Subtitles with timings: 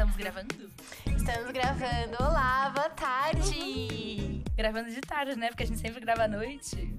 [0.00, 0.70] Estamos gravando?
[1.14, 2.16] Estamos gravando.
[2.20, 4.42] Olá, boa tarde.
[4.56, 5.48] Gravando de tarde, né?
[5.48, 6.98] Porque a gente sempre grava à noite.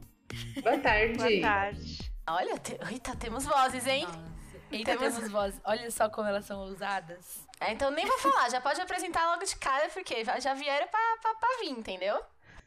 [0.61, 1.17] Boa tarde.
[1.17, 2.13] Boa tarde.
[2.29, 2.77] Olha, te...
[2.91, 4.05] Eita, temos vozes, hein?
[4.05, 4.19] Nossa.
[4.71, 5.15] Eita, temos...
[5.15, 5.59] temos vozes.
[5.63, 7.47] Olha só como elas são ousadas.
[7.59, 11.17] É, então nem vou falar, já pode apresentar logo de cara, porque já vieram pra,
[11.23, 12.21] pra, pra vir, entendeu?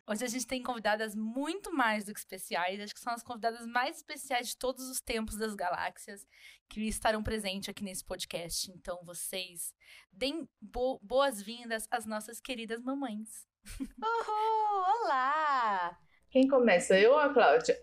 [0.07, 2.79] Hoje a gente tem convidadas muito mais do que especiais.
[2.79, 6.27] Acho que são as convidadas mais especiais de todos os tempos das galáxias
[6.69, 8.71] que estarão presentes aqui nesse podcast.
[8.71, 9.75] Então, vocês
[10.13, 13.49] deem bo boas-vindas às nossas queridas mamães.
[13.81, 15.05] Uhul!
[15.05, 15.99] Olá!
[16.31, 17.81] Quem começa, eu ou a Cláudia?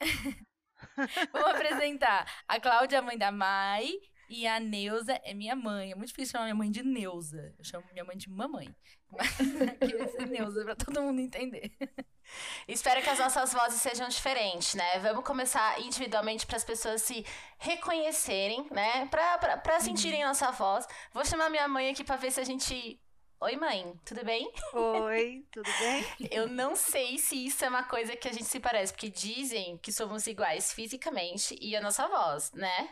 [1.32, 2.44] Vou apresentar.
[2.46, 3.90] A Cláudia é a mãe da Mai
[4.28, 5.92] e a Neuza é minha mãe.
[5.92, 7.54] É muito difícil chamar minha mãe de Neuza.
[7.58, 8.74] Eu chamo minha mãe de mamãe.
[9.12, 9.28] Mas
[9.68, 11.72] aqui vai ser Neuza pra todo mundo entender.
[12.66, 14.98] Espero que as nossas vozes sejam diferentes, né?
[15.00, 17.24] Vamos começar individualmente para as pessoas se
[17.58, 19.06] reconhecerem, né?
[19.06, 20.86] Pra, pra, pra sentirem a nossa voz.
[21.12, 22.98] Vou chamar minha mãe aqui pra ver se a gente
[23.42, 24.52] Oi, mãe, tudo bem?
[24.72, 26.06] Oi, tudo bem?
[26.30, 29.76] Eu não sei se isso é uma coisa que a gente se parece, porque dizem
[29.78, 32.88] que somos iguais fisicamente e a nossa voz, né?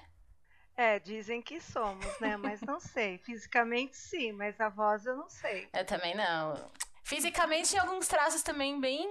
[0.80, 2.38] É, dizem que somos, né?
[2.38, 3.18] Mas não sei.
[3.18, 5.68] Fisicamente sim, mas a voz eu não sei.
[5.74, 6.54] Eu também não.
[7.04, 9.06] Fisicamente, tem alguns traços também bem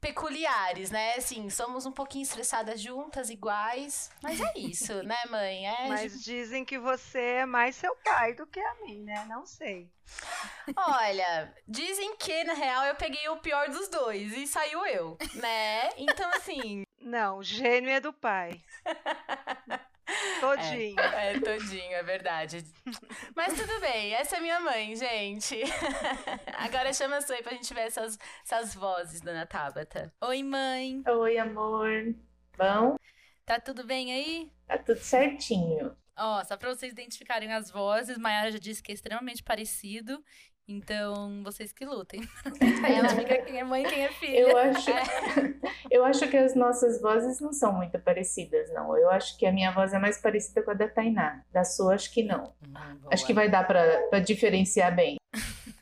[0.00, 1.16] peculiares, né?
[1.16, 4.10] Assim, somos um pouquinho estressadas juntas, iguais.
[4.22, 5.66] Mas é isso, né, mãe?
[5.68, 5.88] É...
[5.88, 9.22] Mas dizem que você é mais seu pai do que a mim, né?
[9.28, 9.92] Não sei.
[10.74, 15.90] Olha, dizem que, na real, eu peguei o pior dos dois e saiu eu, né?
[15.98, 16.84] Então, assim.
[16.98, 18.62] Não, o gênio é do pai.
[20.40, 21.00] Todinho.
[21.00, 22.64] É, é, todinho, é verdade.
[23.34, 25.60] Mas tudo bem, essa é minha mãe, gente.
[26.58, 30.12] Agora chama a Sui pra gente ver essas, essas vozes, dona Tabata.
[30.20, 31.02] Oi, mãe.
[31.08, 32.14] Oi, amor.
[32.56, 32.96] Bom?
[33.46, 34.52] Tá tudo bem aí?
[34.66, 35.96] Tá tudo certinho.
[36.16, 40.22] Ó, só pra vocês identificarem as vozes, Mayara já disse que é extremamente parecido.
[40.66, 42.22] Então, vocês que lutem.
[42.88, 44.40] Ela fica quem é mãe e quem é filha.
[44.40, 44.90] Eu acho,
[45.90, 48.96] eu acho que as nossas vozes não são muito parecidas, não.
[48.96, 51.42] Eu acho que a minha voz é mais parecida com a da Tainá.
[51.52, 52.52] Da sua, acho que não.
[52.66, 52.72] Hum,
[53.10, 55.16] acho que vai dar pra diferenciar bem.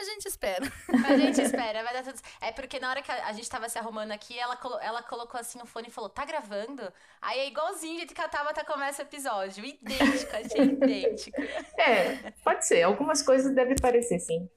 [0.00, 0.64] A gente espera.
[1.06, 3.78] A gente espera, vai dar tudo É porque na hora que a gente tava se
[3.78, 6.90] arrumando aqui, ela, colo ela colocou assim o fone e falou: tá gravando?
[7.20, 9.62] Aí é igualzinho de que a Tabata começa o episódio.
[9.62, 11.38] Idêntico, achei idêntico.
[11.78, 12.82] É, pode ser.
[12.82, 14.48] Algumas coisas devem parecer, sim.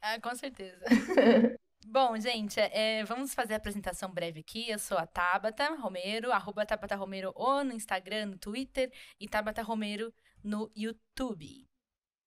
[0.00, 0.82] Ah, com certeza.
[1.86, 4.70] Bom, gente, é, vamos fazer a apresentação breve aqui.
[4.70, 8.90] Eu sou a Tabata Romero, arroba Tabata Romero ou no Instagram, no Twitter
[9.20, 10.12] e Tabata Romero
[10.42, 11.66] no YouTube.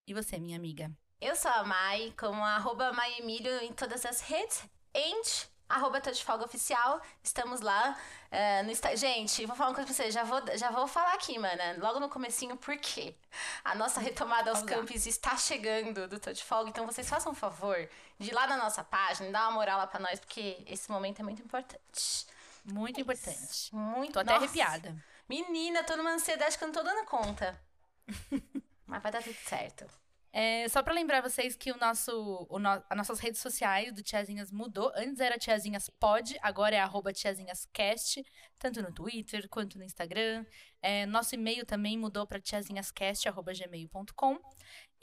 [0.08, 0.92] E você, minha amiga?
[1.22, 4.64] Eu sou a Mai, como arroba Emílio em todas as redes.
[4.96, 7.00] And arroba Tô de Folga Oficial.
[7.22, 7.96] Estamos lá
[8.32, 8.98] uh, no Instagram.
[8.98, 10.16] Gente, vou falar uma coisa pra vocês.
[10.16, 11.78] Já vou, já vou falar aqui, mana.
[11.78, 13.14] Logo no comecinho, por quê?
[13.64, 16.72] A nossa retomada aos campos está chegando do Tô de Folga.
[16.72, 19.86] Então, vocês façam um favor de ir lá na nossa página, dar uma moral lá
[19.86, 22.26] pra nós, porque esse momento é muito importante.
[22.66, 23.76] Muito é importante.
[23.76, 24.14] Muito.
[24.14, 24.44] Tô até nossa.
[24.44, 24.96] arrepiada.
[25.30, 27.62] Menina, tô numa ansiedade que eu não tô dando conta.
[28.88, 29.86] Mas vai dar tudo certo.
[30.34, 34.02] É, só para lembrar vocês que o nosso, o no, as nossas redes sociais do
[34.02, 34.92] Tiazinhas mudou.
[34.96, 38.24] Antes era Tiazinhas Pod, agora é arroba TiazinhasCast,
[38.62, 40.46] tanto no Twitter quanto no Instagram.
[40.82, 44.40] É, nosso e-mail também mudou para tiazinhascast.gmail.com.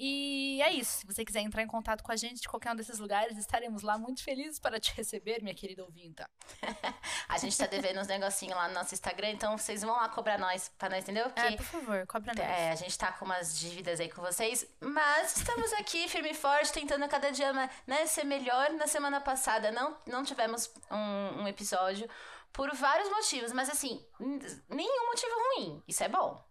[0.01, 0.99] E é isso.
[0.99, 3.83] Se você quiser entrar em contato com a gente de qualquer um desses lugares, estaremos
[3.83, 6.31] lá muito felizes para te receber, minha querida ouvinta.
[7.29, 10.39] a gente tá devendo uns negocinhos lá no nosso Instagram, então vocês vão lá cobrar
[10.39, 11.25] nós, pra nós, entendeu?
[11.25, 12.47] Porque, é, por favor, cobra nós.
[12.47, 16.35] É, a gente tá com umas dívidas aí com vocês, mas estamos aqui firme e
[16.35, 18.71] forte, tentando cada dia né, ser melhor.
[18.75, 22.09] Na semana passada não, não tivemos um, um episódio
[22.53, 24.05] por vários motivos, mas assim,
[24.69, 25.83] nenhum motivo ruim.
[25.87, 26.49] Isso é bom.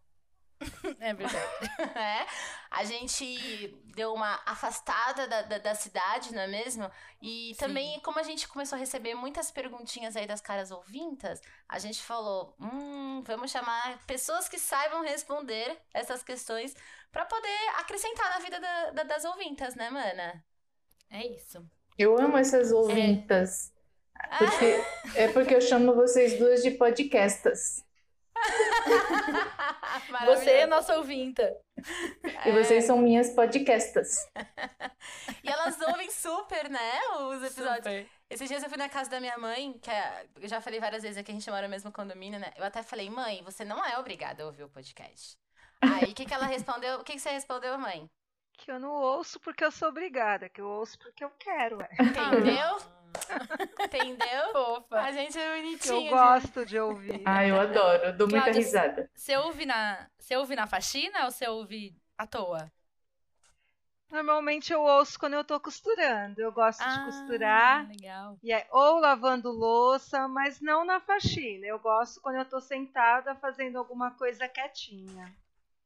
[0.99, 1.37] É verdade.
[1.95, 2.25] é,
[2.71, 6.89] a gente deu uma afastada da, da, da, cidade, não é mesmo?
[7.21, 7.99] E também, Sim.
[8.01, 12.55] como a gente começou a receber muitas perguntinhas aí das caras ouvintas, a gente falou:
[12.59, 16.75] hum, vamos chamar pessoas que saibam responder essas questões
[17.11, 20.43] para poder acrescentar na vida da, da, das ouvintas, né, mana?
[21.09, 21.65] É isso.
[21.97, 23.71] Eu amo essas ouvintas.
[23.73, 23.76] É.
[24.37, 24.83] Porque,
[25.15, 27.85] é porque eu chamo vocês duas de podcastas.
[30.25, 31.55] Você é nossa ouvinta.
[32.45, 34.27] E vocês são minhas podcastas.
[35.43, 36.99] e elas ouvem super, né?
[37.19, 37.77] Os episódios.
[37.77, 38.07] Super.
[38.29, 41.03] Esses dias eu fui na casa da minha mãe, que é, eu já falei várias
[41.03, 42.51] vezes que a gente mora no mesmo condomínio, né?
[42.57, 45.37] Eu até falei, mãe, você não é obrigada a ouvir o podcast.
[45.81, 46.99] Aí o que, que ela respondeu?
[46.99, 48.09] O que, que você respondeu, mãe?
[48.57, 51.77] Que eu não ouço porque eu sou obrigada, que eu ouço porque eu quero.
[51.77, 51.89] Ué.
[51.99, 52.77] Entendeu?
[53.79, 54.49] Entendeu?
[54.53, 54.99] Fofa.
[54.99, 56.07] A gente é bonitinho.
[56.07, 57.21] Eu gosto de ouvir.
[57.25, 58.05] Ah, eu adoro.
[58.05, 59.09] Eu dou muita risada.
[59.15, 62.71] Você ouve, na, você ouve na faxina ou você ouve à toa?
[64.09, 66.39] Normalmente eu ouço quando eu tô costurando.
[66.41, 67.85] Eu gosto de costurar.
[67.85, 68.37] Ah, Legal.
[68.41, 71.65] E é, ou lavando louça, mas não na faxina.
[71.67, 75.33] Eu gosto quando eu tô sentada fazendo alguma coisa quietinha.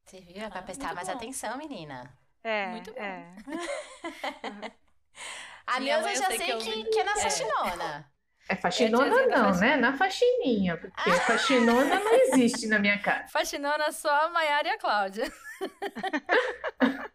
[0.04, 0.42] Você viu?
[0.42, 1.14] É pra Ah, prestar mais bom.
[1.14, 2.12] atenção, menina.
[2.44, 3.00] É, Muito bom.
[3.00, 3.34] é.
[5.66, 7.20] A Minha Neuza já sei sei que eu- que, que é na é.
[7.20, 8.12] faxinona.
[8.48, 9.76] É faxinona tiazinha da não, né?
[9.76, 13.28] Na faxininha, porque faxinona não existe na minha casa.
[13.28, 15.32] Faxinona só a Maiara e a Cláudia.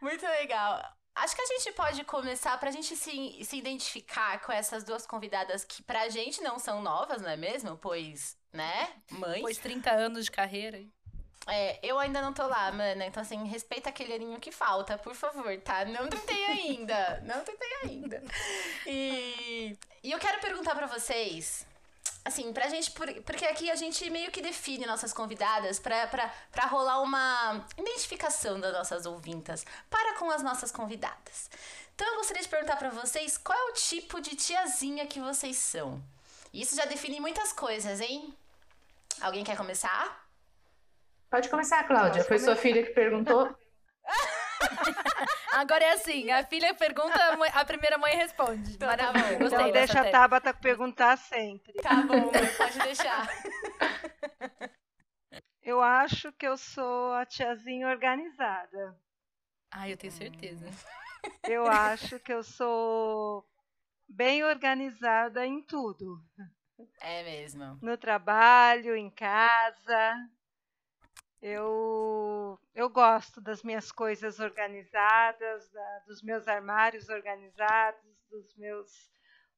[0.00, 0.82] Muito legal.
[1.14, 5.64] Acho que a gente pode começar pra gente se, se identificar com essas duas convidadas
[5.64, 7.76] que pra gente não são novas, não é mesmo?
[7.76, 8.88] Pois, né?
[9.10, 9.34] Mães.
[9.34, 10.80] Depois de 30 anos de carreira.
[11.46, 13.06] É, eu ainda não tô lá, mana.
[13.06, 15.84] Então, assim, respeita aquele aninho que falta, por favor, tá?
[15.86, 17.22] Não tentei ainda.
[17.24, 18.22] Não tentei ainda.
[18.86, 21.66] E, e eu quero perguntar pra vocês.
[22.24, 22.90] Assim, pra gente.
[22.90, 27.66] por- Porque aqui a gente meio que define nossas convidadas pra, pra, pra rolar uma
[27.78, 31.48] identificação das nossas ouvintas para com as nossas convidadas.
[31.94, 35.56] Então, eu gostaria de perguntar pra vocês qual é o tipo de tiazinha que vocês
[35.56, 36.02] são.
[36.52, 38.34] Isso já define muitas coisas, hein?
[39.20, 40.27] Alguém quer começar?
[41.30, 42.24] Pode começar, Cláudia.
[42.24, 43.54] Posso Foi sua filha que perguntou.
[45.52, 47.18] Agora é assim, a filha pergunta,
[47.52, 48.74] a primeira mãe responde.
[48.74, 49.38] Então, tá Maravilha, bom.
[49.44, 50.10] gostei Então deixa a.
[50.10, 51.72] Tabata perguntar sempre.
[51.74, 53.28] Tá bom, pode deixar.
[55.62, 58.98] Eu acho que eu sou a tiazinha organizada.
[59.70, 60.64] Ai, eu tenho certeza.
[61.46, 63.44] Eu acho que eu sou
[64.08, 66.24] bem organizada em tudo.
[67.02, 67.78] É mesmo.
[67.82, 70.16] No trabalho, em casa.
[71.40, 78.90] Eu, eu gosto das minhas coisas organizadas, da- dos meus armários organizados, dos meus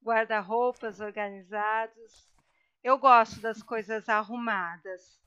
[0.03, 2.29] guarda-roupas organizados.
[2.83, 5.19] Eu gosto das coisas arrumadas.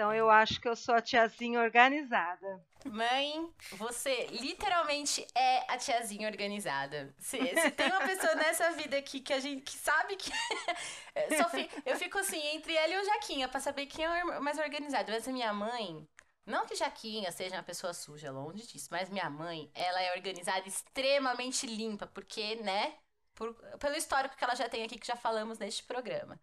[0.00, 2.64] Então eu acho que eu sou a tiazinha organizada.
[2.86, 7.14] Mãe, você literalmente é a tiazinha organizada.
[7.18, 10.32] Se, se tem uma pessoa nessa vida aqui que a gente que sabe que.
[11.84, 15.12] Eu fico assim, entre ela e o Jaquinha, pra saber quem é o mais organizado.
[15.12, 16.08] Mas a minha mãe.
[16.46, 20.66] Não que Jaquinha seja uma pessoa suja, longe disso, mas minha mãe, ela é organizada
[20.66, 22.94] extremamente limpa, porque, né?
[23.34, 26.38] por- pelo histórico que ela já tem aqui, que já falamos neste programa.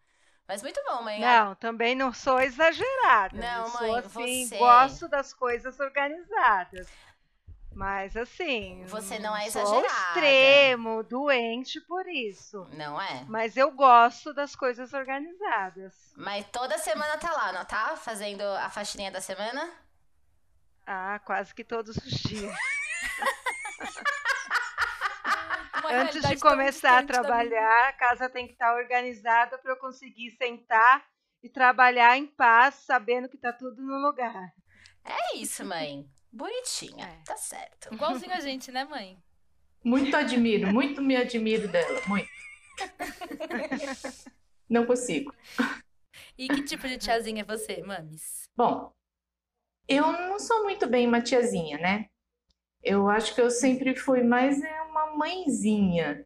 [0.47, 1.19] Mas muito bom, mãe.
[1.19, 3.38] Não, também não sou exagerada.
[3.38, 6.88] Não, mãe, sou assim, você- gosto das coisas organizadas.
[7.73, 10.07] Mas assim, Você não é sou ao exagerada.
[10.07, 12.65] extremo, doente por isso.
[12.71, 13.23] Não é?
[13.27, 15.94] Mas eu gosto das coisas organizadas.
[16.15, 17.95] Mas toda semana tá lá, não tá?
[17.95, 19.69] Fazendo a faxininha da semana?
[20.88, 22.55] Ah, quase que todos os dias.
[25.87, 30.31] Uma Antes de começar a trabalhar, a casa tem que estar organizada para eu conseguir
[30.31, 31.05] sentar
[31.41, 34.53] e trabalhar em paz, sabendo que tá tudo no lugar.
[35.05, 36.05] É isso, mãe.
[36.29, 37.05] Bonitinha.
[37.05, 37.23] É.
[37.23, 37.93] Tá certo.
[37.93, 39.17] Igualzinho a gente, né, mãe?
[39.81, 42.27] Muito admiro, muito me admiro dela, muito.
[44.69, 45.33] Não consigo.
[46.37, 48.49] E que tipo de tiazinha é você, mames?
[48.55, 48.91] Bom,
[49.87, 52.09] eu não sou muito bem uma tiazinha, né?
[52.83, 54.76] Eu acho que eu sempre fui mais é,
[55.17, 56.25] mãezinha.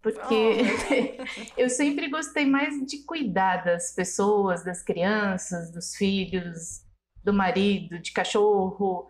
[0.00, 0.24] Porque
[1.56, 6.84] eu sempre gostei mais de cuidar das pessoas, das crianças, dos filhos,
[7.22, 9.08] do marido, de cachorro,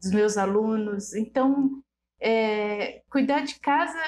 [0.00, 1.14] dos meus alunos.
[1.14, 1.82] Então,
[2.20, 3.98] é, cuidar de casa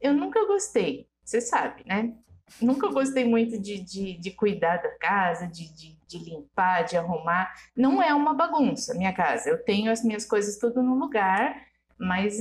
[0.00, 2.14] eu nunca gostei, você sabe, né?
[2.60, 7.52] Nunca gostei muito de, de, de cuidar da casa, de, de, de limpar, de arrumar.
[7.76, 9.48] Não é uma bagunça minha casa.
[9.48, 11.54] Eu tenho as minhas coisas tudo no lugar,
[11.96, 12.40] mas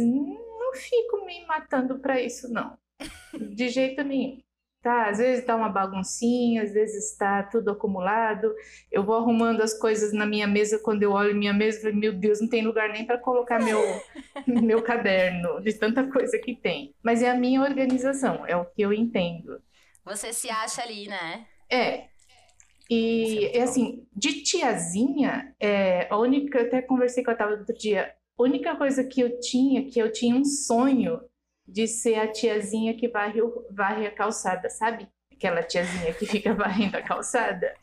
[0.70, 2.78] não fico me matando para isso, não.
[3.34, 4.42] De jeito nenhum.
[4.82, 8.54] Tá, às vezes tá uma baguncinha, às vezes está tudo acumulado.
[8.90, 12.14] Eu vou arrumando as coisas na minha mesa, quando eu olho minha mesa, falo, meu
[12.14, 13.78] Deus, não tem lugar nem para colocar meu,
[14.48, 16.96] meu caderno, de tanta coisa que tem.
[17.04, 19.62] Mas é a minha organização, é o que eu entendo.
[20.06, 21.46] Você se acha ali, né?
[21.70, 22.08] É.
[22.90, 27.76] E é assim, de tiazinha, é, a única, eu até conversei com a Tava outro
[27.78, 31.22] dia, única coisa que eu tinha, que eu tinha um sonho
[31.67, 33.41] de ser a tiazinha que varre,
[33.72, 35.08] varre a calçada, sabe?
[35.31, 37.74] Aquela tiazinha que fica varrendo a calçada.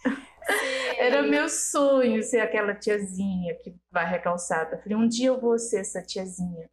[0.98, 4.78] Era meu sonho ser aquela tiazinha que varre a calçada.
[4.78, 6.68] Falei, um dia eu vou ser essa tiazinha.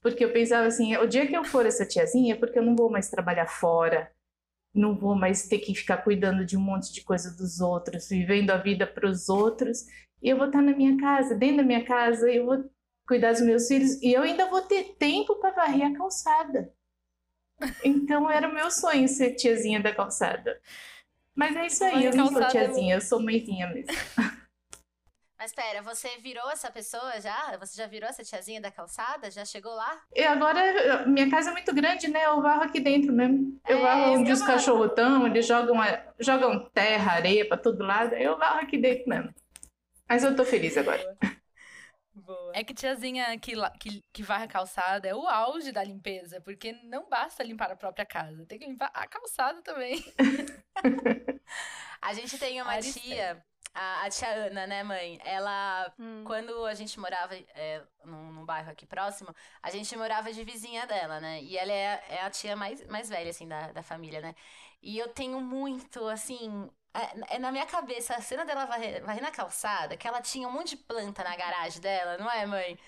[0.00, 2.76] Porque eu pensava assim, o dia que eu for essa tiazinha é porque eu não
[2.76, 4.10] vou mais trabalhar fora,
[4.74, 8.50] não vou mais ter que ficar cuidando de um monte de coisa dos outros, vivendo
[8.50, 9.86] a vida para os outros.
[10.22, 12.64] E eu vou estar na minha casa, dentro da minha casa, eu vou
[13.06, 16.72] cuidar dos meus filhos e eu ainda vou ter tempo para varrer a calçada.
[17.84, 20.60] Então era o meu sonho ser tiazinha da calçada.
[21.34, 23.92] Mas é isso aí, eu não sou é tiazinha, eu sou mãezinha mesmo.
[25.38, 27.56] Mas pera, você virou essa pessoa já?
[27.58, 29.30] Você já virou essa tiazinha da calçada?
[29.30, 30.00] Já chegou lá?
[30.14, 32.24] E agora, minha casa é muito grande, né?
[32.24, 33.58] Eu varro aqui dentro mesmo.
[33.68, 35.76] Eu É, varro onde os cachorros estão, eles jogam,
[36.20, 38.14] jogam terra, areia pra todo lado.
[38.14, 39.34] Eu varro aqui dentro mesmo.
[40.08, 41.16] Mas eu tô feliz agora.
[42.14, 42.52] Boa.
[42.52, 46.72] É que tiazinha que, que, que varre a calçada é o auge da limpeza, porque
[46.84, 50.04] não basta limpar a própria casa, tem que limpar a calçada também.
[52.00, 53.42] A gente tem uma tia,
[53.74, 55.18] a, a tia Ana, né, mãe?
[55.24, 56.22] Ela, Hum.
[56.24, 60.86] quando a gente morava é, num, num bairro aqui próximo, a gente morava de vizinha
[60.86, 61.42] dela, né?
[61.42, 64.34] E ela é, é a tia mais, mais velha, assim, da, da família, né?
[64.82, 66.70] E eu tenho muito, assim.
[66.94, 70.46] É, é na minha cabeça a cena dela varrer, varrendo a calçada, que ela tinha
[70.46, 72.78] um monte de planta na garagem dela, não é, mãe?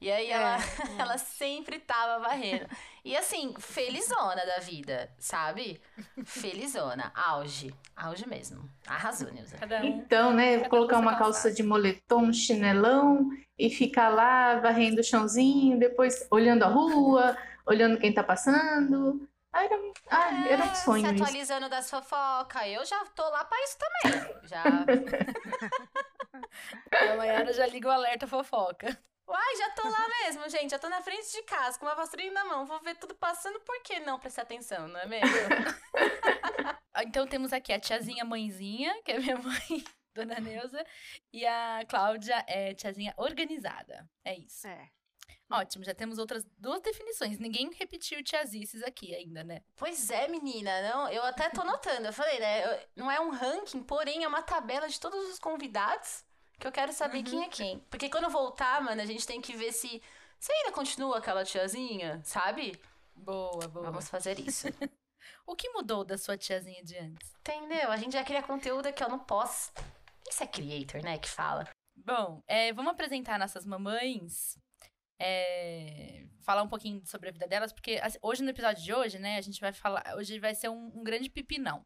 [0.00, 0.58] E aí ela,
[0.98, 2.66] ela sempre tava varrendo.
[3.02, 5.80] E assim, felizona da vida, sabe?
[6.24, 7.10] Felizona.
[7.14, 7.74] Auge.
[7.96, 8.68] Auge mesmo.
[8.86, 9.56] Arrasou, Nilza.
[9.56, 9.84] Cada um.
[9.84, 15.04] Então, né, Cada colocar uma calça de moletom, um chinelão e ficar lá varrendo o
[15.04, 19.26] chãozinho, depois olhando a rua, olhando quem tá passando.
[19.56, 19.76] Ah, era,
[20.10, 21.22] ah, era um É, sonho Se isso.
[21.22, 22.66] atualizando das fofocas.
[22.66, 24.48] Eu já tô lá pra isso também.
[24.48, 24.64] Já.
[26.92, 28.96] A Mayara já liga o alerta fofoca.
[29.28, 30.70] Uai, já tô lá mesmo, gente.
[30.70, 32.66] Já tô na frente de casa, com uma vassourinha na mão.
[32.66, 35.28] Vou ver tudo passando, por que não prestar atenção, não é mesmo?
[36.96, 39.84] Ah, Então temos aqui a tiazinha mãezinha, que é minha mãe,
[40.14, 40.84] Dona Neuza,
[41.32, 44.08] e a Cláudia é tiazinha organizada.
[44.24, 44.68] É isso.
[44.68, 44.88] É.
[45.50, 47.38] Ótimo, já temos outras duas definições.
[47.38, 49.60] Ninguém repetiu tiazices aqui ainda, né?
[49.76, 50.82] Pois é, menina.
[50.90, 52.06] Não, eu até tô notando.
[52.06, 52.64] Eu falei, né?
[52.64, 56.24] eu- não é um ranking, porém é uma tabela de todos os convidados
[56.58, 57.78] que eu quero saber quem é quem.
[57.90, 60.02] Porque quando voltar, mano, a gente tem que ver se.
[60.40, 62.78] Se ainda continua aquela tiazinha, sabe?
[63.14, 63.86] Boa, boa.
[63.86, 64.66] Vamos fazer isso.
[65.46, 67.32] O que mudou da sua tiazinha de antes?
[67.40, 67.90] Entendeu?
[67.90, 69.72] A gente já cria conteúdo aqui, ó, no pós.
[70.28, 71.18] Isso é creator, né?
[71.18, 71.68] Que fala.
[71.94, 74.58] Bom, é, vamos apresentar nossas mamães.
[75.18, 79.18] É, falar um pouquinho sobre a vida delas, porque assim, hoje no episódio de hoje,
[79.18, 80.14] né, a gente vai falar.
[80.16, 81.84] Hoje vai ser um, um grande pepinão.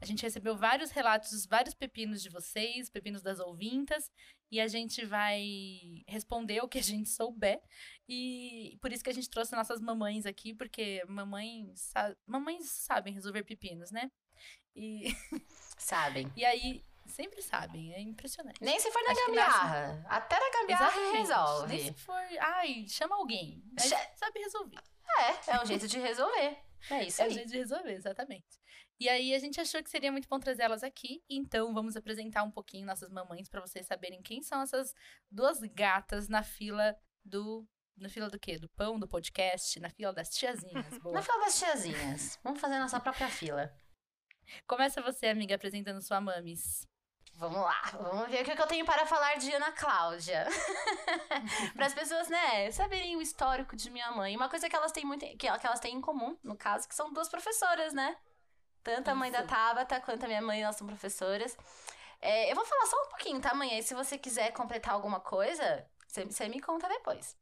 [0.00, 4.08] A gente recebeu vários relatos, vários pepinos de vocês, pepinos das ouvintas,
[4.50, 5.42] e a gente vai
[6.06, 7.60] responder o que a gente souber.
[8.08, 13.12] E por isso que a gente trouxe nossas mamães aqui, porque mamães, sa- mamães sabem
[13.12, 14.08] resolver pepinos, né?
[14.76, 15.08] E,
[15.76, 16.30] Sabem.
[16.36, 18.62] e aí, sempre sabem, é impressionante.
[18.62, 20.06] Nem se for na Acho gambiarra.
[20.08, 21.16] Até na gambiarra Exatamente.
[21.18, 21.74] resolve.
[21.76, 23.62] Nem se for, ai, chama alguém.
[23.80, 24.78] Che- sabe resolver.
[25.18, 26.58] É, é o jeito de resolver.
[26.92, 27.34] É isso É o aí.
[27.34, 28.46] jeito de resolver, exatamente.
[29.00, 32.44] E aí a gente achou que seria muito bom trazer elas aqui, então vamos apresentar
[32.44, 34.94] um pouquinho nossas mamães pra vocês saberem quem são essas
[35.28, 38.56] duas gatas na fila do na fila do quê?
[38.58, 40.86] Do pão, do podcast, na fila das tiazinhas.
[41.02, 41.14] Boa.
[41.16, 42.38] Na fila das tiazinhas.
[42.44, 43.74] Vamos fazer a nossa própria fila.
[44.68, 46.86] Começa você, amiga, apresentando sua mames.
[47.38, 50.44] Vamos lá, vamos ver o que eu tenho para falar de Ana Cláudia.
[51.72, 54.36] para as pessoas, né, saberem o histórico de minha mãe.
[54.36, 57.12] Uma coisa que elas têm muito, que, elas têm em comum, no caso, que são
[57.12, 58.16] duas professoras, né?
[58.82, 59.44] Tanto a mãe da.
[59.44, 61.56] Tabata quanto a minha mãe, elas são professoras.
[62.20, 63.70] É, eu vou falar só um pouquinho, tá, mãe?
[63.70, 67.36] Aí se você quiser completar alguma coisa, você, você me conta depois.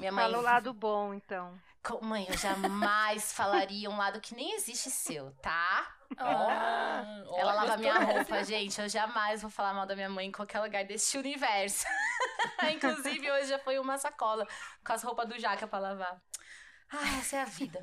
[0.00, 0.24] Minha mãe.
[0.24, 1.56] Fala o lado bom, então.
[2.00, 5.96] Mãe, eu jamais falaria um lado que nem existe seu, tá?
[6.16, 7.02] Ah,
[7.36, 8.80] Ela lava minha roupa, gente.
[8.80, 11.84] Eu jamais vou falar mal da minha mãe em qualquer lugar deste universo.
[12.72, 14.46] Inclusive, hoje já foi uma sacola
[14.86, 16.20] com as roupas do Jaca pra lavar.
[16.90, 17.80] Ah, essa é a vida.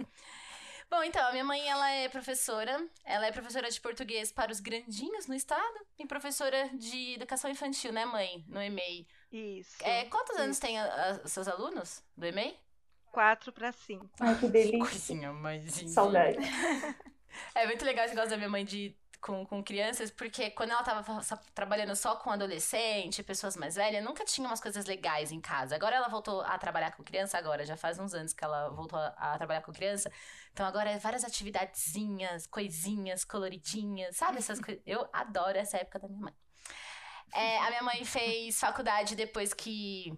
[0.89, 2.84] Bom, então, a minha mãe, ela é professora.
[3.03, 5.79] Ela é professora de português para os grandinhos no estado.
[6.00, 8.44] E professora de educação infantil, né, mãe?
[8.48, 9.08] No EMEI.
[9.32, 9.75] Isso.
[9.82, 10.62] É, quantos anos Isso.
[10.62, 12.60] tem a- a- os seus alunos do EMEI?
[13.11, 14.09] Quatro para cinco.
[14.19, 14.79] Ai, que delícia.
[14.79, 15.89] Coisinha, mãezinha.
[15.89, 16.37] Saudade.
[17.53, 20.83] É muito legal esse negócio da minha mãe de, com, com crianças, porque quando ela
[20.83, 21.03] tava
[21.53, 25.75] trabalhando só com adolescente, pessoas mais velhas, nunca tinha umas coisas legais em casa.
[25.75, 28.97] Agora ela voltou a trabalhar com criança, agora já faz uns anos que ela voltou
[28.99, 30.11] a, a trabalhar com criança.
[30.51, 34.81] Então agora é várias atividadezinhas, coisinhas, coloridinhas, sabe essas coisas?
[34.85, 36.33] Eu adoro essa época da minha mãe.
[37.33, 40.17] É, a minha mãe fez faculdade depois que.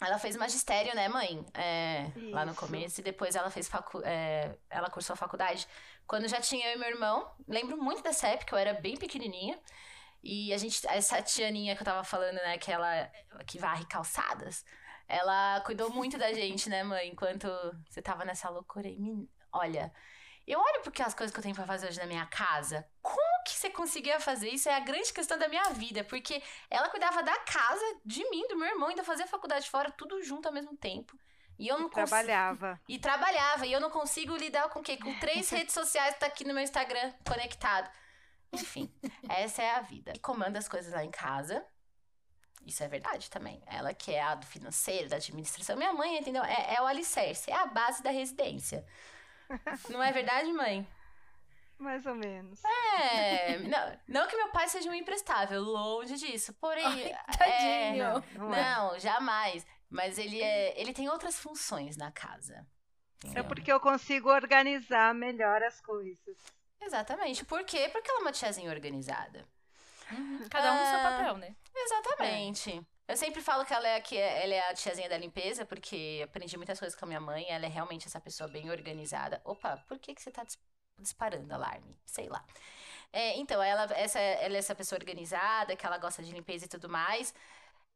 [0.00, 1.44] Ela fez magistério, né, mãe?
[1.52, 3.00] É, lá no começo.
[3.00, 5.68] E depois ela fez facu é, ela cursou faculdade.
[6.06, 9.60] Quando já tinha eu e meu irmão, lembro muito dessa época, eu era bem pequenininha.
[10.22, 13.10] E a gente, essa tianinha que eu tava falando, né, que ela
[13.46, 14.64] que varre calçadas,
[15.06, 17.48] ela cuidou muito da gente, né, mãe, enquanto
[17.88, 18.98] você tava nessa loucura aí.
[19.52, 19.92] Olha,
[20.46, 22.86] eu olho porque as coisas que eu tenho pra fazer hoje na minha casa.
[23.02, 24.68] Como que você conseguia fazer isso?
[24.68, 28.56] É a grande questão da minha vida, porque ela cuidava da casa, de mim, do
[28.56, 31.18] meu irmão, ainda fazia faculdade fora, tudo junto ao mesmo tempo.
[31.58, 32.06] E eu não consigo.
[32.06, 32.80] Trabalhava.
[32.88, 34.96] E trabalhava, e eu não consigo lidar com o quê?
[34.96, 37.90] Com três redes sociais que tá aqui no meu Instagram conectado.
[38.52, 38.92] Enfim,
[39.28, 40.12] essa é a vida.
[40.22, 41.64] Comanda as coisas lá em casa.
[42.66, 43.62] Isso é verdade também.
[43.66, 45.76] Ela que é a do financeiro, da administração.
[45.76, 46.42] Minha mãe, entendeu?
[46.44, 48.84] É, é o alicerce, é a base da residência.
[49.88, 50.86] Não é verdade, mãe?
[51.78, 52.62] Mais ou menos.
[52.64, 53.58] É.
[53.58, 56.52] Não, não que meu pai seja um imprestável, longe disso.
[56.60, 56.84] Porém.
[56.84, 58.04] Ai, é, tadinho.
[58.36, 58.74] não, Não é.
[58.74, 59.66] não, jamais.
[59.88, 60.78] Mas ele é.
[60.80, 62.54] Ele tem outras funções na casa.
[63.24, 63.44] É entendeu?
[63.44, 66.36] porque eu consigo organizar melhor as coisas.
[66.80, 67.44] Exatamente.
[67.44, 67.88] Por quê?
[67.90, 69.46] Porque ela é uma tiazinha organizada.
[70.12, 70.46] Uhum.
[70.50, 71.02] Cada um no seu Ah.
[71.02, 71.54] papel, né?
[71.74, 72.86] Exatamente.
[73.10, 76.20] Eu sempre falo que ela é, que é- ela é a tiazinha da limpeza, porque
[76.24, 77.44] aprendi muitas coisas com a minha mãe.
[77.48, 79.40] Ela é realmente essa pessoa bem organizada.
[79.44, 80.58] Opa, por que, que você tá dis-
[80.98, 81.98] disparando alarme?
[82.06, 82.44] Sei lá.
[83.12, 86.68] É, então, ela, essa, ela é essa pessoa organizada, que ela gosta de limpeza e
[86.68, 87.34] tudo mais.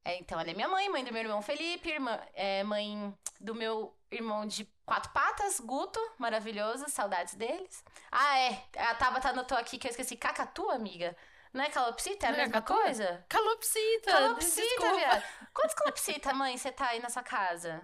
[0.04, 3.54] É, então, ela é minha mãe, mãe do meu irmão Felipe, irmã, é, mãe do
[3.54, 7.85] meu irmão de quatro patas, Guto, maravilhoso, saudades deles.
[8.12, 10.16] Ah, é, a Tabata anotou aqui que eu esqueci.
[10.16, 11.16] Cacatu, amiga?
[11.54, 12.26] Não é calopsita?
[12.26, 13.25] É a Não é mesma coisa?
[13.28, 14.11] Calopsita!
[14.11, 14.96] Calopsita, desculpa.
[14.96, 15.23] viado.
[15.54, 17.80] Quantos calopsita, mãe, você tá aí na sua casa?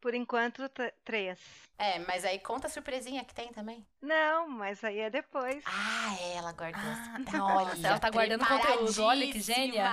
[0.00, 0.62] Por enquanto,
[1.04, 1.38] três.
[1.78, 3.86] É, mas aí conta a surpresinha que tem também.
[4.00, 5.62] Não, mas aí é depois.
[5.64, 6.82] Ah, é, ela guardou.
[6.82, 9.02] Ah, Olha, nossa, ela tá guardando conteúdo.
[9.04, 9.90] Olha que gênia.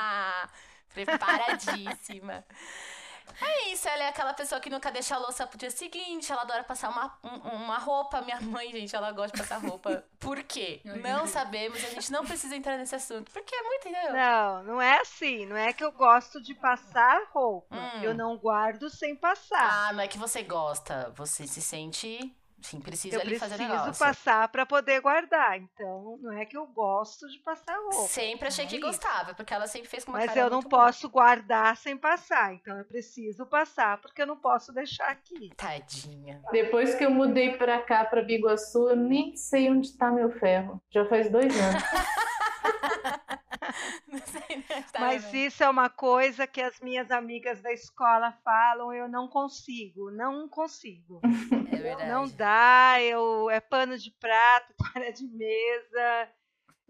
[0.94, 2.44] Preparadíssima.
[3.42, 6.42] É isso, ela é aquela pessoa que nunca deixa a louça pro dia seguinte, ela
[6.42, 8.22] adora passar uma, um- uma roupa.
[8.22, 10.04] Minha mãe, gente, ela gosta de passar roupa.
[10.20, 10.82] Por quê?
[11.04, 13.32] Não sabemos, a gente não precisa entrar nesse assunto.
[13.32, 14.14] Porque é muito, entendeu?
[14.14, 15.46] Não, não é assim.
[15.46, 17.76] Não é que eu gosto de passar roupa.
[17.76, 18.04] Hum.
[18.04, 19.88] Eu não guardo sem passar.
[19.90, 22.36] Ah, não é que você gosta, você se sente.
[22.62, 24.06] Sim, precisa eu ali fazer preciso negócio.
[24.06, 25.58] passar para poder guardar.
[25.58, 28.08] Então, não é que eu gosto de passar roupa.
[28.10, 28.86] Sempre achei É que isso.
[28.86, 30.86] gostava, porque ela sempre fez com uma Mas cara eu não muito boa.
[30.86, 32.54] posso guardar sem passar.
[32.54, 35.50] Então, eu preciso passar porque eu não posso deixar aqui.
[35.56, 36.42] Tadinha.
[36.52, 40.82] Depois que eu mudei pra cá, pra Biguaçu, eu nem sei onde tá meu ferro.
[40.92, 41.84] Já faz dois anos.
[44.92, 45.46] Tá Mas também.
[45.46, 50.48] isso é uma coisa que as minhas amigas da escola falam, eu não consigo, não
[50.50, 51.22] consigo.
[51.90, 52.10] Verdade.
[52.12, 56.30] Não dá, eu é pano de prato, toalha de mesa.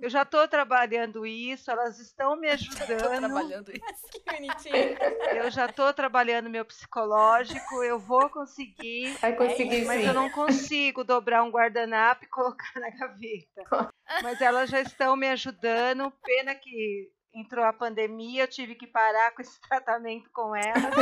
[0.02, 3.18] Eu já estou trabalhando isso, elas estão me ajudando.
[3.20, 3.84] trabalhando isso.
[4.12, 4.98] Que bonitinho.
[5.36, 10.08] Eu já estou trabalhando meu psicológico, eu vou conseguir, Vai conseguir mas sim.
[10.08, 13.92] eu não consigo dobrar um guardanapo e colocar na gaveta.
[14.24, 16.12] Mas elas já estão me ajudando.
[16.24, 20.94] Pena que entrou a pandemia, eu tive que parar com esse tratamento com elas.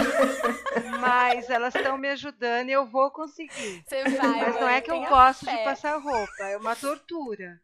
[0.99, 3.83] Mas elas estão me ajudando e eu vou conseguir.
[3.87, 5.63] Você vai, Mas não é que eu gosto de fé.
[5.63, 7.59] passar roupa, é uma tortura.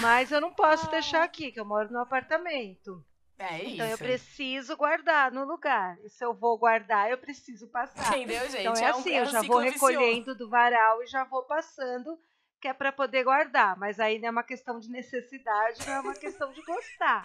[0.00, 3.04] Mas eu não posso deixar aqui, que eu moro no apartamento.
[3.38, 3.74] É isso.
[3.74, 5.98] Então eu preciso guardar no lugar.
[6.02, 8.08] E se eu vou guardar, eu preciso passar.
[8.16, 8.60] Entendeu, gente?
[8.62, 9.86] Então é um- assim, um eu já vou vicioso.
[9.92, 12.18] recolhendo do varal e já vou passando,
[12.66, 13.76] que é para poder guardar.
[13.76, 17.24] Mas aí não é uma questão de necessidade, não é uma questão de gostar.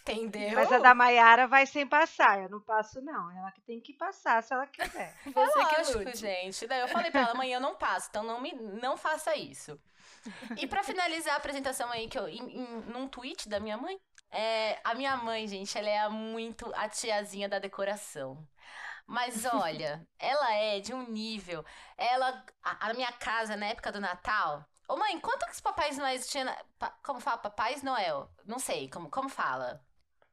[0.00, 0.52] Entendeu?
[0.54, 2.40] Mas a da Maiara vai sem passar.
[2.42, 3.30] Eu não passo, não.
[3.36, 5.14] Ela que tem que passar se ela quiser.
[5.26, 6.16] Você que Lógico, lute.
[6.16, 6.66] gente.
[6.66, 9.78] Daí eu falei pra ela, amanhã eu não passo, então não, me, não faça isso.
[10.56, 14.00] E pra finalizar a apresentação aí, que eu, em, em- num tweet da minha mãe,
[14.30, 18.42] é, a minha mãe, gente, ela é muito a tiazinha da decoração.
[19.06, 21.64] Mas olha, ela é de um nível.
[21.96, 24.64] Ela, a, a minha casa, na época do Natal.
[24.88, 26.44] Ô mãe, quantos papais noéis tinha.
[26.44, 27.38] na- pa- como fala?
[27.38, 28.30] Papais Noel?
[28.44, 29.80] Não sei, como, como fala?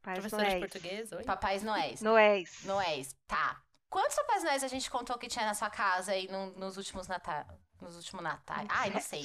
[0.01, 0.59] Pais Professora de Noéis.
[0.71, 1.23] português, oi?
[1.23, 2.01] Papais Noéis.
[2.01, 2.63] Noéis.
[2.65, 3.61] Noéis, tá.
[3.89, 7.07] Quantos Papais Noéis a gente contou que tinha na sua casa aí no- nos últimos
[7.07, 7.45] Natal?
[7.79, 8.67] Nos últimos Natais?
[8.71, 9.23] Ai, não sei.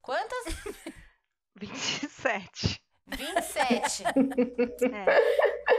[0.00, 0.44] Quantas?
[1.56, 2.80] 27.
[3.06, 4.02] 27.
[4.04, 5.77] É.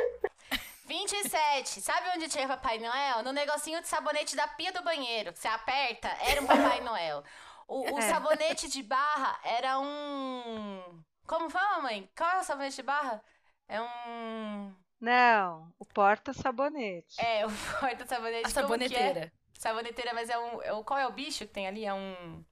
[0.89, 1.82] 27.
[1.82, 3.21] Sabe onde tinha Papai Noel?
[3.21, 5.32] No negocinho de sabonete da pia do banheiro.
[5.36, 7.23] Você aperta, era um Papai Noel.
[7.67, 8.02] O, o É.
[8.02, 11.04] sabonete de barra era um.
[11.28, 12.10] Como fala, mãe?
[12.17, 13.23] Qual é o sabonete de barra?
[13.67, 14.75] É um.
[14.99, 17.21] Não, o porta-sabonete.
[17.23, 17.49] É, o
[17.80, 18.47] porta-sabonete.
[18.49, 18.89] A como que é?
[18.89, 19.34] saboneteira.
[19.54, 20.62] Saboneteira, mas é um.
[20.63, 21.86] é qual é o bicho que tem ali?
[21.86, 22.43] É um.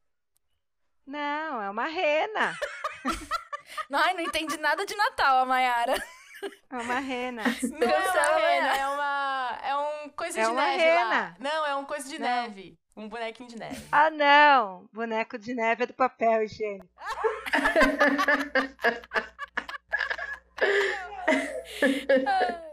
[1.07, 2.53] Não, é uma rena.
[3.91, 5.95] Ai, não entendi nada de Natal, a Mayara.
[6.69, 7.43] É uma rena.
[7.63, 8.77] Não é Cancela, uma rena, Maiara.
[8.77, 9.59] é uma.
[9.63, 11.03] É um coisa É de uma neve lá.
[11.03, 11.35] rena.
[11.39, 12.27] Não, é um coisa de Não.
[12.27, 12.77] neve.
[12.95, 13.85] Um bonequinho de neve.
[13.91, 14.89] Ah, não!
[14.91, 16.87] Boneco de neve é do papel higiênico.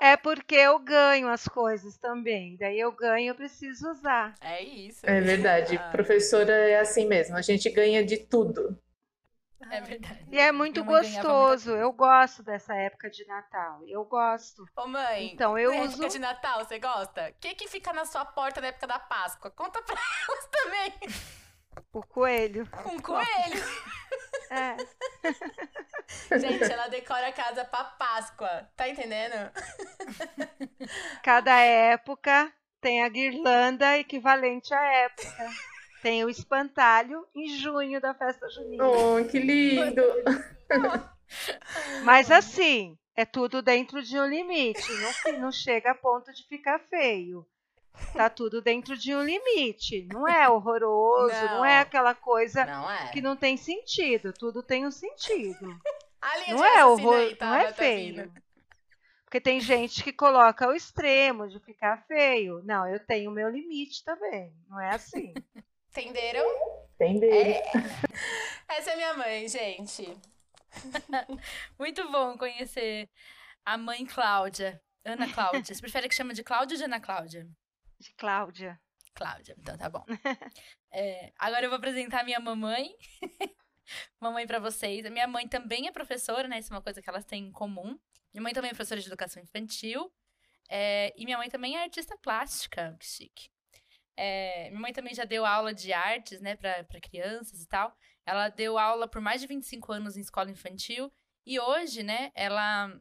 [0.00, 2.56] É porque eu ganho as coisas também.
[2.56, 4.32] Daí eu ganho, eu preciso usar.
[4.40, 5.00] É isso.
[5.02, 5.76] É verdade.
[5.76, 7.36] Ah, Professora é assim mesmo.
[7.36, 8.78] A gente ganha de tudo.
[9.70, 10.24] É verdade.
[10.30, 11.72] E é muito gostoso.
[11.72, 13.82] Eu gosto dessa época de Natal.
[13.86, 14.64] Eu gosto.
[14.76, 15.32] Ô, mãe.
[15.32, 15.94] Então eu na uso.
[15.94, 17.30] época de Natal, você gosta?
[17.30, 19.50] O que que fica na sua porta na época da Páscoa?
[19.50, 20.92] Conta pra elas também.
[21.92, 22.68] O coelho.
[22.86, 23.64] Um coelho.
[24.50, 24.76] É.
[26.38, 28.68] Gente, ela decora a casa pra Páscoa.
[28.76, 29.52] Tá entendendo?
[31.22, 35.50] Cada época tem a guirlanda equivalente à época.
[36.02, 38.84] Tem o espantalho em junho da festa junina.
[38.86, 40.02] Oh, que lindo!
[42.04, 44.86] Mas assim, é tudo dentro de um limite.
[44.92, 47.46] Não, não chega a ponto de ficar feio.
[48.12, 50.06] Tá tudo dentro de um limite.
[50.12, 53.10] Não é horroroso, não, não é aquela coisa não é.
[53.10, 54.32] que não tem sentido.
[54.32, 55.76] Tudo tem um sentido.
[56.48, 58.32] não é horror, tá, não é feio.
[59.24, 62.62] Porque tem gente que coloca o extremo de ficar feio.
[62.64, 64.54] Não, eu tenho o meu limite também.
[64.68, 65.34] Não é assim.
[65.98, 66.46] Entenderam?
[66.94, 67.36] Entenderam.
[67.36, 67.62] É...
[68.78, 70.16] Essa é minha mãe, gente.
[71.76, 73.10] Muito bom conhecer
[73.64, 74.80] a mãe Cláudia.
[75.04, 75.74] Ana Cláudia.
[75.74, 77.48] Você prefere que chama de Cláudia ou de Ana Cláudia?
[77.98, 78.80] De Cláudia.
[79.12, 80.04] Cláudia, então tá bom.
[80.92, 82.94] É, agora eu vou apresentar a minha mamãe.
[84.20, 85.04] mamãe para vocês.
[85.04, 86.60] A minha mãe também é professora, né?
[86.60, 87.98] Isso é uma coisa que elas têm em comum.
[88.32, 90.12] Minha mãe também é professora de educação infantil.
[90.68, 92.96] É, e minha mãe também é artista plástica.
[93.00, 93.50] Que chique.
[94.20, 97.96] É, minha mãe também já deu aula de artes, né, para crianças e tal.
[98.26, 101.12] Ela deu aula por mais de 25 anos em escola infantil.
[101.46, 102.92] E hoje, né, ela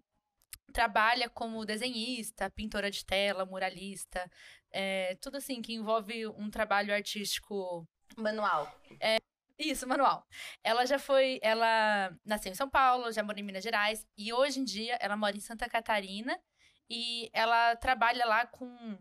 [0.72, 4.30] trabalha como desenhista, pintora de tela, muralista,
[4.72, 8.72] é, tudo assim que envolve um trabalho artístico manual.
[9.00, 9.18] É,
[9.58, 10.24] isso, manual.
[10.64, 14.60] Ela já foi, ela nasceu em São Paulo, já morou em Minas Gerais e hoje
[14.60, 16.40] em dia ela mora em Santa Catarina
[16.88, 19.00] e ela trabalha lá com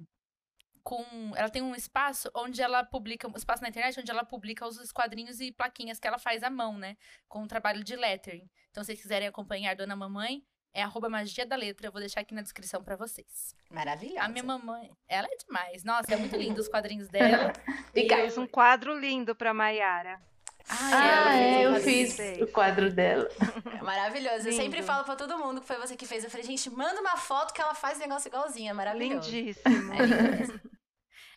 [0.87, 1.05] com.
[1.35, 3.27] Ela tem um espaço onde ela publica.
[3.27, 6.49] Um espaço na internet onde ela publica os quadrinhos e plaquinhas que ela faz à
[6.49, 6.97] mão, né?
[7.29, 8.49] Com um trabalho de lettering.
[8.71, 11.89] Então, se vocês quiserem acompanhar Dona Mamãe, é arroba magia da letra.
[11.89, 13.53] Eu vou deixar aqui na descrição para vocês.
[13.69, 14.21] Maravilhosa.
[14.21, 15.83] A minha mamãe, ela é demais.
[15.83, 17.53] Nossa, é muito lindo os quadrinhos dela.
[17.93, 20.21] e fez um quadro lindo pra Maiara.
[20.69, 23.29] Ah, ah é, eu fiz o quadro dela.
[23.77, 24.37] É maravilhoso.
[24.37, 24.49] Lindo.
[24.51, 26.23] Eu sempre falo pra todo mundo que foi você que fez.
[26.23, 28.71] Eu falei, gente, manda uma foto que ela faz negócio igualzinho.
[28.71, 29.31] É maravilhoso.
[29.31, 29.95] Lindíssimo.
[29.95, 30.61] É lindo mesmo.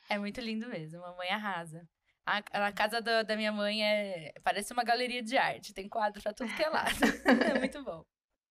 [0.09, 0.99] É muito lindo mesmo.
[0.99, 1.87] Mamãe arrasa.
[2.25, 5.73] A, a casa da, da, minha mãe é parece uma galeria de arte.
[5.73, 6.89] Tem quadro pra tudo que é lado.
[7.55, 8.03] é muito bom.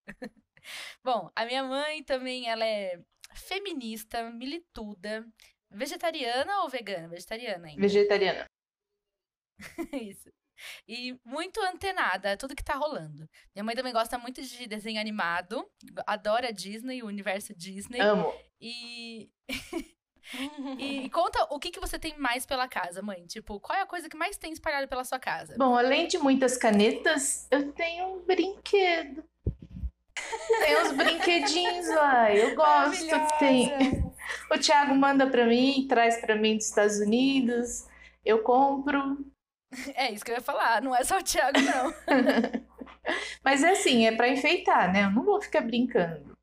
[1.05, 3.01] bom, a minha mãe também ela é
[3.35, 5.27] feminista, milituda,
[5.71, 7.09] vegetariana ou vegana?
[7.09, 7.81] Vegetariana ainda.
[7.81, 8.47] Vegetariana.
[9.93, 10.31] Isso.
[10.89, 13.29] E muito antenada a tudo que tá rolando.
[13.55, 15.65] Minha mãe também gosta muito de desenho animado,
[16.05, 18.01] adora Disney, o universo Disney.
[18.01, 18.33] Amo.
[18.61, 19.31] E
[20.79, 23.25] e conta o que, que você tem mais pela casa, mãe.
[23.27, 25.55] Tipo, qual é a coisa que mais tem espalhada pela sua casa?
[25.57, 29.25] Bom, além de muitas canetas, eu tenho um brinquedo.
[30.61, 33.39] Tem uns brinquedinhos lá, eu gosto.
[33.39, 33.71] Tem.
[34.51, 37.87] O Thiago manda para mim, traz para mim dos Estados Unidos,
[38.25, 39.25] eu compro.
[39.95, 41.95] É isso que eu ia falar, não é só o Thiago, não.
[43.43, 45.05] Mas é assim, é para enfeitar, né?
[45.05, 46.37] Eu não vou ficar brincando.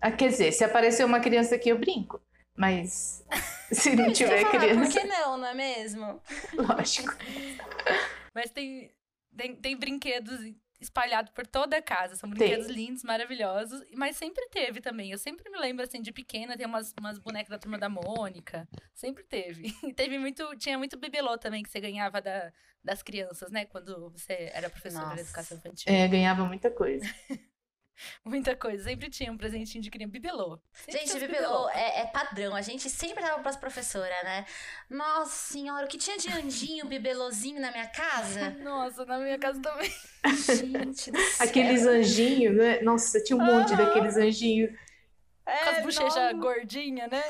[0.00, 2.20] Ah, quer dizer, se aparecer uma criança aqui, eu brinco.
[2.56, 3.24] Mas
[3.70, 4.92] se não tiver falar, criança.
[4.92, 6.22] Por que não, não é mesmo?
[6.54, 7.14] Lógico.
[8.34, 8.90] Mas tem,
[9.36, 10.40] tem, tem brinquedos
[10.80, 12.16] espalhados por toda a casa.
[12.16, 12.76] São brinquedos tem.
[12.76, 13.82] lindos, maravilhosos.
[13.94, 15.10] Mas sempre teve também.
[15.10, 18.68] Eu sempre me lembro, assim, de pequena, tem umas, umas bonecas da turma da Mônica.
[18.94, 19.74] Sempre teve.
[19.86, 20.44] E teve muito.
[20.56, 23.64] Tinha muito bibelô também que você ganhava da, das crianças, né?
[23.66, 25.92] Quando você era professora de educação infantil.
[25.92, 27.06] É, ganhava muita coisa.
[28.24, 28.84] Muita coisa.
[28.84, 30.12] Sempre tinha um presentinho de criança.
[30.12, 30.60] Bibelô.
[30.72, 32.54] Sempre gente, bibelô, é, é, padrão.
[32.54, 34.44] A gente sempre dava pras professoras, né?
[34.88, 38.50] Nossa senhora, o que tinha de anjinho, bibelôzinho na minha casa?
[38.62, 39.92] Nossa, na minha casa também.
[40.56, 42.80] Gente Aqueles anjinhos, né?
[42.82, 44.70] Nossa, tinha um monte daqueles anjinhos.
[45.46, 47.22] É, Com as bochechas gordinhas, né?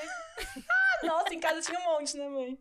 [0.70, 2.59] ah, nossa, em casa tinha um monte, né, mãe?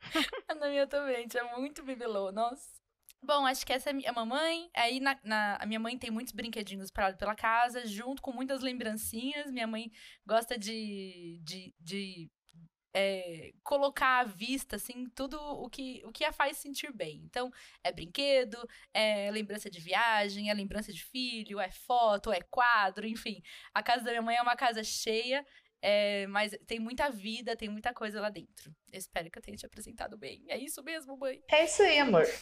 [0.60, 2.83] na minha também, tinha muito bibelô, nossa.
[3.26, 4.68] Bom, acho que essa é a mamãe.
[4.74, 8.60] Aí na, na, a minha mãe tem muitos brinquedinhos parados pela casa, junto com muitas
[8.60, 9.50] lembrancinhas.
[9.50, 9.90] Minha mãe
[10.26, 12.30] gosta de, de, de
[12.94, 17.22] é, colocar à vista, assim, tudo o que, o que a faz sentir bem.
[17.24, 17.50] Então,
[17.82, 18.58] é brinquedo,
[18.92, 23.42] é lembrança de viagem, é lembrança de filho, é foto, é quadro, enfim.
[23.72, 25.46] A casa da minha mãe é uma casa cheia
[25.86, 28.74] é, mas tem muita vida, tem muita coisa lá dentro.
[28.90, 30.42] Eu espero que eu tenha te apresentado bem.
[30.48, 31.42] É isso mesmo, mãe?
[31.46, 32.24] É isso aí, amor.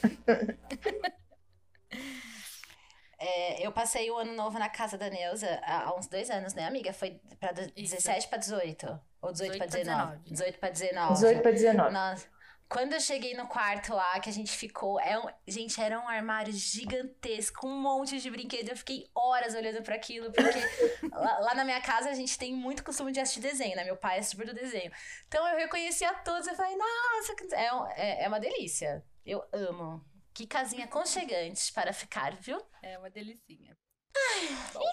[3.24, 6.66] É, eu passei o ano novo na casa da Neuza há uns dois anos, né,
[6.66, 6.92] amiga?
[6.92, 9.00] Foi pra 17 para 18.
[9.20, 10.18] Ou 18, 18 para 19?
[10.28, 11.12] 18 para 19.
[11.12, 11.92] 18 para 19.
[11.92, 12.31] Nossa.
[12.72, 14.98] Quando eu cheguei no quarto lá, que a gente ficou.
[14.98, 18.70] É um, gente, era um armário gigantesco, com um monte de brinquedos.
[18.70, 20.58] Eu fiquei horas olhando para aquilo, porque
[21.12, 23.84] lá, lá, na minha casa a gente tem muito costume de assistir desenho, né?
[23.84, 24.90] Meu pai é super do desenho.
[25.28, 29.04] Então eu reconhecia todos e falei, nossa, é, é, é uma delícia.
[29.26, 30.02] Eu amo.
[30.32, 32.58] Que casinha conchegante para ficar, viu?
[32.82, 33.76] É uma delicinha.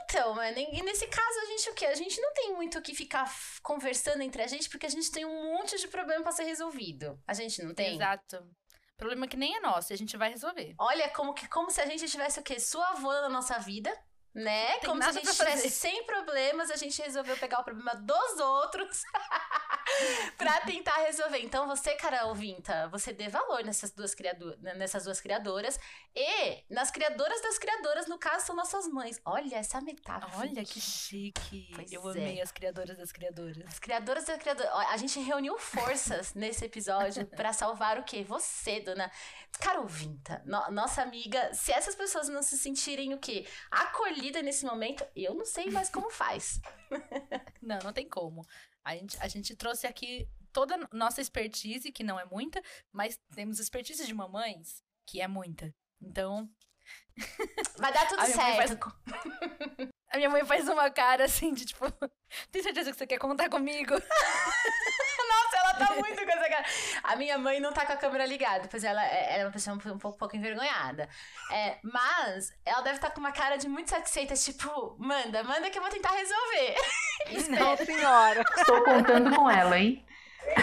[0.04, 1.86] Então, mano, e nesse caso a gente o quê?
[1.86, 5.12] A gente não tem muito o que ficar conversando entre a gente, porque a gente
[5.12, 7.20] tem um monte de problema pra ser resolvido.
[7.28, 7.96] A gente não tem?
[7.96, 8.44] Exato.
[8.98, 10.76] Problema que nem é nosso, e a gente vai resolver.
[10.78, 12.60] Olha, como, que, como se a gente tivesse o quê?
[12.60, 13.96] Sua avó na nossa vida,
[14.34, 14.78] né?
[14.80, 18.40] Tem como se a gente tivesse sem problemas, a gente resolveu pegar o problema dos
[18.40, 19.02] outros
[20.38, 21.40] pra tentar resolver.
[21.40, 24.16] Então, você, cara ouvinta, você dê valor nessas duas,
[24.78, 25.80] nessas duas criadoras
[26.16, 29.20] e nas criadoras das criadoras, no caso, são nossas mães.
[29.26, 30.32] Olha essa metáfora.
[30.38, 31.72] Olha que chique.
[31.76, 32.12] Pois Eu é.
[32.12, 33.58] amei as criadoras das criadoras.
[33.68, 34.70] As criadoras da criadora.
[34.74, 38.24] Ó, A gente reuniu forças nesse episódio pra salvar o quê?
[38.24, 39.12] Você, dona
[39.60, 41.54] Carol Vinta, no- nossa amiga.
[41.54, 43.48] Se essas pessoas não se sentirem o quê?
[44.20, 46.60] Acolhida nesse momento, eu não sei mais como faz.
[47.62, 48.46] Não, não tem como.
[48.84, 53.18] A gente, a gente trouxe aqui toda a nossa expertise, que não é muita, mas
[53.34, 55.74] temos expertise de mamães, que é muita.
[56.02, 56.50] Então,
[57.78, 59.90] Vai dar tudo certo.
[60.12, 61.86] A minha mãe faz uma cara assim de tipo,
[62.52, 63.94] tem certeza que você quer contar comigo?
[65.30, 66.66] Nossa, ela tá muito com essa cara.
[67.04, 69.52] A minha mãe não tá com a câmera ligada, pois ela, é- ela é uma
[69.52, 71.08] pessoa um pouco, um pouco envergonhada.
[71.52, 75.78] É, mas ela deve estar com uma cara de muito satisfeita, tipo, manda, manda que
[75.78, 76.76] eu vou tentar resolver.
[77.50, 78.42] Não, senhora.
[78.58, 80.06] Estou contando com ela, hein?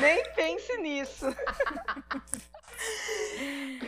[0.00, 1.26] Nem pense nisso.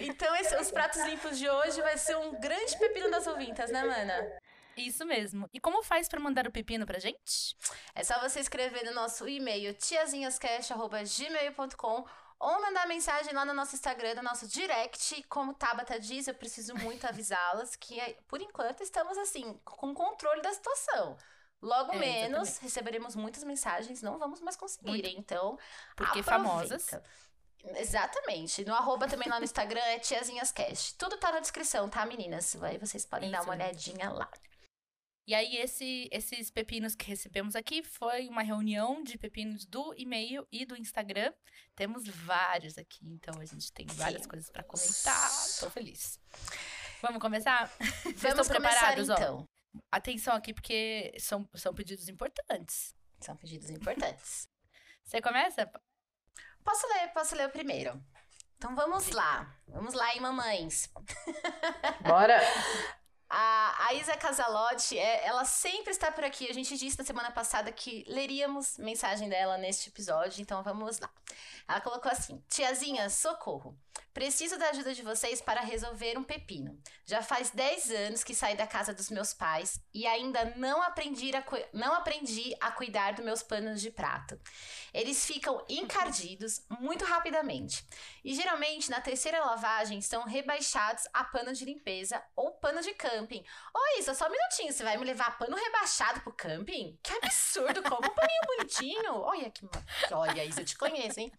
[0.00, 3.82] Então, esse- os pratos limpos de hoje vai ser um grande pepino das ouvintas, né,
[3.84, 4.28] mana?
[4.78, 5.48] Isso mesmo.
[5.52, 7.54] E como faz pra mandar o pepino pra gente?
[7.94, 12.04] É só você escrever no nosso e-mail tiazinhascast.gmail.com
[12.40, 15.22] ou mandar mensagem lá no nosso Instagram, no nosso direct.
[15.24, 20.52] Como Tabata diz, eu preciso muito avisá-las que, por enquanto, estamos assim, com controle da
[20.52, 21.16] situação.
[21.60, 22.62] Logo É, menos, exatamente.
[22.62, 25.08] receberemos muitas mensagens, não vamos mais conseguir, Muito.
[25.08, 25.58] então
[25.96, 26.30] Porque aproveita.
[26.30, 26.86] famosas.
[27.74, 28.64] Exatamente.
[28.64, 30.94] No arroba também lá no Instagram é tiazinhascast.
[30.96, 32.54] Tudo tá na descrição, tá, meninas?
[32.62, 33.68] Aí vocês podem dar Isso uma mesmo.
[33.70, 34.30] olhadinha lá.
[35.28, 40.48] E aí, esse- esses pepinos que recebemos aqui foi uma reunião de pepinos do e-mail
[40.50, 41.34] e do Instagram.
[41.76, 44.28] Temos vários aqui, então a gente tem várias Sim.
[44.30, 45.30] coisas pra comentar.
[45.60, 46.18] Tô feliz.
[47.02, 47.66] Vamos começar?
[47.68, 49.10] Vocês Vamos estão começar preparados?
[49.10, 49.14] ó?
[49.14, 49.48] então.
[49.92, 52.94] Atenção aqui, porque são, são pedidos importantes.
[53.20, 54.48] São pedidos importantes.
[55.04, 55.70] Você começa?
[56.64, 58.02] Posso ler, posso ler o primeiro.
[58.56, 59.54] Então vamos lá.
[59.66, 60.88] Vamos lá, hein, mamães.
[62.00, 62.40] Bora!
[63.30, 66.48] A, a Isa Casalotti, é, ela sempre está por aqui.
[66.48, 71.10] A gente disse na semana passada que leríamos mensagem dela neste episódio, então vamos lá.
[71.66, 73.76] Ela colocou assim: Tiazinha, socorro.
[74.12, 76.76] Preciso da ajuda de vocês para resolver um pepino.
[77.06, 81.30] Já faz 10 anos que saí da casa dos meus pais e ainda não aprendi
[81.36, 84.40] a, não aprendi a cuidar dos meus panos de prato.
[84.92, 87.84] Eles ficam encardidos muito rapidamente.
[88.24, 93.44] E geralmente na terceira lavagem são rebaixados a pano de limpeza ou pano de camping.
[93.74, 96.98] Ô Isa, só um minutinho, você vai me levar pano rebaixado pro camping?
[97.02, 99.14] Que absurdo, como um paninho bonitinho.
[99.14, 99.68] Olha que...
[100.10, 101.32] Olha, Isa, eu te conheço, hein?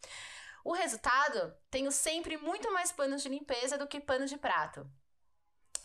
[0.63, 4.89] O resultado, tenho sempre muito mais panos de limpeza do que pano de prato.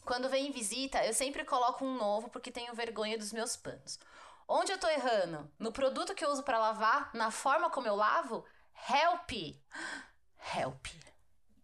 [0.04, 3.98] Quando vem visita, eu sempre coloco um novo porque tenho vergonha dos meus panos.
[4.46, 5.50] Onde eu tô errando?
[5.58, 7.10] No produto que eu uso pra lavar?
[7.14, 8.44] Na forma como eu lavo?
[8.88, 9.30] Help!
[10.54, 10.86] Help!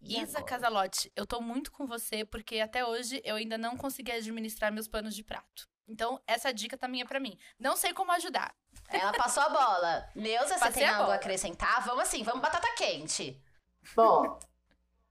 [0.00, 0.44] E Isa agora?
[0.44, 4.88] Casalotti, eu tô muito com você, porque até hoje eu ainda não consegui administrar meus
[4.88, 5.68] panos de prato.
[5.90, 7.36] Então, essa dica também é pra mim.
[7.58, 8.54] Não sei como ajudar.
[8.88, 10.08] Ela passou a bola.
[10.14, 11.16] Neuza, você Passei tem a algo a bola.
[11.16, 11.84] acrescentar?
[11.84, 13.36] Vamos assim, vamos batata quente.
[13.96, 14.38] Bom,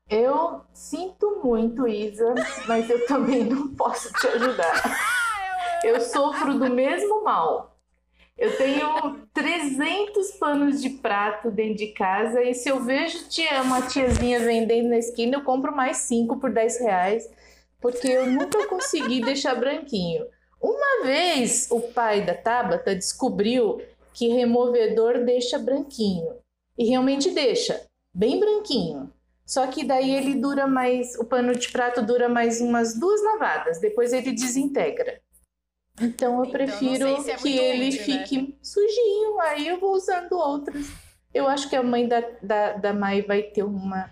[0.10, 2.34] eu sinto muito, Isa,
[2.66, 4.74] mas eu também não posso te ajudar.
[5.84, 7.78] Eu sofro do mesmo mal.
[8.38, 13.82] Eu tenho 300 panos de prato dentro de casa e se eu vejo tia, uma
[13.82, 17.30] tiazinha vendendo na esquina, eu compro mais 5 por 10 reais,
[17.82, 20.26] porque eu nunca consegui deixar branquinho.
[20.62, 23.82] Uma vez o pai da Tabata descobriu
[24.14, 26.36] que removedor deixa branquinho.
[26.78, 29.12] E realmente deixa, bem branquinho.
[29.46, 33.80] Só que daí ele dura mais, o pano de prato dura mais umas duas lavadas,
[33.80, 35.20] depois ele desintegra.
[36.00, 38.26] Então eu Então, prefiro se é que ele útil, né?
[38.26, 40.88] fique sujinho, aí eu vou usando outros.
[41.34, 44.10] Eu acho que a mãe da, da, da Mai vai ter uma,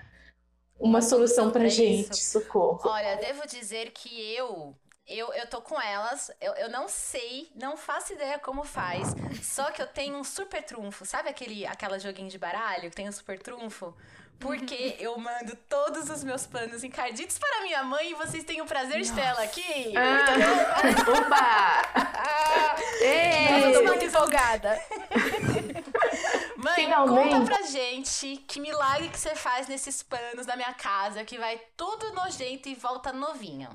[0.80, 2.82] uma, solução pra gente, socorro.
[2.84, 4.76] Olha, devo dizer que eu.
[5.08, 9.16] Eu, eu tô com elas, eu, eu não sei, não faço ideia como faz.
[9.42, 11.06] Só que eu tenho um super trunfo.
[11.06, 13.96] Sabe aquele aquela joguinho de baralho que tem um super trunfo?
[14.38, 18.66] Porque eu mando todos os meus panos encardidos para minha mãe e vocês têm o
[18.66, 19.94] prazer de ter ela aqui.
[19.98, 22.76] Ah, opa!
[23.02, 23.64] Ei!
[23.66, 24.80] Eu tô muito empolgada.
[26.58, 27.30] Mãe, Finalmente.
[27.30, 31.60] conta pra gente que milagre que você faz nesses panos da minha casa, que vai
[31.76, 33.70] tudo nojento e volta novinho.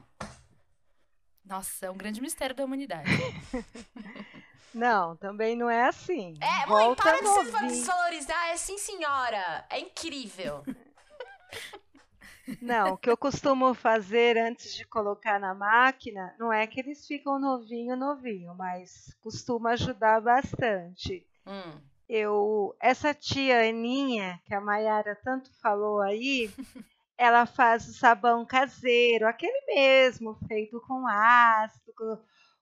[1.45, 3.11] Nossa, é um grande mistério da humanidade.
[4.75, 6.35] Não, também não é assim.
[6.41, 8.49] É, mãe, Volta para de se desvalorizar.
[8.49, 9.67] É sim, senhora.
[9.69, 10.65] É incrível.
[12.61, 17.07] Não, o que eu costumo fazer antes de colocar na máquina, não é que eles
[17.07, 21.25] ficam novinho, novinho, mas costuma ajudar bastante.
[21.47, 21.81] Hum.
[22.09, 26.51] Eu, essa tia Aninha, que a Mayara tanto falou aí,
[27.23, 32.19] ela faz o sabão caseiro, aquele mesmo, feito com ácido, com,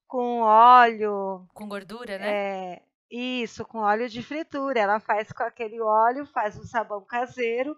[0.07, 2.39] com óleo, Com gordura, né?
[2.75, 4.79] é, isso, com óleo de fritura.
[4.79, 7.75] Ela faz com aquele óleo, faz um sabão caseiro.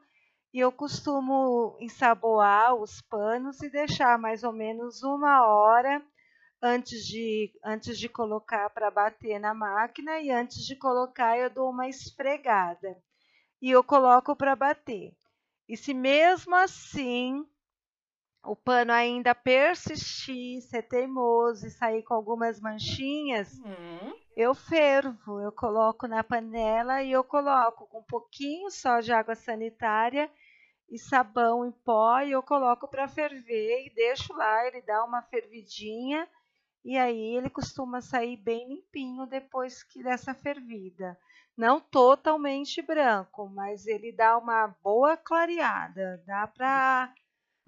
[0.54, 6.02] E eu costumo ensaboar os panos e deixar mais ou menos uma hora
[6.62, 10.20] antes de, antes de colocar para bater na máquina.
[10.20, 12.98] E antes de colocar, eu dou uma esfregada.
[13.62, 15.16] E eu coloco para bater.
[15.68, 17.46] E se mesmo assim
[18.44, 24.14] o pano ainda persistir, ser teimoso e sair com algumas manchinhas, Hum.
[24.36, 29.36] eu fervo, eu coloco na panela e eu coloco com um pouquinho só de água
[29.36, 30.32] sanitária
[30.90, 35.22] e sabão em pó e eu coloco para ferver e deixo lá, ele dá uma
[35.24, 36.28] fervidinha
[36.84, 41.18] e aí ele costuma sair bem limpinho depois que dessa fervida.
[41.56, 47.14] Não totalmente branco, mas ele dá uma boa clareada, dá para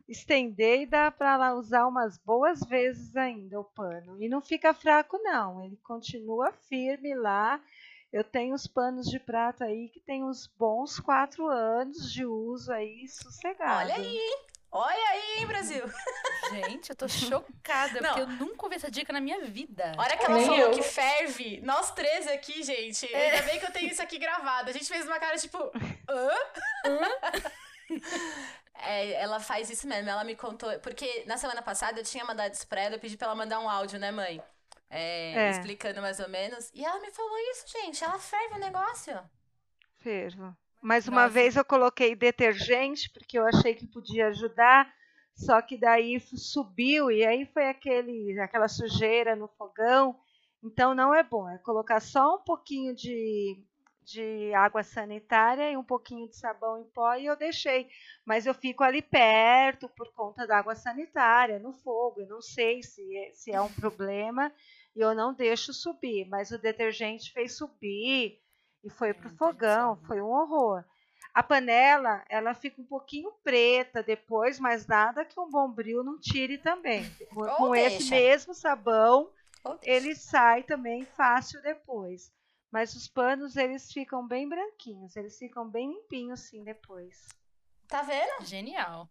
[0.08, 4.22] estender e dá para usar umas boas vezes ainda o pano.
[4.22, 7.62] E não fica fraco não, ele continua firme lá.
[8.12, 12.72] Eu tenho os panos de prata aí que tem uns bons quatro anos de uso
[12.72, 13.92] aí sossegado.
[13.92, 14.55] Olha aí?
[14.78, 15.84] Olha aí, hein, Brasil.
[16.52, 18.10] Gente, eu tô chocada, Não.
[18.10, 19.94] porque eu nunca ouvi essa dica na minha vida.
[19.98, 20.72] A hora que ela Nem falou eu.
[20.72, 23.06] que ferve, nós três aqui, gente.
[23.16, 24.70] Ainda bem que eu tenho isso aqui gravado.
[24.70, 25.58] A gente fez uma cara tipo.
[26.10, 26.30] Hã?
[28.78, 30.78] É, ela faz isso mesmo, ela me contou.
[30.80, 33.60] Porque na semana passada eu tinha mandado isso pra ela, eu pedi pra ela mandar
[33.60, 34.44] um áudio, né, mãe?
[34.90, 35.50] É, É.
[35.52, 36.70] Explicando mais ou menos.
[36.74, 38.04] E ela me falou isso, gente.
[38.04, 39.18] Ela ferve o negócio.
[40.00, 40.56] Fervo.
[40.86, 41.34] Mas uma Nossa.
[41.34, 44.88] vez eu coloquei detergente porque eu achei que podia ajudar,
[45.34, 50.16] só que daí subiu e aí foi aquele, aquela sujeira no fogão.
[50.64, 53.60] Então não é bom, é colocar só um pouquinho de,
[54.04, 57.90] de água sanitária e um pouquinho de sabão em pó e eu deixei.
[58.24, 62.22] Mas eu fico ali perto por conta da água sanitária, no fogo.
[62.22, 64.54] Eu não sei se é, se é um problema
[64.96, 68.40] e eu não deixo subir, mas o detergente fez subir
[68.86, 70.84] e foi pro fogão, foi um horror.
[71.34, 76.58] A panela, ela fica um pouquinho preta depois, mas nada que um bombril não tire
[76.60, 77.04] também.
[77.34, 79.30] Com, com esse mesmo sabão,
[79.82, 82.32] ele sai também fácil depois.
[82.72, 87.28] Mas os panos, eles ficam bem branquinhos, eles ficam bem limpinhos sim depois.
[87.88, 88.46] Tá vendo?
[88.46, 89.10] Genial.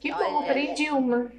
[0.00, 0.24] Que Olha.
[0.28, 1.30] bom, aprendi uma.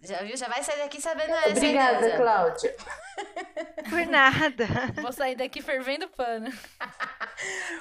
[0.00, 0.36] Já viu?
[0.36, 2.16] Já vai sair daqui sabendo essa Obrigada, certeza.
[2.16, 2.76] Cláudia.
[3.90, 4.66] Por nada.
[5.02, 6.50] Vou sair daqui fervendo pano.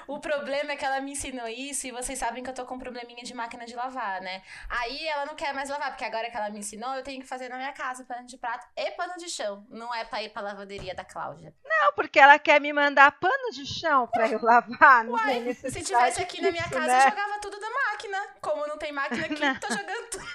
[0.06, 2.76] O problema é que ela me ensinou isso e vocês sabem que eu tô com
[2.76, 4.42] um probleminha de máquina de lavar, né?
[4.70, 7.28] Aí ela não quer mais lavar, porque agora que ela me ensinou, eu tenho que
[7.28, 9.66] fazer na minha casa pano de prato e pano de chão.
[9.70, 11.54] Não é pra ir pra lavanderia da Cláudia.
[11.66, 15.04] Não, porque ela quer me mandar pano de chão para eu lavar.
[15.04, 17.06] Não Uai, se tivesse aqui na minha casa, né?
[17.06, 18.18] eu jogava tudo da máquina.
[18.40, 20.26] Como não tem máquina aqui, tô jogando tudo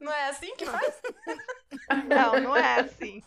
[0.00, 1.00] Não é assim que faz?
[2.08, 3.22] Não, não é assim.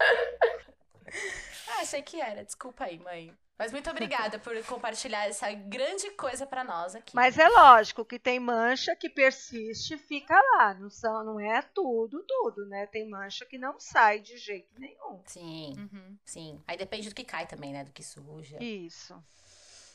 [1.68, 2.44] Ah, achei que era.
[2.44, 3.36] Desculpa aí, mãe.
[3.58, 7.15] Mas muito obrigada por compartilhar essa grande coisa pra nós aqui.
[7.15, 10.74] Mas é lógico que tem mancha que persiste e fica lá.
[10.74, 12.86] Não, são, não é tudo, tudo, né?
[12.88, 15.22] Tem mancha que não sai de jeito nenhum.
[15.26, 16.18] Sim, Uhum.
[16.26, 16.62] sim.
[16.68, 17.84] Aí depende do que cai também, né?
[17.86, 18.62] Do que suja.
[18.62, 19.15] Isso.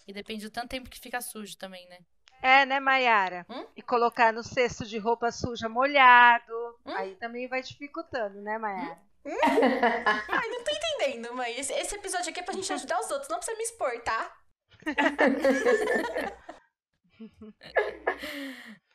[0.09, 1.99] E depende do tanto tempo que fica sujo também, né?
[2.43, 3.45] É, né, Mayara?
[3.49, 3.67] Hum?
[3.77, 6.79] E colocar no cesto de roupa suja molhado.
[6.87, 6.95] Hum?
[6.95, 8.99] Aí também vai dificultando, né, Mayara?
[9.25, 11.59] Ai, não tô entendendo, mãe.
[11.59, 14.35] Esse, esse episódio aqui é pra gente ajudar os outros, não você me expor, tá?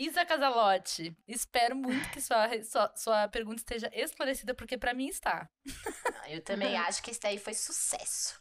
[0.00, 5.50] Isa Casalotti, espero muito que sua, sua, sua pergunta esteja esclarecida, porque pra mim está.
[6.22, 8.40] Ah, Eu também acho que esse daí foi sucesso.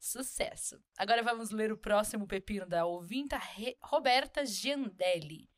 [0.00, 0.80] Sucesso.
[0.96, 5.50] Agora vamos ler o próximo pepino da ouvinta Re- Roberta Giandelli.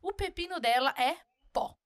[0.00, 1.16] O pepino dela é
[1.52, 1.76] pó.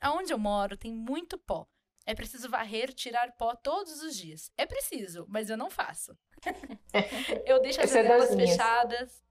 [0.00, 1.68] Aonde eu moro tem muito pó.
[2.06, 4.50] É preciso varrer, tirar pó todos os dias.
[4.56, 6.16] É preciso, mas eu não faço.
[7.44, 8.50] Eu deixo as Essa é janelas minhas.
[8.50, 9.22] fechadas.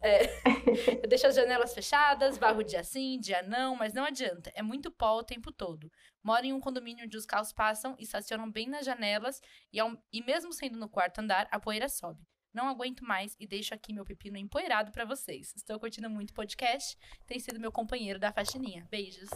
[0.00, 0.20] É.
[1.02, 4.52] Eu deixo as janelas fechadas, varro dia sim, dia não, mas não adianta.
[4.54, 5.90] É muito pó o tempo todo.
[6.22, 9.40] Moro em um condomínio onde os carros passam e estacionam bem nas janelas
[9.72, 12.22] e, ao- e mesmo sendo no quarto andar, a poeira sobe.
[12.52, 15.52] Não aguento mais e deixo aqui meu pepino empoeirado pra vocês.
[15.56, 18.86] Estou curtindo muito o podcast, tem sido meu companheiro da faxininha.
[18.90, 19.28] Beijos.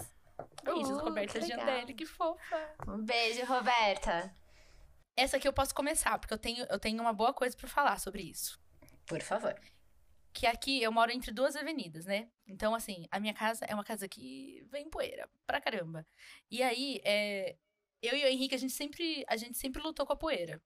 [0.65, 1.47] Beijos, Uh, Roberta que.
[1.47, 2.75] Giandelli, que fofa.
[2.89, 4.35] Um beijo, Roberta.
[5.17, 7.99] Essa aqui eu posso começar, porque eu tenho, eu tenho uma boa coisa pra falar
[8.01, 8.59] sobre isso.
[9.07, 9.55] Por favor.
[10.33, 12.31] Que aqui eu moro entre duas avenidas, né?
[12.47, 16.07] Então, assim, a minha casa é uma casa que vem poeira pra caramba.
[16.51, 17.57] E aí, é,
[18.03, 20.63] eu e o Henrique, a gente sempre, a gente sempre lutou com a poeira.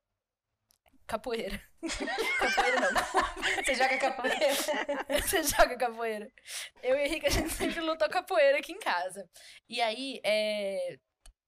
[1.07, 1.61] Capoeira.
[2.39, 3.03] capoeira não.
[3.63, 4.55] Você joga capoeira?
[5.23, 6.33] Você joga capoeira.
[6.83, 9.29] Eu e o Henrique, a gente sempre lutou capoeira aqui em casa.
[9.69, 10.99] E aí, é,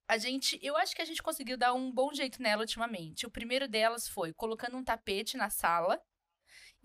[0.09, 0.59] a gente.
[0.63, 3.27] Eu acho que a gente conseguiu dar um bom jeito nela ultimamente.
[3.27, 6.01] O primeiro delas foi colocando um tapete na sala.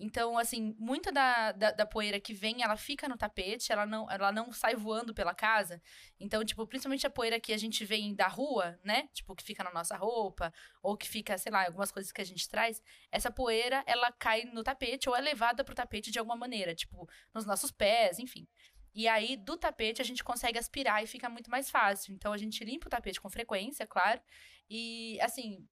[0.02, 4.10] Então, assim, muita da, da, da poeira que vem, ela fica no tapete, ela não,
[4.10, 5.80] ela não sai voando pela casa.
[6.20, 9.08] Então, tipo, principalmente a poeira que a gente vem da rua, né?
[9.14, 12.26] Tipo, que fica na nossa roupa, ou que fica, sei lá, algumas coisas que a
[12.26, 12.82] gente traz.
[13.12, 17.08] Essa poeira, ela cai no tapete ou é levada pro tapete de alguma maneira, tipo,
[17.32, 18.48] nos nossos pés, enfim.
[18.96, 22.12] E aí, do tapete, a gente consegue aspirar e fica muito mais fácil.
[22.12, 24.20] Então, a gente limpa o tapete com frequência, claro.
[24.68, 25.68] E, assim,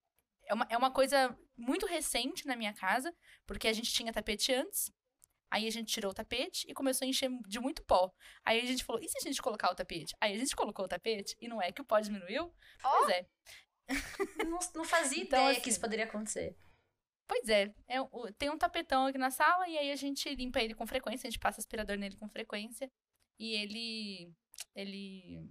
[0.49, 4.51] é uma, é uma coisa muito recente na minha casa, porque a gente tinha tapete
[4.51, 4.91] antes.
[5.51, 8.11] Aí a gente tirou o tapete e começou a encher de muito pó.
[8.43, 10.15] Aí a gente falou, e se a gente colocar o tapete?
[10.19, 12.53] Aí a gente colocou o tapete e não é que o pó diminuiu?
[12.83, 12.97] Ó.
[12.97, 13.27] Pois é.
[14.45, 16.55] Não, não fazia Então, ideia assim, que isso poderia acontecer.
[17.27, 17.97] Pois é, é
[18.39, 21.29] tem um tapetão aqui na sala e aí a gente limpa ele com frequência, a
[21.29, 22.91] gente passa aspirador nele com frequência
[23.37, 24.33] e ele
[24.75, 25.47] ele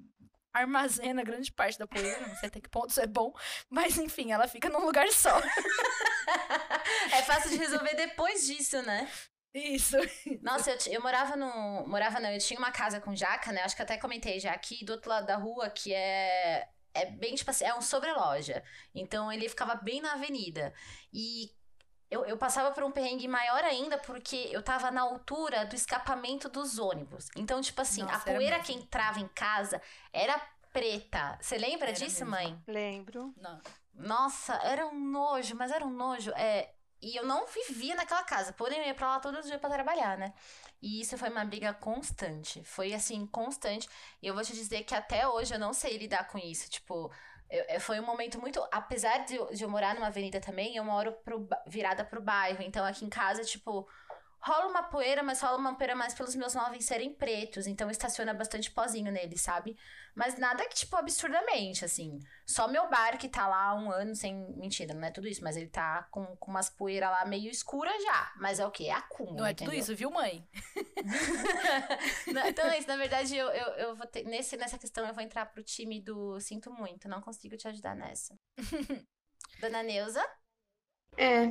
[0.59, 3.33] armazena grande parte da poeira, não sei até que ponto isso é bom,
[3.69, 5.41] mas enfim, ela fica num lugar só.
[7.13, 9.09] É fácil de resolver depois disso, né?
[9.55, 9.97] Isso.
[10.43, 11.87] Nossa, eu, eu morava no.
[11.87, 13.63] Morava não, eu tinha uma casa com jaca, né?
[13.63, 16.69] Acho que até comentei já aqui do outro lado da rua, que é.
[16.95, 18.63] É bem, tipo assim, é um sobreloja.
[18.95, 20.73] Então ele ficava bem na avenida.
[21.13, 21.51] E
[22.11, 26.49] eu, eu passava por um perrengue maior ainda, porque eu tava na altura do escapamento
[26.49, 27.29] dos ônibus.
[27.37, 28.65] Então, tipo assim, a Nossa, era poeira mesmo.
[28.67, 29.81] que entrava em casa
[30.13, 30.39] era
[30.73, 31.39] preta.
[31.41, 32.31] Você lembra Era disso, mesmo.
[32.31, 32.63] mãe?
[32.67, 33.35] Lembro.
[33.37, 33.61] Não.
[33.95, 36.31] Nossa, era um nojo, mas era um nojo.
[36.37, 36.71] É,
[37.03, 39.71] e eu não vivia naquela casa, porém eu ia pra lá todos os dias pra
[39.71, 40.33] trabalhar, né?
[40.81, 42.63] E isso foi uma briga constante.
[42.65, 43.89] Foi assim, constante.
[44.23, 46.71] E eu vou te dizer que até hoje eu não sei lidar com isso.
[46.71, 47.11] Tipo,
[47.51, 48.61] eu- foi um momento muito.
[48.73, 52.63] Apesar de, eu- de eu morar numa avenida também, eu moro pro, virada pro bairro.
[52.63, 53.89] Então aqui em casa, tipo.
[54.41, 57.67] Rola uma poeira, mas rola uma poeira mais pelos meus móveis serem pretos.
[57.67, 59.77] Então estaciona bastante pozinho nele, sabe?
[60.15, 62.19] Mas nada que, tipo, absurdamente, assim.
[62.47, 64.35] Só meu bar que tá lá há um ano sem.
[64.57, 68.03] Mentira, não é tudo isso, mas ele tá com, com umas poeiras lá meio escuras
[68.03, 68.33] já.
[68.37, 68.85] Mas é o quê?
[68.85, 69.37] É acúmulo.
[69.37, 69.81] Não é tudo entendeu?
[69.83, 70.47] isso, viu, mãe?
[72.33, 74.25] Não, então é isso, na verdade, eu, eu, eu vou ter.
[74.25, 77.95] Nesse, nessa questão, eu vou entrar pro time do Sinto muito, não consigo te ajudar
[77.95, 78.39] nessa.
[79.61, 80.25] Dona Neuza,
[81.17, 81.49] É,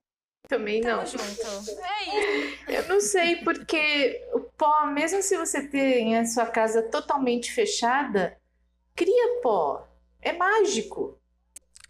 [0.48, 1.04] também não.
[1.04, 1.72] tamo junto.
[1.82, 2.72] É isso.
[2.72, 8.38] Eu não sei, porque o pó, mesmo se você tem a sua casa totalmente fechada,
[8.96, 9.88] cria pó.
[10.22, 11.20] É mágico.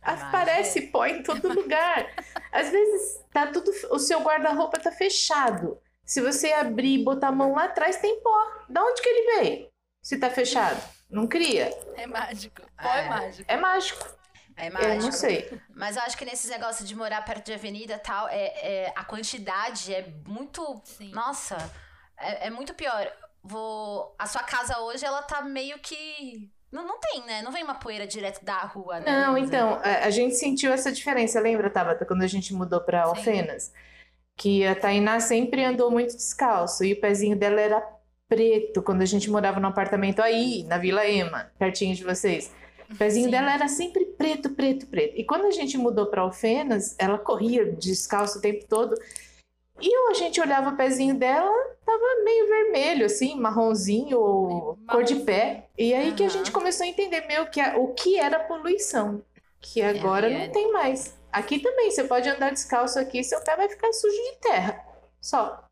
[0.05, 0.28] mágico.
[0.28, 2.14] Aparece pó em todo lugar.
[2.51, 5.80] Às vezes tá tudo, o seu guarda-roupa tá fechado.
[6.05, 8.36] Se você abrir e botar a mão lá atrás, tem pó.
[8.70, 9.70] Da onde que ele veio?
[10.01, 11.70] Se tá fechado, não cria.
[11.95, 12.62] É mágico.
[12.82, 13.10] Pó é, É.
[13.10, 13.51] mágico.
[13.51, 14.16] É mágico.
[14.58, 15.03] É Eu mágico.
[15.03, 15.62] não sei.
[15.76, 18.93] Mas eu acho que nesses negócios de morar perto de avenida e tal, é, é,
[18.95, 20.82] a quantidade é muito.
[20.84, 21.12] Sim.
[21.12, 21.58] Nossa,
[22.20, 23.08] é, é muito pior.
[23.43, 26.49] Vou, a sua casa hoje, ela tá meio que.
[26.72, 27.41] Não, não tem, né?
[27.43, 29.05] Não vem uma poeira direto da rua, né?
[29.10, 33.03] Não, então, a, a gente sentiu essa diferença, lembra, Tabata, quando a gente mudou para
[33.03, 33.10] Sim.
[33.10, 33.72] Alfenas?
[34.36, 37.97] Que a Tainá sempre andou muito descalço e o pezinho dela era
[38.28, 42.51] preto quando a gente morava no apartamento aí, na Vila Ema, pertinho de vocês.
[42.89, 43.31] O pezinho Sim.
[43.31, 45.13] dela era sempre preto, preto, preto.
[45.17, 48.95] E quando a gente mudou para Alfenas, ela corria descalço o tempo todo.
[49.79, 51.51] E a gente olhava o pezinho dela,
[51.85, 55.67] tava meio vermelho, assim, marronzinho ou cor de pé.
[55.77, 59.21] E aí que a gente começou a entender meio que a- o que era poluição.
[59.59, 60.45] Que agora é.
[60.47, 61.15] não tem mais.
[61.31, 64.83] Aqui também, você pode andar descalço aqui, seu pé vai ficar sujo de terra.
[65.21, 65.66] Só.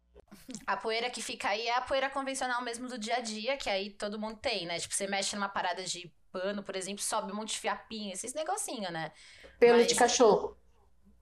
[0.67, 3.69] A poeira que fica aí é a poeira convencional mesmo do dia a dia, que
[3.69, 4.79] aí todo mundo tem, né?
[4.79, 8.33] Tipo, você mexe numa parada de pano, por exemplo, sobe um monte de fiapinho, esses
[8.33, 9.11] negocinhos, né?
[9.59, 10.57] Pelo Mas- de cachorro.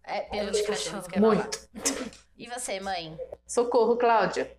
[0.05, 1.03] É pelo de cachorro.
[1.17, 1.69] Muito.
[2.35, 3.17] E você, mãe?
[3.47, 4.57] Socorro, Cláudia.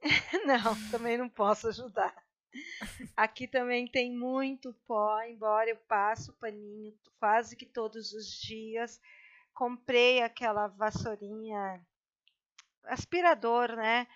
[0.44, 2.12] Não, também não posso ajudar.
[3.16, 9.00] Aqui também tem muito pó, embora eu passe o paninho quase que todos os dias.
[9.54, 11.80] Comprei aquela vassourinha
[12.86, 14.06] aspirador, né?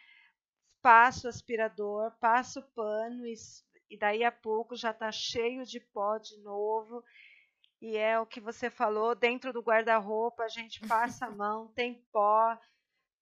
[0.82, 3.34] Passo o aspirador, passo o pano e,
[3.90, 7.04] e daí a pouco já tá cheio de pó de novo.
[7.80, 12.04] E é o que você falou, dentro do guarda-roupa a gente passa a mão, tem
[12.12, 12.58] pó,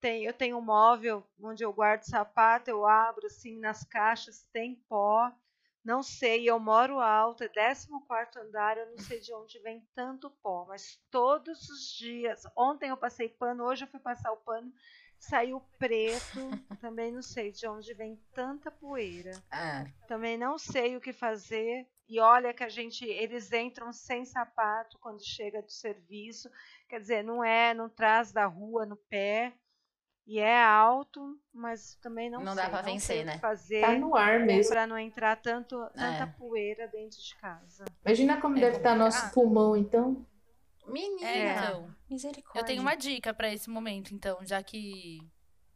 [0.01, 4.75] tem, eu tenho um móvel onde eu guardo sapato, eu abro assim nas caixas, tem
[4.87, 5.31] pó.
[5.83, 7.87] Não sei, eu moro alto, é 14
[8.39, 12.43] andar, eu não sei de onde vem tanto pó, mas todos os dias.
[12.57, 14.69] Ontem eu passei pano, hoje eu fui passar o pano,
[15.19, 16.49] saiu preto.
[16.79, 19.31] também não sei de onde vem tanta poeira.
[19.51, 21.87] Ah, Também não sei o que fazer.
[22.09, 26.49] E olha que a gente, eles entram sem sapato quando chega do serviço.
[26.87, 29.53] Quer dizer, não é, não traz da rua no pé.
[30.25, 32.63] E é alto, mas também não, Não sei.
[32.63, 33.33] dá pra não vencer, né?
[33.35, 34.71] que fazer Tá no ar mesmo.
[34.73, 36.25] para não entrar tanto, tanta É.
[36.37, 37.85] poeira dentro de casa.
[38.05, 40.25] Imagina como É deve estar nosso pulmão, então.
[40.87, 41.29] Menina.
[41.29, 41.95] É, então.
[42.09, 42.61] Misericórdia.
[42.61, 45.19] Eu tenho uma dica pra esse momento, então, já que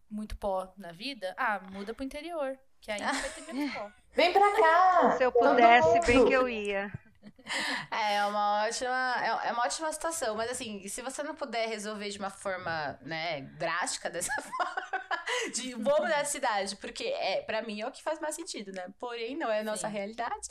[0.10, 3.92] muito pó na vida, ah, muda pro interior, que aí vai ter menos pó.
[4.14, 5.12] Vem pra cá!
[5.18, 6.92] Se eu pudesse, bem que eu ia.
[7.92, 12.10] É uma ótima, é é uma ótima situação, mas assim, se você não puder resolver
[12.10, 17.62] de uma forma, né, drástica dessa forma, de vou mudar de cidade, porque é, para
[17.62, 18.88] mim é o que faz mais sentido, né?
[19.00, 19.94] Porém, não é a nossa Sim.
[19.94, 20.48] realidade.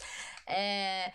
[0.47, 1.13] É,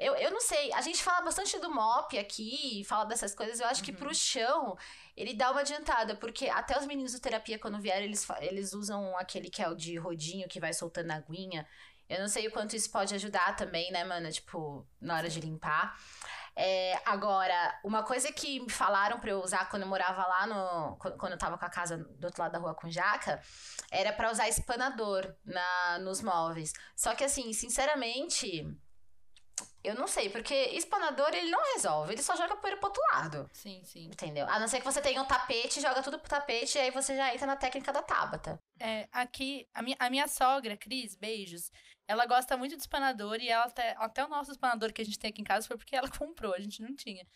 [0.00, 3.66] eu, eu não sei, a gente fala bastante do MOP aqui, fala dessas coisas, eu
[3.66, 4.74] acho que pro chão
[5.14, 9.14] ele dá uma adiantada, porque até os meninos do terapia, quando vieram, eles, eles usam
[9.18, 11.68] aquele que é o de rodinho, que vai soltando a aguinha.
[12.08, 14.32] Eu não sei o quanto isso pode ajudar também, né, mana?
[14.32, 15.96] Tipo, na hora de limpar.
[16.56, 20.96] É, agora, uma coisa que me falaram pra eu usar quando eu morava lá no.
[20.96, 23.40] Quando eu tava com a casa do outro lado da rua com jaca,
[23.90, 26.72] era pra usar espanador na, nos móveis.
[26.96, 28.66] Só que assim, sinceramente.
[29.82, 33.48] Eu não sei, porque espanador ele não resolve, ele só joga poeira pro outro lado.
[33.52, 34.06] Sim, sim.
[34.06, 34.46] Entendeu?
[34.46, 37.16] A não ser que você tenha um tapete, joga tudo pro tapete e aí você
[37.16, 38.60] já entra na técnica da Tabata.
[38.78, 41.70] É, aqui, a minha, a minha sogra, Cris, beijos,
[42.06, 45.18] ela gosta muito de espanador e ela até, até o nosso espanador que a gente
[45.18, 47.26] tem aqui em casa foi porque ela comprou, a gente não tinha.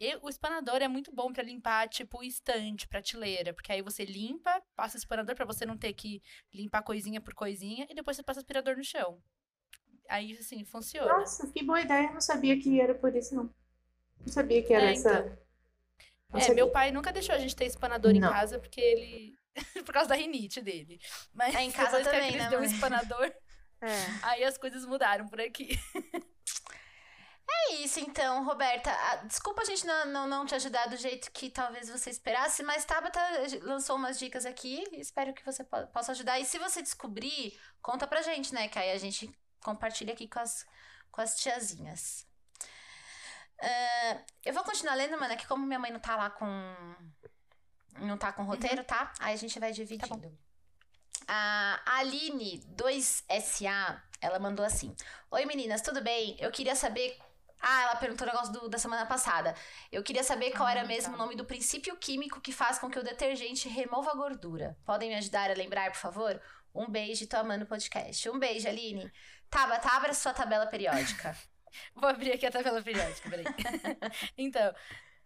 [0.00, 4.62] E o espanador é muito bom pra limpar, tipo, estante, prateleira, porque aí você limpa,
[4.76, 6.22] passa o espanador pra você não ter que
[6.54, 9.20] limpar coisinha por coisinha e depois você passa o aspirador no chão.
[10.08, 11.18] Aí, assim, funciona.
[11.18, 12.06] Nossa, que boa ideia.
[12.08, 13.44] Eu não sabia que era por isso, não.
[14.20, 15.10] Não sabia que era É, essa.
[15.20, 15.38] então.
[16.34, 16.54] É, sabia.
[16.56, 18.30] meu pai nunca deixou a gente ter espanador em Não.
[18.30, 19.38] casa porque ele.
[19.84, 21.00] por causa da rinite dele.
[21.32, 23.32] Mas É, em casa que também, Cris né, deu um espanador,
[23.80, 23.88] É.
[24.22, 25.68] aí as coisas mudaram por aqui.
[27.50, 28.90] É isso então, Roberta.
[28.90, 32.62] Ah, Desculpa a gente não, não, não te ajudar do jeito que talvez você esperasse,
[32.62, 33.20] mas Tabata
[33.62, 34.84] lançou umas dicas aqui.
[34.92, 36.38] Espero que você po- possa ajudar.
[36.38, 38.68] E se você descobrir, conta pra gente, né?
[38.68, 39.30] Que aí a gente
[39.62, 40.66] compartilha aqui com as,
[41.10, 42.26] com as tiazinhas.
[43.60, 46.46] Ah, eu vou continuar lendo, mano, que como minha mãe não tá lá com.
[48.00, 49.12] Não tá com roteiro, tá?
[49.18, 50.36] Aí a gente vai dividindo.
[51.26, 54.94] A Aline 2SA, ela mandou assim:
[55.30, 56.36] Oi meninas, tudo bem?
[56.38, 57.18] Eu queria saber.
[57.60, 59.52] Ah, ela perguntou o negócio do- da semana passada.
[59.90, 61.14] Eu queria saber qual era Ah, mesmo tá.
[61.16, 64.78] o nome do princípio químico que faz com que o detergente remova a gordura.
[64.84, 66.40] Podem me ajudar a lembrar, por favor?
[66.72, 68.30] Um beijo e tô amando o podcast.
[68.30, 69.12] Um beijo, Aline.
[69.50, 71.36] Tabata, abra sua tabela periódica.
[71.94, 73.44] Vou abrir aqui a tabela periódica, peraí.
[74.36, 74.74] então,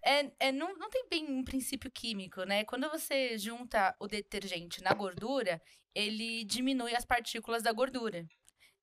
[0.04, 2.64] é, é, não, não tem bem um princípio químico, né?
[2.64, 5.60] Quando você junta o detergente na gordura,
[5.94, 8.26] ele diminui as partículas da gordura.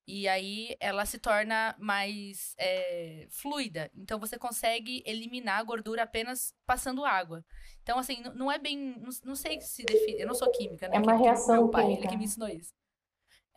[0.08, 3.92] E aí ela se torna mais é, fluida.
[3.96, 7.46] Então você consegue eliminar a gordura apenas passando água.
[7.84, 8.98] Então, assim, não é bem.
[9.00, 10.22] Não, não sei se define.
[10.22, 10.98] Eu não sou química, né?
[10.98, 12.08] É uma Química reação Meu pai, ele química.
[12.08, 12.74] que me ensinou isso.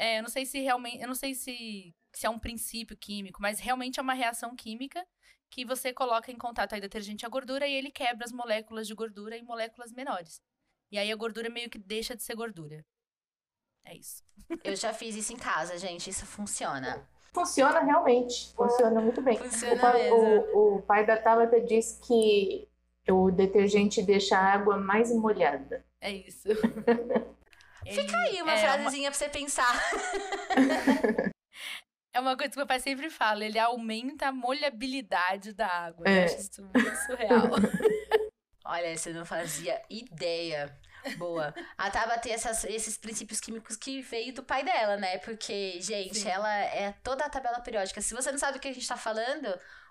[0.02, 1.00] É, eu não sei se realmente.
[1.00, 5.06] Eu não sei se, se é um princípio químico, mas realmente é uma reação química
[5.48, 8.88] que você coloca em contato aí detergente e a gordura e ele quebra as moléculas
[8.88, 10.40] de gordura em moléculas menores.
[10.90, 12.84] E aí a gordura meio que deixa de ser gordura.
[13.84, 14.24] É isso.
[14.64, 16.10] Eu já fiz isso em casa, gente.
[16.10, 17.08] Isso funciona.
[17.32, 18.52] Funciona realmente.
[18.54, 19.38] Funciona muito bem.
[19.38, 20.16] Funciona o, pai, mesmo.
[20.18, 22.68] o- o pai da Tabata disse que
[23.08, 25.84] o detergente deixa a água mais molhada.
[26.00, 26.48] É isso.
[27.86, 29.72] Fica aí uma é frasezinha pra você pensar.
[32.14, 36.06] É uma coisa que meu pai sempre fala, ele aumenta a molhabilidade da água.
[36.06, 36.20] É.
[36.20, 37.48] Eu acho isso muito surreal.
[38.66, 40.78] Olha, você não fazia ideia.
[41.16, 41.54] Boa.
[41.78, 45.16] A Taba tem essas- esses princípios químicos que veio do pai dela, né?
[45.18, 46.28] Porque, gente, Sim.
[46.28, 48.02] ela é toda a tabela periódica.
[48.02, 49.48] Se você não sabe o que a gente tá falando,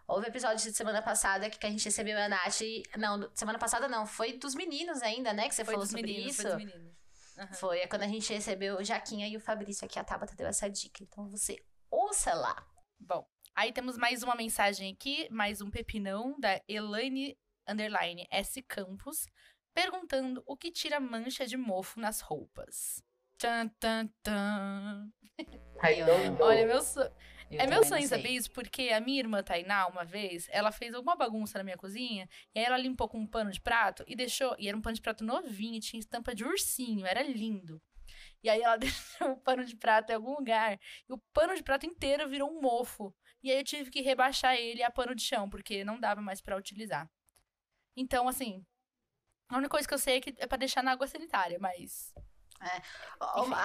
[0.07, 2.61] houve episódio de semana passada que a gente recebeu a Nath.
[2.99, 5.49] Não, semana passada não, foi dos meninos ainda, né?
[5.49, 6.41] Que você foi falou dos sobre meninos, isso.
[6.43, 7.00] foi dos meninos.
[7.37, 7.53] Aham.
[7.53, 9.97] Foi é quando a gente recebeu o Jaquinha e o Fabrício aqui.
[9.99, 11.03] A Tabata deu essa dica.
[11.03, 11.57] Então você
[11.89, 12.65] ouça lá.
[12.99, 13.25] Bom,
[13.55, 19.27] aí temos mais uma mensagem aqui, mais um pepinão da Elaine underline S Campos,
[19.73, 23.03] perguntando o que tira mancha de mofo nas roupas.
[23.37, 24.09] Tan, tan.
[25.39, 26.45] Know.
[26.45, 27.11] Olha, meu sonho.
[27.51, 30.93] Eu É meu sonho saber isso, porque a minha irmã Tainá, uma vez, ela fez
[30.93, 34.15] alguma bagunça na minha cozinha, e aí ela limpou com um pano de prato e
[34.15, 34.55] deixou.
[34.57, 37.81] E era um pano de prato novinho, tinha estampa de ursinho, era lindo.
[38.43, 38.77] E aí ela
[39.21, 40.79] deixou o pano de prato em algum lugar.
[41.09, 43.13] E o pano de prato inteiro virou um mofo.
[43.43, 46.39] E aí eu tive que rebaixar ele a pano de chão, porque não dava mais
[46.41, 47.09] para utilizar.
[47.97, 48.65] Então, assim,
[49.49, 52.13] a única coisa que eu sei é que é pra deixar na água sanitária, mas.
[52.61, 52.81] É.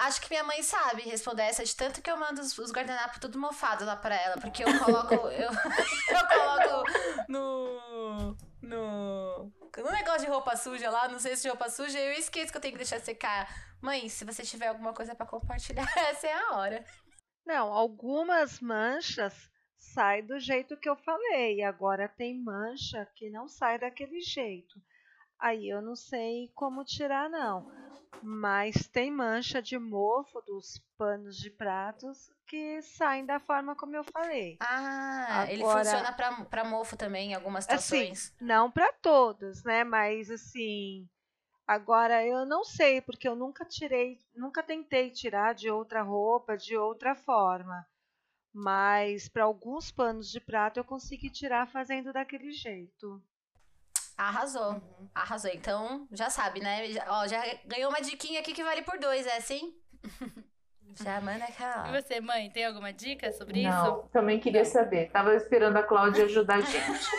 [0.05, 3.19] Acho que minha mãe sabe responder essa, de tanto que eu mando os, os guardanapos
[3.19, 5.13] tudo mofado lá pra ela, porque eu coloco.
[5.29, 5.49] eu,
[6.09, 6.83] eu coloco
[7.29, 8.37] no.
[8.61, 9.53] No.
[9.77, 12.57] No negócio de roupa suja lá, não sei se de roupa suja, eu esqueço que
[12.57, 13.47] eu tenho que deixar secar.
[13.79, 16.83] Mãe, se você tiver alguma coisa para compartilhar, essa é a hora.
[17.45, 19.33] Não, algumas manchas
[19.77, 21.61] sai do jeito que eu falei.
[21.61, 24.81] Agora tem mancha que não sai daquele jeito.
[25.39, 27.65] Aí eu não sei como tirar, não.
[28.21, 34.03] Mas tem mancha de mofo dos panos de pratos que saem da forma como eu
[34.03, 34.57] falei.
[34.59, 38.33] Ah, Agora, ele funciona para mofo também em algumas assim, situações.
[38.35, 39.83] Assim, não para todos, né?
[39.83, 41.07] Mas assim,
[41.67, 46.75] agora eu não sei porque eu nunca tirei, nunca tentei tirar de outra roupa, de
[46.75, 47.85] outra forma.
[48.53, 53.21] Mas para alguns panos de prato eu consegui tirar fazendo daquele jeito.
[54.17, 54.71] Arrasou.
[54.73, 55.09] Uhum.
[55.13, 55.51] Arrasou.
[55.53, 56.87] Então, já sabe, né?
[56.91, 59.75] Já, ó, já ganhou uma diquinha aqui que vale por dois, é assim?
[60.95, 61.89] já manda aquela.
[61.89, 63.91] E você, mãe, tem alguma dica sobre Não, isso?
[63.91, 65.11] Não, também queria saber.
[65.11, 67.09] Tava esperando a Cláudia ajudar a gente.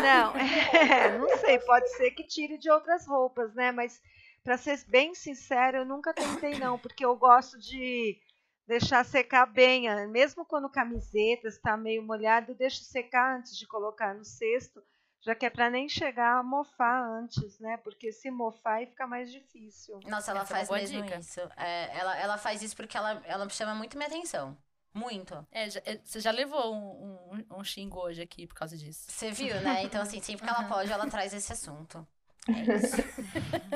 [0.00, 3.70] não, é, não sei, pode ser que tire de outras roupas, né?
[3.70, 4.00] Mas,
[4.42, 8.18] para ser bem sincera, eu nunca tentei, não, porque eu gosto de
[8.66, 14.14] deixar secar bem, mesmo quando camiseta está meio molhada, eu deixo secar antes de colocar
[14.14, 14.80] no cesto
[15.20, 17.76] já que é para nem chegar a mofar antes, né?
[17.78, 20.00] Porque se mofar aí fica mais difícil.
[20.06, 21.18] Nossa, ela Essa é faz é mesmo dica.
[21.18, 21.40] isso.
[21.56, 24.56] É, ela, ela faz isso porque ela, ela chama muito minha atenção.
[24.92, 25.46] Muito.
[25.52, 29.06] É, já, é, você já levou um, um, um, xingo hoje aqui por causa disso.
[29.08, 29.84] Você viu, né?
[29.84, 32.04] Então, assim, sempre que ela pode, ela traz esse assunto.
[32.48, 32.96] É isso.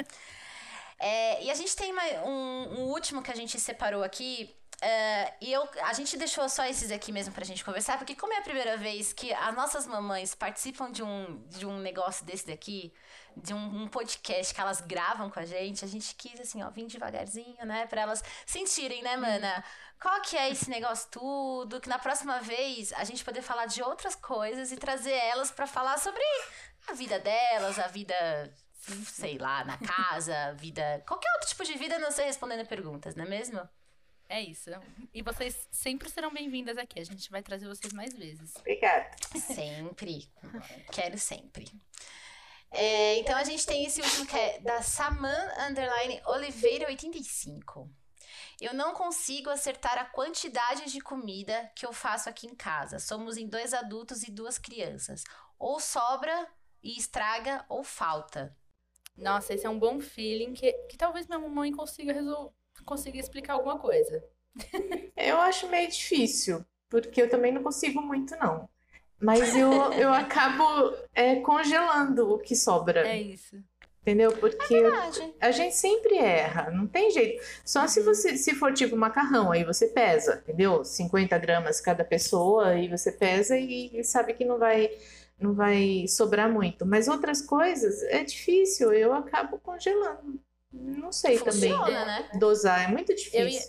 [0.98, 4.52] é, e a gente tem uma, um, um último que a gente separou aqui,
[4.82, 8.32] Uh, e eu, a gente deixou só esses aqui mesmo pra gente conversar, porque como
[8.32, 12.46] é a primeira vez que as nossas mamães participam de um, de um negócio desse
[12.46, 12.92] daqui,
[13.36, 16.70] de um, um, podcast que elas gravam com a gente, a gente quis, assim, ó,
[16.70, 17.86] vir devagarzinho, né?
[17.86, 19.64] Pra elas sentirem, né, mana?
[20.00, 21.80] Qual que é esse negócio tudo?
[21.80, 25.66] Que na próxima vez a gente poder falar de outras coisas e trazer elas para
[25.66, 26.22] falar sobre
[26.88, 28.14] a vida delas, a vida
[29.06, 31.02] sei lá, na casa, vida.
[31.06, 33.66] qualquer outro tipo de vida, não sei respondendo perguntas, não é mesmo?
[34.28, 34.70] É isso.
[35.12, 36.98] E vocês sempre serão bem-vindas aqui.
[36.98, 38.54] A gente vai trazer vocês mais vezes.
[38.56, 39.10] Obrigada.
[39.38, 40.30] Sempre.
[40.92, 41.66] Quero sempre.
[42.70, 47.88] É, então a gente tem esse último que é da Saman Underline Oliveira 85.
[48.60, 52.98] Eu não consigo acertar a quantidade de comida que eu faço aqui em casa.
[52.98, 55.22] Somos em dois adultos e duas crianças.
[55.58, 56.48] Ou sobra
[56.82, 58.56] e estraga, ou falta.
[59.16, 62.52] Nossa, esse é um bom feeling que, que talvez minha mamãe consiga resolver
[62.82, 64.24] conseguir explicar alguma coisa.
[65.16, 68.68] eu acho meio difícil, porque eu também não consigo muito, não.
[69.20, 73.06] Mas eu, eu acabo é, congelando o que sobra.
[73.06, 73.56] É isso.
[74.02, 74.32] Entendeu?
[74.32, 77.42] Porque é a gente sempre erra, não tem jeito.
[77.64, 77.88] Só uhum.
[77.88, 80.84] se você se for tipo macarrão, aí você pesa, entendeu?
[80.84, 84.90] 50 gramas cada pessoa, aí você pesa e, e sabe que não vai
[85.38, 86.84] não vai sobrar muito.
[86.84, 90.38] Mas outras coisas é difícil, eu acabo congelando.
[90.74, 92.30] Não sei Funciona, também né?
[92.38, 93.40] dosar, é muito difícil.
[93.40, 93.60] Eu ia,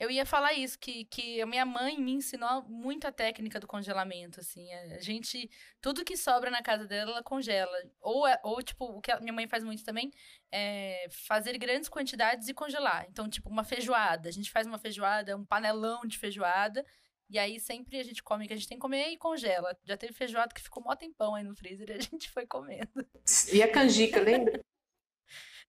[0.00, 3.66] eu ia falar isso, que, que a minha mãe me ensinou muito a técnica do
[3.66, 4.72] congelamento, assim.
[4.72, 5.48] A gente,
[5.80, 7.76] tudo que sobra na casa dela, ela congela.
[8.00, 10.10] Ou, é, ou tipo, o que a minha mãe faz muito também
[10.50, 13.06] é fazer grandes quantidades e congelar.
[13.10, 14.28] Então, tipo, uma feijoada.
[14.28, 16.84] A gente faz uma feijoada, um panelão de feijoada.
[17.28, 19.76] E aí sempre a gente come o que a gente tem que comer e congela.
[19.84, 23.06] Já teve feijoada que ficou mó tempão aí no freezer e a gente foi comendo.
[23.52, 24.64] E a canjica, lembra?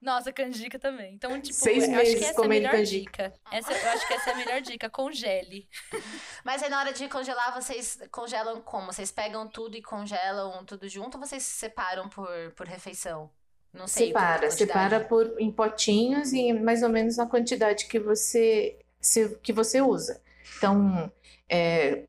[0.01, 1.13] Nossa, canjica também.
[1.13, 3.29] Então, tipo, Seis eu meses acho que essa é a melhor canjica.
[3.29, 3.33] dica.
[3.51, 5.67] Essa, eu acho que essa é a melhor dica, congele.
[6.43, 8.91] Mas aí na hora de congelar, vocês congelam como?
[8.91, 13.29] Vocês pegam tudo e congelam tudo junto ou vocês separam por, por refeição?
[13.71, 14.07] Não sei.
[14.07, 19.53] Separa, separa por, em potinhos e mais ou menos na quantidade que você, se, que
[19.53, 20.19] você usa.
[20.57, 21.11] Então,
[21.47, 22.03] é,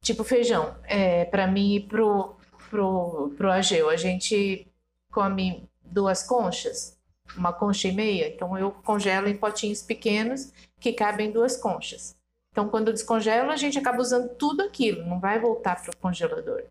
[0.00, 2.36] tipo feijão, é, para mim e pro,
[2.70, 4.66] pro, pro Ageu, a gente
[5.10, 6.98] come duas conchas,
[7.36, 8.28] uma concha e meia.
[8.28, 12.16] Então eu congelo em potinhos pequenos que cabem duas conchas.
[12.50, 16.64] Então quando descongelo, a gente acaba usando tudo aquilo, não vai voltar para o congelador.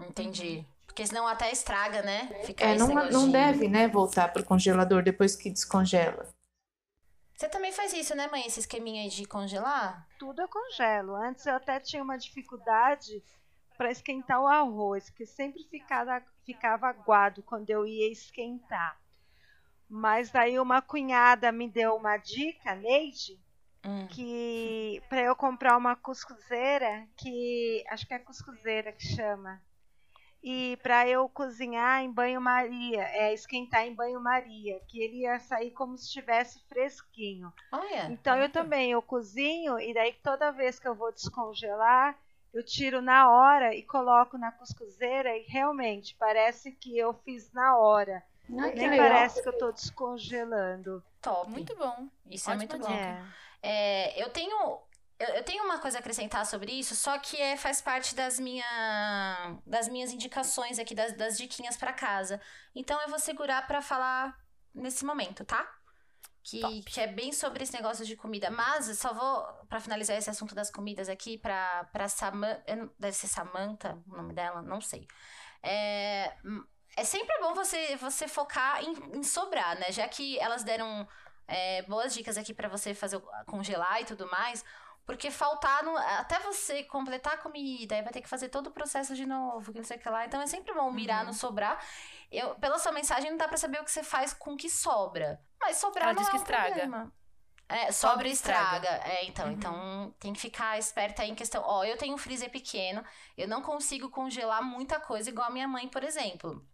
[0.00, 0.64] Entendi.
[0.86, 2.28] Porque senão até estraga, né?
[2.44, 6.26] Fica é, não, não deve, né, voltar para o congelador depois que descongela.
[7.40, 8.44] Você também faz isso, né, mãe?
[8.46, 10.06] Esse esqueminha de congelar?
[10.18, 11.14] Tudo eu congelo.
[11.14, 13.22] Antes eu até tinha uma dificuldade
[13.80, 19.00] para esquentar o arroz, que sempre ficava, ficava aguado quando eu ia esquentar.
[19.88, 23.40] Mas daí uma cunhada me deu uma dica, Neide,
[23.82, 24.06] Hum.
[24.08, 29.62] que para eu comprar uma cuscuzeira, que acho que é cuscuzeira que chama.
[30.42, 35.96] E para eu cozinhar em banho-maria, é esquentar em banho-maria, que ele ia sair como
[35.96, 37.50] se estivesse fresquinho.
[37.72, 38.10] Olha.
[38.10, 42.14] Então eu também, eu cozinho e daí toda vez que eu vou descongelar,
[42.52, 47.76] eu tiro na hora e coloco na cuscuzeira e realmente parece que eu fiz na
[47.76, 48.22] hora.
[48.58, 49.08] Ai, que Nem legal.
[49.08, 51.02] parece que eu tô descongelando.
[51.22, 51.48] Top.
[51.50, 52.08] Muito bom.
[52.26, 52.92] Isso é Ótima muito bom.
[52.92, 53.04] dica.
[53.04, 53.24] É.
[53.62, 54.78] É, eu tenho.
[55.18, 59.58] Eu, tenho uma coisa a acrescentar sobre isso, só que é, faz parte das, minha,
[59.66, 62.40] das minhas indicações aqui, das, das diquinhas pra casa.
[62.74, 64.34] Então eu vou segurar pra falar
[64.74, 65.70] nesse momento, tá?
[66.42, 68.50] Que, que é bem sobre esse negócio de comida.
[68.50, 72.62] Mas só vou, pra finalizar esse assunto das comidas aqui, pra, pra Samantha.
[72.98, 74.62] Deve ser Samantha o nome dela?
[74.62, 75.06] Não sei.
[75.62, 76.32] É,
[76.96, 79.92] é sempre bom você, você focar em, em sobrar, né?
[79.92, 81.06] Já que elas deram
[81.46, 84.64] é, boas dicas aqui pra você fazer congelar e tudo mais.
[85.10, 88.70] Porque faltar, no- até você completar a comida, aí vai ter que fazer todo o
[88.70, 90.24] processo de novo, que não sei o que lá.
[90.24, 91.26] Então é sempre bom mirar Uhum.
[91.28, 91.84] no sobrar.
[92.30, 94.70] Eu, pela sua mensagem, não dá pra saber o que você faz com o que
[94.70, 95.40] sobra.
[95.60, 96.66] Mas sobrar Ela não diz é que um estraga.
[96.68, 97.12] problema.
[97.68, 98.76] É, Sobra e e estraga.
[98.88, 99.08] estraga.
[99.08, 99.52] É, então, Uhum.
[99.52, 101.62] então tem que ficar esperta aí em questão.
[101.64, 103.04] Ó, eu tenho um freezer pequeno,
[103.36, 106.64] eu não consigo congelar muita coisa igual a minha mãe, por exemplo.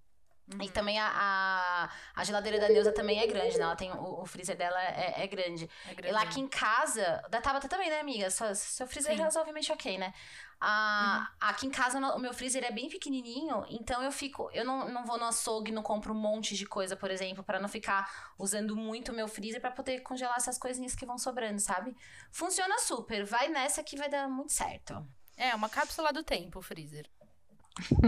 [0.52, 0.62] Uhum.
[0.62, 3.64] E também a, a, a geladeira da Neuza também é grande, né?
[3.64, 5.68] Ela tem, o, o freezer dela é, é grande.
[5.86, 8.30] É E lá aqui em casa, da Tabata também, né, amiga?
[8.30, 9.22] Seu freezer é Sim.
[9.22, 10.14] razoavelmente ok, né?
[10.60, 14.48] Ah, Aqui em casa o meu freezer é bem pequenininho, então eu fico.
[14.52, 17.60] Eu não, não vou no açougue, não compro um monte de coisa, por exemplo, pra
[17.60, 21.58] não ficar usando muito o meu freezer pra poder congelar essas coisinhas que vão sobrando,
[21.58, 21.94] sabe?
[22.30, 23.24] Funciona super.
[23.24, 25.06] Vai nessa que vai dar muito certo.
[25.36, 27.06] É, uma cápsula do tempo, o freezer.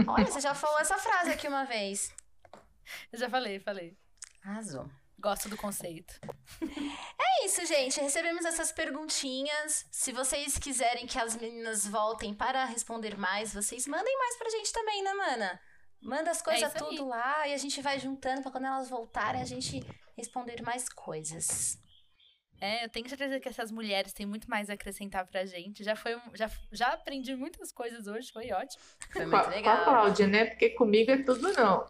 [0.07, 2.11] Olha, você já falou essa frase aqui uma vez.
[3.11, 3.97] Eu já falei, falei.
[4.43, 4.89] Arrasou.
[5.19, 6.13] Gosto do conceito.
[6.61, 7.99] É isso, gente.
[7.99, 9.85] Recebemos essas perguntinhas.
[9.91, 14.71] Se vocês quiserem que as meninas voltem para responder mais, vocês mandem mais pra gente
[14.71, 15.59] também, né, mana?
[16.01, 16.95] Manda as coisas É isso aí.
[16.95, 19.81] tudo lá e a gente vai juntando pra quando elas voltarem a gente
[20.15, 21.77] responder mais coisas.
[22.61, 25.83] É, eu tenho certeza que essas mulheres têm muito mais a acrescentar pra gente.
[25.83, 28.81] Já foi, um- já, já aprendi muitas coisas hoje, foi ótimo.
[29.11, 29.83] Foi muito a, com a legal.
[29.83, 30.45] Cláudia, né?
[30.45, 31.89] Porque comigo é tudo não.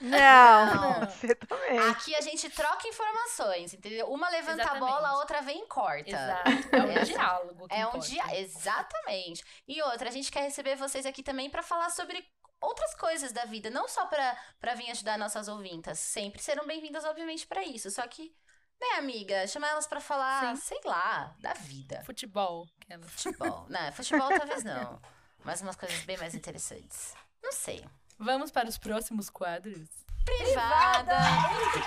[0.00, 1.00] Não, Não.
[1.06, 1.78] você também.
[1.90, 4.08] Aqui a gente troca informações, entendeu?
[4.10, 4.90] Uma levanta a Exatamente.
[4.92, 6.10] bola, a outra vem e corta.
[6.10, 6.50] Exato.
[6.72, 7.02] É um É.
[7.04, 7.68] diálogo.
[7.68, 9.44] que É um dia, exatamente.
[9.68, 12.24] E outra, a gente quer receber vocês aqui também pra falar sobre
[12.60, 15.98] outras coisas da vida, não só pra para vir ajudar nossas ouvintas.
[15.98, 17.90] Sempre serão bem-vindas, obviamente, pra isso.
[17.90, 18.34] Só que,
[18.80, 20.62] né, amiga, chamar elas pra falar, Sim.
[20.62, 22.02] sei lá, da vida.
[22.04, 22.66] Futebol.
[22.80, 23.10] aquelas.
[23.10, 23.92] Futebol, né?
[23.92, 25.00] Futebol talvez não,
[25.44, 27.14] mas umas coisas bem mais interessantes.
[27.42, 27.84] Não sei.
[28.18, 29.88] Vamos para os próximos quadros.
[30.24, 31.18] Privada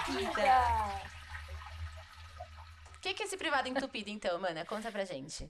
[0.09, 1.07] entupida.
[2.95, 4.65] O que, que é esse privado entupido, então, mana?
[4.65, 5.49] Conta pra gente.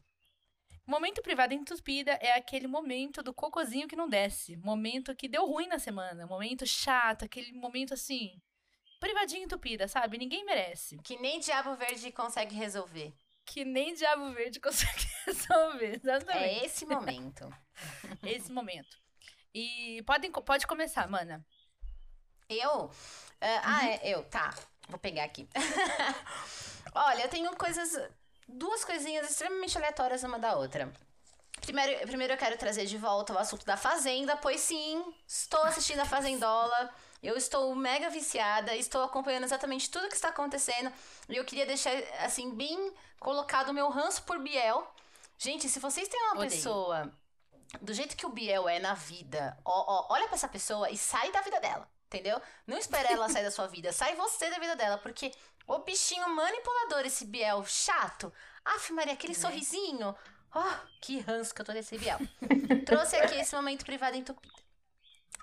[0.86, 4.56] Momento privado entupida é aquele momento do cocozinho que não desce.
[4.56, 6.26] Momento que deu ruim na semana.
[6.26, 8.42] Momento chato, aquele momento assim.
[9.00, 10.18] Privadinho entupida, sabe?
[10.18, 10.98] Ninguém merece.
[11.00, 13.14] Que nem Diabo Verde consegue resolver.
[13.46, 15.92] Que nem Diabo Verde consegue resolver.
[15.92, 16.66] É Exatamente.
[16.66, 17.50] esse momento.
[18.24, 18.98] Esse momento.
[19.54, 21.46] E podem, pode começar, mana.
[22.50, 22.92] Eu?
[23.42, 24.54] É, Ah, é, eu, tá.
[24.90, 25.48] Vou pegar aqui.
[26.94, 27.92] Olha, eu tenho coisas.
[28.48, 30.92] Duas coisinhas extremamente aleatórias uma da outra.
[31.60, 36.00] Primeiro, primeiro eu quero trazer de volta o assunto da Fazenda, pois sim, estou assistindo
[36.00, 36.90] a Fazendola.
[37.22, 40.94] Eu estou mega viciada, estou acompanhando exatamente tudo que está acontecendo.
[41.28, 41.92] E eu queria deixar,
[42.24, 44.88] assim, bem colocado o meu ranço por Biel.
[45.38, 46.52] Gente, se vocês têm uma Odeio.
[46.52, 47.12] pessoa
[47.82, 50.98] do jeito que o Biel é na vida, ó, ó, olha pra essa pessoa e
[50.98, 52.42] sai da vida dela, entendeu?
[52.66, 55.32] Não espera ela sair da sua vida, sai você da vida dela, porque
[55.68, 58.32] o bichinho manipulador, esse Biel chato,
[58.64, 59.40] af Maria, aquele Né?
[59.40, 60.16] sorrisinho,
[60.54, 60.64] ó,
[61.02, 62.20] que ranço que eu tô desse Biel.
[62.86, 64.56] Trouxe aqui esse momento privado entupido.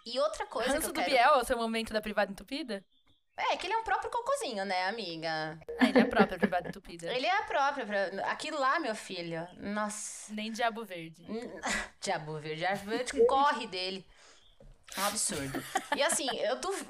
[0.07, 1.11] E outra coisa que Ranço eu do quero...
[1.11, 2.85] Biel é o seu momento da privada entupida?
[3.37, 5.59] É, que ele é um próprio cocôzinho, né, amiga?
[5.81, 7.13] Ah, ele é a própria privada entupida.
[7.13, 10.33] Ele é a própria, pra- aquilo lá, meu filho, nossa...
[10.33, 11.25] Nem Diabo Verde.
[12.01, 14.07] Diabo verde, diabo verde corre dele.
[14.97, 15.65] É um absurdo.
[15.97, 16.81] E assim, eu duv...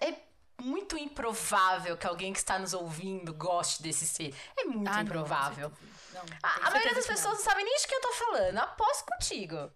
[0.00, 0.14] é
[0.62, 4.34] muito improvável que alguém que está nos ouvindo goste desse ser.
[4.56, 5.68] É muito Ah, não, improvável.
[5.70, 5.92] certeza.
[6.14, 7.14] Não, A, a maioria das não.
[7.14, 8.58] pessoas não sabem nem de que eu tô falando.
[8.58, 9.70] Aposto contigo.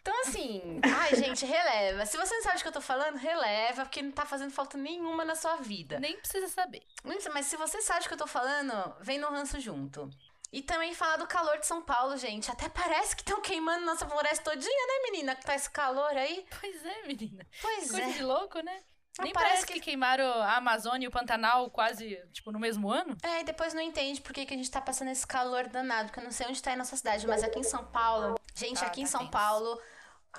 [0.00, 2.06] Então, assim, ai, gente, releva.
[2.06, 4.78] Se você não sabe de que eu tô falando, releva, porque não tá fazendo falta
[4.78, 5.98] nenhuma na sua vida.
[6.00, 6.82] Nem precisa saber.
[7.04, 10.08] Mas se você sabe de que eu tô falando, vem no ranço junto.
[10.50, 12.50] E também falar do calor de São Paulo, gente.
[12.50, 15.36] Até parece que estão queimando nossa floresta todinha, né, menina?
[15.36, 16.46] Que tá esse calor aí.
[16.58, 17.46] Pois é, menina.
[17.60, 18.12] Pois Coisa é.
[18.12, 18.82] de louco, né?
[19.20, 19.80] Nem parece parece que...
[19.80, 23.16] queimaram a Amazônia e o Pantanal quase, tipo, no mesmo ano?
[23.22, 26.06] É, e depois não entende por que, que a gente tá passando esse calor danado,
[26.06, 28.82] porque eu não sei onde tá aí nossa cidade, mas aqui em São Paulo, gente,
[28.82, 29.32] Ah, aqui em tá São tenso.
[29.32, 29.80] Paulo,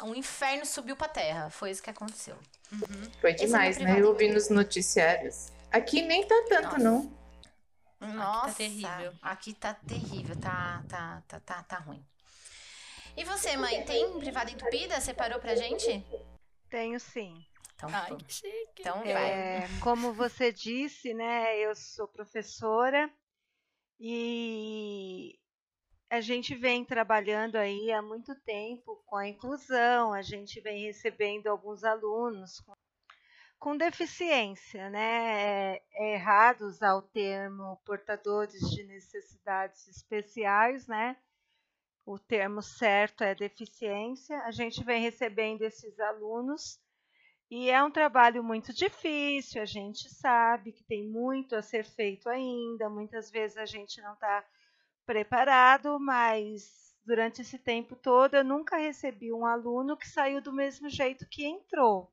[0.03, 1.49] um inferno subiu pra terra.
[1.49, 2.37] Foi isso que aconteceu.
[3.19, 4.01] Foi Esse é demais, meu né?
[4.01, 5.51] Eu vi nos noticiários.
[5.71, 6.79] Aqui nem tá tanto, Nossa.
[6.79, 7.19] não.
[7.99, 9.13] Nossa, terrível.
[9.21, 12.03] Aqui tá terrível, tá, tá, tá, tá, tá ruim.
[13.17, 15.01] E você, mãe, tem privada entupida?
[15.01, 16.05] Separou pra gente?
[16.69, 17.45] Tenho sim.
[17.79, 18.81] Então, Ai, que chique.
[18.81, 19.31] então vai.
[19.31, 21.57] É, como você disse, né?
[21.59, 23.09] Eu sou professora
[23.97, 25.39] e
[26.09, 31.47] a gente vem trabalhando aí há muito tempo com a inclusão, a gente vem recebendo
[31.47, 32.73] alguns alunos com,
[33.57, 35.75] com deficiência, né?
[35.77, 41.15] É, é errado usar o termo portadores de necessidades especiais, né?
[42.05, 44.37] O termo certo é deficiência.
[44.39, 46.77] A gente vem recebendo esses alunos
[47.49, 52.29] e é um trabalho muito difícil, a gente sabe que tem muito a ser feito
[52.29, 54.45] ainda, muitas vezes a gente não está
[55.05, 60.87] preparado, mas durante esse tempo todo eu nunca recebi um aluno que saiu do mesmo
[60.89, 62.11] jeito que entrou.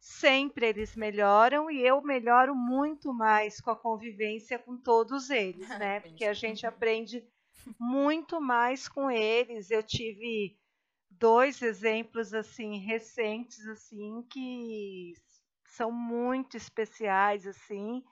[0.00, 6.00] Sempre eles melhoram e eu melhoro muito mais com a convivência com todos eles, né?
[6.00, 7.22] Porque a gente aprende
[7.78, 9.70] muito mais com eles.
[9.70, 10.56] Eu tive
[11.18, 15.14] dois exemplos assim recentes assim que
[15.68, 18.02] são muito especiais assim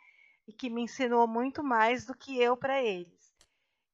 [0.46, 3.34] e que me ensinou muito mais do que eu para eles.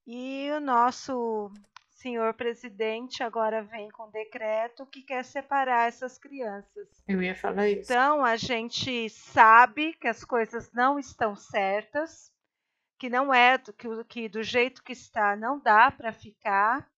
[0.07, 1.53] E o nosso
[2.01, 6.89] senhor presidente agora vem com decreto que quer separar essas crianças.
[7.07, 7.93] Eu ia falar isso.
[7.93, 12.33] Então a gente sabe que as coisas não estão certas,
[12.99, 16.91] que não é do, que, que do jeito que está não dá para ficar.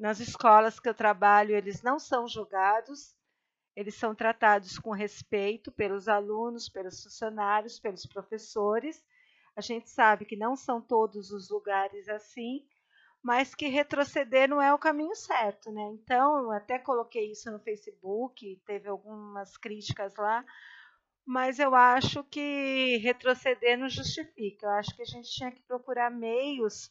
[0.00, 3.14] Nas escolas que eu trabalho, eles não são julgados,
[3.76, 9.04] eles são tratados com respeito pelos alunos, pelos funcionários, pelos professores.
[9.54, 12.66] A gente sabe que não são todos os lugares assim,
[13.22, 15.82] mas que retroceder não é o caminho certo, né?
[15.92, 20.42] Então, eu até coloquei isso no Facebook, teve algumas críticas lá,
[21.26, 24.64] mas eu acho que retroceder não justifica.
[24.64, 26.90] Eu acho que a gente tinha que procurar meios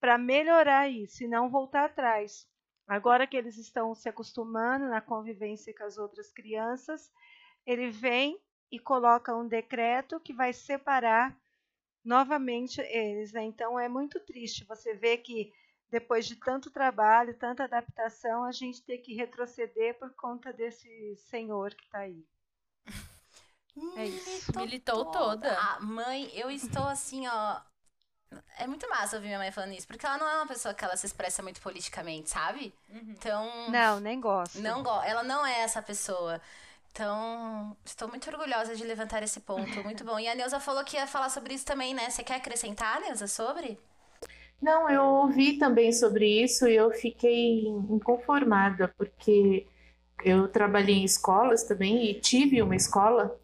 [0.00, 2.48] para melhorar isso e não voltar atrás.
[2.88, 7.12] Agora que eles estão se acostumando na convivência com as outras crianças,
[7.64, 8.40] ele vem
[8.70, 11.36] e coloca um decreto que vai separar
[12.04, 13.32] novamente eles.
[13.32, 13.44] Né?
[13.44, 15.52] Então é muito triste você ver que
[15.90, 21.74] depois de tanto trabalho, tanta adaptação, a gente tem que retroceder por conta desse senhor
[21.74, 22.24] que está aí.
[23.96, 24.52] É isso.
[24.58, 25.56] Militou toda.
[25.56, 27.60] Ah, mãe, eu estou assim, ó.
[28.58, 30.84] É muito massa ouvir minha mãe falando isso, porque ela não é uma pessoa que
[30.84, 32.72] ela se expressa muito politicamente, sabe?
[32.90, 33.10] Uhum.
[33.12, 33.50] Então.
[33.70, 34.60] Não, nem gosto.
[34.60, 36.40] Não go- ela não é essa pessoa.
[36.92, 39.68] Então, estou muito orgulhosa de levantar esse ponto.
[39.84, 40.18] Muito bom.
[40.18, 42.10] E a Neuza falou que ia falar sobre isso também, né?
[42.10, 43.78] Você quer acrescentar, Neuza, sobre?
[44.60, 49.66] Não, eu ouvi também sobre isso e eu fiquei inconformada, porque
[50.24, 53.38] eu trabalhei em escolas também e tive uma escola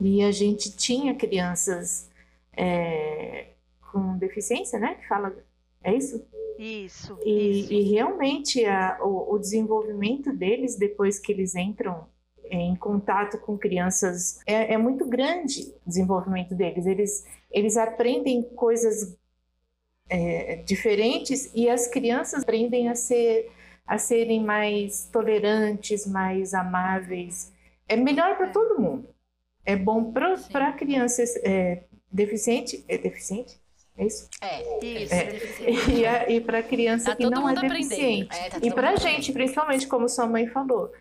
[0.00, 2.10] e a gente tinha crianças
[2.56, 3.49] é,
[3.92, 4.94] com deficiência, né?
[4.96, 5.34] Que fala,
[5.82, 6.26] é isso?
[6.56, 7.72] Isso, isso.
[7.72, 12.08] E, e realmente a- o, o desenvolvimento deles depois que eles entram
[12.50, 16.86] em contato com crianças é, é muito grande o desenvolvimento deles.
[16.86, 19.16] Eles, eles aprendem coisas
[20.08, 23.50] é, diferentes e as crianças aprendem a ser
[23.86, 27.52] a serem mais tolerantes, mais amáveis.
[27.88, 28.52] É melhor para É.
[28.52, 29.08] todo mundo.
[29.64, 33.59] É bom para crianças é, deficiente, é deficiente,
[34.02, 34.28] é isso?
[34.40, 34.84] É.
[34.84, 35.14] Isso.
[35.90, 37.88] E, e para criança Tá que todo não é mundo aprendendo.
[37.88, 38.36] deficiente.
[38.36, 40.92] É, tá E mundo gente, principalmente, como sua mãe falou.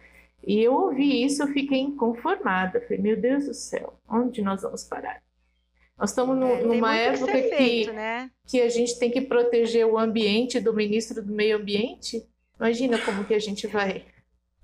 [0.45, 2.81] E eu ouvi isso, eu fiquei inconformada.
[2.81, 5.21] Falei, meu Deus do céu, onde nós vamos parar?
[5.97, 8.31] Nós estamos nu- É, numa época que, feito, né?
[8.47, 12.25] que a gente tem que proteger o ambiente do ministro do meio ambiente.
[12.57, 14.05] Imagina como que a gente vai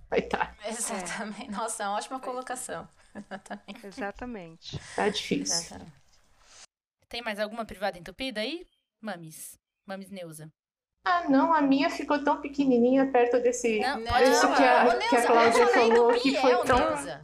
[0.09, 0.55] vai estar.
[0.65, 1.51] Exatamente.
[1.51, 2.87] Nossa, é uma ótima colocação.
[3.15, 3.85] Exatamente.
[3.87, 4.79] Exatamente.
[4.95, 5.55] Tá difícil.
[5.55, 5.91] Exatamente.
[7.15, 8.67] Tem mais alguma privada entupida aí?
[8.99, 9.57] Mamis.
[9.85, 10.51] Mamis Neuza.
[11.05, 13.79] Ah, não, a minha ficou tão pequenininha perto desse.
[13.79, 16.31] Não, pode Isso que a- Ô, que a Neuza, Cláudia eu falei falou do que
[16.31, 17.21] Biel, foi tão- Neuza.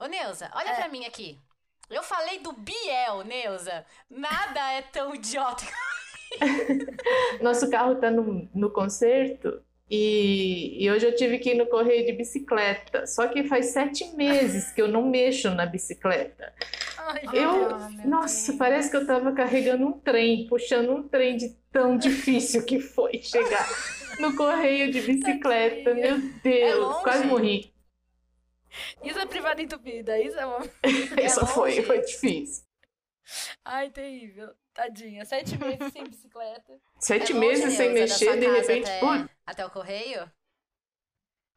[0.00, 0.74] Ô, Neuza, olha É.
[0.74, 1.38] pra mim aqui.
[1.88, 3.86] Eu falei do Biel, Neuza.
[4.10, 5.64] Nada é tão idiota.
[7.40, 12.04] Nosso carro tá no, no concerto e, e hoje eu tive que ir no correio
[12.04, 13.06] de bicicleta.
[13.06, 16.52] Só que faz sete meses que eu não mexo na bicicleta.
[17.08, 18.58] Ai, Eu, Ah, nossa, Deus.
[18.58, 23.22] parece que eu tava carregando um trem, puxando um trem de tão difícil que foi
[23.22, 23.66] chegar
[24.18, 25.94] no correio de bicicleta.
[25.94, 27.72] Meu Deus, É quase morri.
[29.02, 30.58] Isso é privada entupida, isso é uma...
[31.24, 32.64] Isso foi, foi difícil.
[33.64, 34.54] Ai, terrível.
[34.74, 35.24] Tadinha.
[35.24, 36.80] Sete meses sem bicicleta.
[37.00, 40.30] Sete É meses sem da sua mexer, de repente, até, putz, até o correio?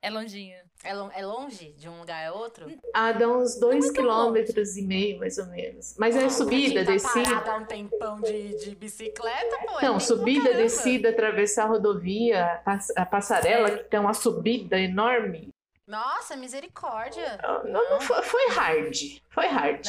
[0.02, 0.60] É longinho.
[0.84, 2.66] É, é longe de um lugar a outro?
[2.94, 5.96] ah, dá uns dois muito quilômetros e meio, mais ou menos.
[5.98, 7.52] Mas é subida, tá descida.
[7.52, 9.80] há um tempão de, de bicicleta, pô.
[9.80, 10.62] é Não, tempo subida, caramba.
[10.64, 15.50] descida, atravessar a rodovia, a pass- a passarela, que tem uma subida enorme.
[15.86, 17.38] Nossa, misericórdia.
[17.66, 18.98] Não, não foi, foi hard.
[19.30, 19.86] Foi hard.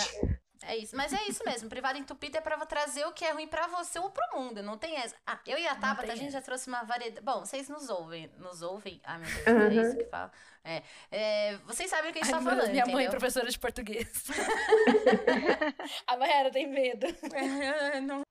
[0.65, 1.69] É isso, mas é isso mesmo.
[1.69, 4.63] Privado entupido é pra trazer o que é ruim pra você ou pro mundo.
[4.63, 5.17] Não tem essa.
[5.27, 6.39] Ah, eu e a Tabata, a gente essa.
[6.39, 7.25] já trouxe uma variedade.
[7.25, 8.29] Bom, vocês nos ouvem.
[8.39, 9.01] Nos ouvem?
[9.05, 9.61] Ah, meu Deus, Uhum.
[9.61, 10.33] é isso que fala.
[10.65, 10.83] É.
[11.11, 12.71] É, vocês sabem o que a gente Ai, tá falando.
[12.71, 13.11] minha mãe é entendeu?
[13.11, 14.13] professora de português.
[16.07, 17.07] a Mayara tem medo.
[18.03, 18.23] Não-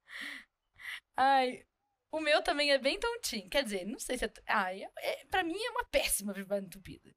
[1.18, 1.64] Ai,
[2.12, 3.50] o meu também é bem tontinho.
[3.50, 4.32] Quer dizer, não sei se é.
[4.48, 7.14] Ai, é, pra mim é uma péssima privada entupida.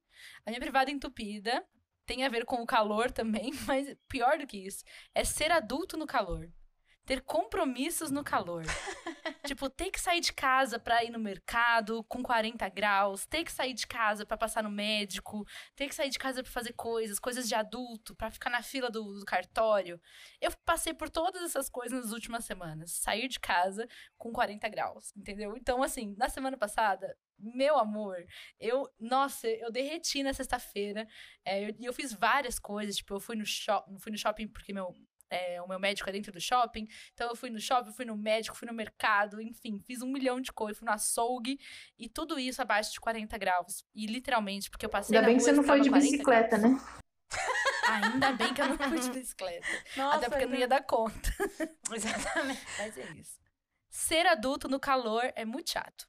[0.47, 1.65] A minha privada entupida
[2.07, 4.85] tem a ver com o calor também, mas pior do que isso,
[5.15, 6.51] é ser adulto no calor.
[7.07, 8.65] Ter compromissos no calor.
[9.47, 13.53] tipo, ter que sair de casa pra ir no mercado com 40 graus, ter que
[13.53, 15.45] sair de casa pra passar no médico,
[15.77, 18.91] ter que sair de casa pra fazer coisas, coisas de adulto, pra ficar na fila
[18.91, 20.01] do, do cartório.
[20.41, 22.93] Eu passei por todas essas coisas nas últimas semanas.
[22.93, 23.87] Sair de casa
[24.17, 25.55] com 40 graus, entendeu?
[25.59, 28.17] Então, assim, na semana passada, meu amor,
[28.59, 31.07] eu, nossa, eu derreti na sexta-feira.
[31.45, 34.49] É, eu- E eu, fiz várias coisas, tipo, eu fui no, shop, fui no shopping
[34.49, 34.95] porque meu,
[35.31, 36.87] é, o meu médico é dentro do shopping.
[37.13, 40.41] Então eu fui no shopping, fui no médico, fui no mercado, enfim, fiz um milhão
[40.41, 41.59] de coisas, fui no açougue
[41.99, 43.85] e tudo isso abaixo de 40 graus.
[43.95, 46.59] E literalmente, porque eu passei Ainda na bem que você não foi de 40 bicicleta,
[46.59, 46.75] graus.
[46.75, 46.81] né?
[48.15, 49.67] Ainda bem que eu não fui de bicicleta.
[49.97, 51.31] Nossa, Até porque eu não ia dar conta.
[51.93, 52.61] Exatamente.
[52.79, 53.39] Mas é isso.
[53.91, 56.07] Ser adulto no calor é muito chato.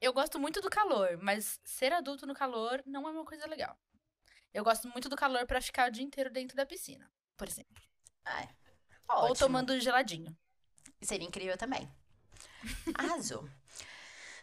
[0.00, 3.78] Eu gosto muito do calor, mas ser adulto no calor não é uma coisa legal.
[4.52, 7.82] Eu gosto muito do calor pra ficar o dia inteiro dentro da piscina, por exemplo.
[8.24, 8.48] Ai,
[9.08, 9.36] Ou ótimo.
[9.36, 10.36] tomando geladinho.
[11.02, 11.90] Seria incrível também.
[12.98, 13.46] Arrasou.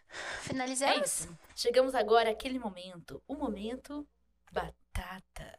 [0.09, 1.01] É Finalizamos?
[1.21, 1.37] isso.
[1.55, 4.07] Chegamos agora àquele momento, o momento
[4.51, 5.57] batata.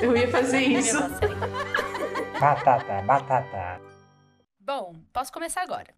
[0.00, 0.98] Eu ia fazer isso.
[2.38, 3.80] Batata, batata.
[4.60, 5.94] Bom, posso começar agora.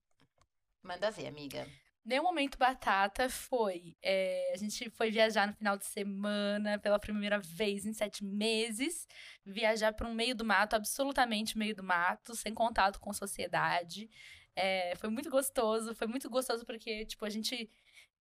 [0.82, 1.66] Manda ver, amiga.
[2.04, 3.96] Meu momento batata foi.
[4.02, 9.06] é, a gente foi viajar no final de semana pela primeira vez em sete meses.
[9.44, 14.10] Viajar para um meio do mato, absolutamente meio do mato, sem contato com sociedade.
[14.54, 15.94] É, foi muito gostoso.
[15.94, 17.70] Foi muito gostoso porque, tipo, a gente.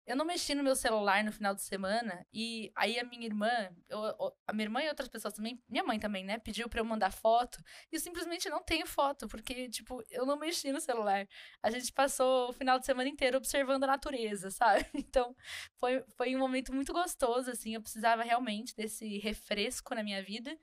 [0.05, 2.25] Eu não mexi no meu celular no final de semana.
[2.33, 3.49] E aí a minha irmã,
[3.89, 6.85] eu- a minha irmã e outras pessoas também, minha mãe também, né, pediu pra eu
[6.85, 7.57] mandar foto.
[7.91, 11.25] E eu simplesmente não tenho foto, porque, tipo, eu não mexi no celular
[11.61, 14.51] a gente passou o final de semana inteiro observando a natureza,
[14.85, 14.85] sabe?
[14.93, 15.35] Então,
[15.77, 17.73] foi, foi um momento muito gostoso, assim.
[17.75, 20.57] Eu precisava realmente desse refresco na minha vida.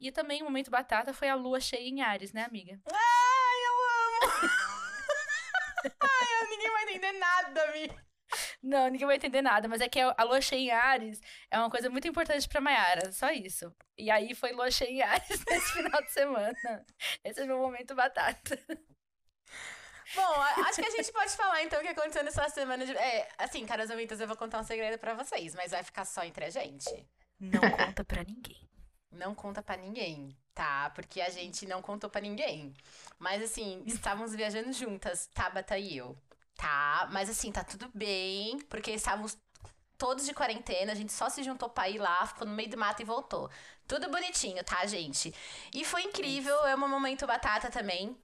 [0.00, 2.80] E também o momento batata foi a lua cheia em Ares, né, amiga?
[2.90, 4.50] Ai, eu amo!
[6.00, 8.09] Ai, ninguém vai entender nada, amiga.
[8.62, 11.20] Não, ninguém vai entender nada, mas é que a lua cheia em Ares
[11.50, 13.74] é uma coisa muito importante pra Mayara, só isso.
[13.96, 16.86] E aí foi lua cheia em Ares nesse final de semana.
[17.24, 18.58] Esse é meu momento batata.
[20.14, 22.96] Bom, acho que a gente pode falar então o que aconteceu nessa semana de.
[22.96, 26.24] É, assim, caras ouvintes, eu vou contar um segredo pra vocês, mas vai ficar só
[26.24, 27.06] entre a gente.
[27.38, 28.68] Não conta pra ninguém.
[29.12, 30.90] Não conta pra ninguém, tá?
[30.90, 32.74] Porque a gente não contou pra ninguém.
[33.18, 36.16] Mas assim, estávamos viajando juntas, Tabata e eu.
[36.60, 39.34] Tá, mas assim, tá tudo bem, porque estávamos
[39.96, 42.76] todos de quarentena, a gente só se juntou pra ir lá, ficou no meio do
[42.76, 43.50] mato e voltou.
[43.88, 45.34] Tudo bonitinho, tá, gente?
[45.74, 48.14] E foi incrível, é um momento batata também.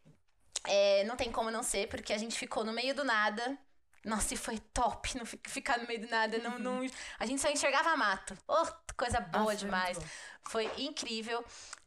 [0.65, 3.57] É, não tem como não ser, porque a gente ficou no meio do nada.
[4.05, 6.37] Nossa, e foi top não fi- ficar no meio do nada.
[6.39, 6.81] Não, não,
[7.19, 8.37] a gente só enxergava mato.
[8.47, 8.67] Oh,
[8.99, 9.99] coisa boa Nossa, demais.
[10.49, 11.43] Foi incrível.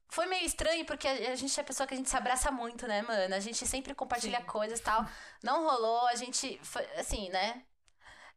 [0.09, 3.01] Foi meio estranho, porque a, gente é pessoa que a gente se abraça muito, né,
[3.03, 3.35] mano?
[3.35, 4.45] A gente sempre compartilha Sim.
[4.45, 5.05] coisas e tal.
[5.43, 6.59] Não rolou, a gente.
[6.63, 7.63] Foi, assim, né?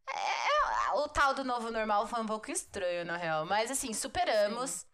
[0.07, 3.47] É, o tal do novo normal foi um pouco estranho, na real.
[3.47, 4.87] Mas, assim, superamos.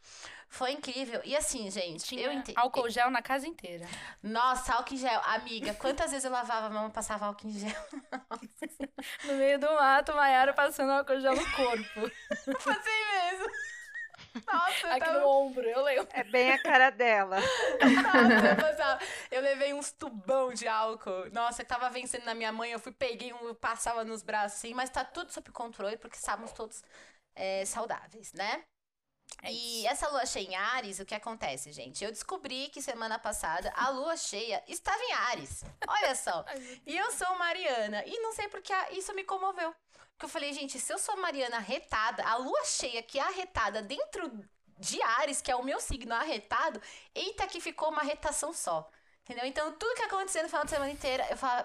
[0.50, 1.20] Foi incrível.
[1.24, 2.56] E assim, gente, Tinha eu entendo.
[2.58, 3.86] álcool gel na casa inteira.
[4.22, 5.20] Nossa, álcool em gel.
[5.24, 7.70] Amiga, quantas vezes eu lavava a mão e passava álcool em gel?
[9.24, 12.10] No meio do mato, Mayara passando álcool gel no corpo.
[12.64, 13.46] Passei mesmo.
[14.46, 15.20] Nossa, eu Aqui tava...
[15.20, 16.08] no ombro, eu lembro.
[16.12, 17.36] É bem a cara dela.
[17.36, 18.98] Nossa,
[19.30, 21.30] eu levei uns tubão de álcool.
[21.32, 24.74] Nossa, eu tava vencendo na minha mãe, eu fui, peguei um, passava nos braços assim,
[24.74, 26.82] mas tá tudo sob controle porque estávamos todos
[27.34, 28.64] é, saudáveis, né?
[29.42, 32.02] É e essa lua cheia em Ares, o que acontece, gente?
[32.02, 35.64] Eu descobri que semana passada a lua cheia estava em Ares.
[35.86, 36.44] Olha só.
[36.86, 38.02] E eu sou Mariana.
[38.06, 39.74] E não sei porque isso me comoveu.
[40.18, 43.22] Porque eu falei, gente, se eu sou a Mariana arretada, a lua cheia que é
[43.22, 44.44] arretada dentro
[44.76, 46.82] de Ares, que é o meu signo arretado,
[47.14, 48.90] eita que ficou uma arretação só.
[49.22, 49.46] Entendeu?
[49.46, 51.64] Então, tudo que aconteceu no final de semana inteira, eu falo,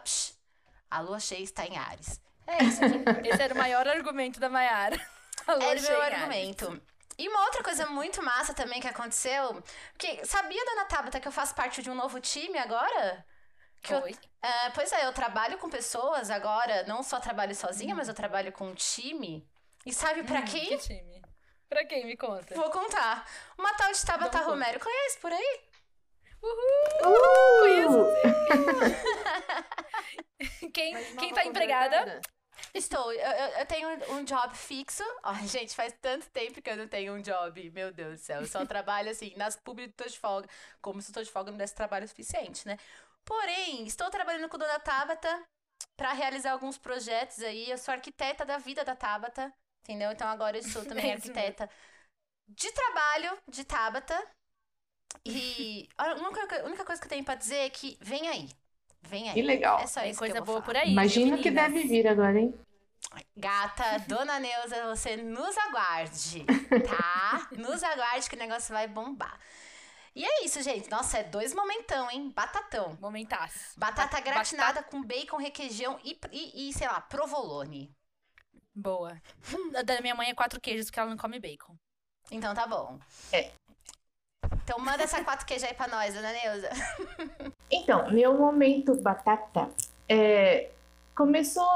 [0.91, 2.21] a lua cheia está em Ares.
[2.45, 3.03] É isso, gente.
[3.27, 5.01] Esse era o maior argumento da Maiara.
[5.47, 6.19] A lua Era o meu Ares.
[6.19, 6.81] argumento.
[7.17, 11.31] E uma outra coisa muito massa também que aconteceu, porque sabia, dona Tabata, que eu
[11.31, 13.25] faço parte de um novo time agora?
[13.83, 14.15] Que eu- Oi.
[14.41, 18.51] É, pois é, eu trabalho com pessoas agora, não só trabalho sozinha, mas eu trabalho
[18.51, 19.47] com um time.
[19.85, 20.67] E sabe pra Hum, quem?
[20.69, 21.21] Que time?
[21.69, 22.05] Pra quem?
[22.05, 22.55] Me conta.
[22.55, 23.27] Vou contar.
[23.57, 24.49] Uma tal de Tabata conta.
[24.49, 25.59] Romero, conhece por aí?
[27.59, 27.99] Conheço.
[27.99, 28.13] Uh!
[30.73, 32.21] Quem, Mais quem nova tá empregada?
[32.73, 33.19] Estou, eu,
[33.59, 35.03] eu- tenho um job fixo.
[35.23, 37.69] Ai, gente, faz tanto tempo que eu não tenho um job.
[37.71, 38.41] Meu Deus do céu.
[38.41, 40.47] Eu só trabalho assim, nas públicas tô de folga.
[40.81, 42.77] Como se eu tô de folga não desse trabalho suficiente, né?
[43.25, 45.43] Porém, estou trabalhando com a dona Tabata
[45.95, 47.69] para realizar alguns projetos aí.
[47.69, 49.53] Eu sou arquiteta da vida da Tabata,
[49.83, 50.11] entendeu?
[50.11, 51.69] Então agora eu sou também arquiteta
[52.47, 54.27] de trabalho de Tabata.
[55.25, 58.49] E a única, única coisa que eu tenho pra dizer é que vem aí.
[59.01, 59.33] Vem aí.
[59.33, 59.79] Que legal.
[59.79, 60.65] É só Tem isso coisa que eu vou boa falar.
[60.65, 60.91] por aí.
[60.91, 62.53] Imagina que deve vir agora, hein?
[63.35, 66.45] Gata, dona Neuza, você nos aguarde,
[66.87, 67.47] tá?
[67.51, 69.39] Nos aguarde que o negócio vai bombar.
[70.15, 70.89] E é isso, gente.
[70.89, 72.31] Nossa, é dois momentão, hein?
[72.35, 72.95] Batatão.
[73.01, 73.79] Momentaço.
[73.79, 77.91] Batata Ba- gratinada com bacon, requeijão e, e, e, sei lá, provolone.
[78.75, 79.19] Boa.
[79.75, 81.75] A da minha mãe é quatro queijos, porque ela não come bacon.
[82.31, 82.99] Então tá bom.
[83.31, 83.51] É.
[84.63, 86.69] Então manda essa quatro queijos aí pra nós, dona Neuza.
[87.75, 89.67] Então, meu momento batata
[90.07, 90.69] é,
[91.15, 91.67] começou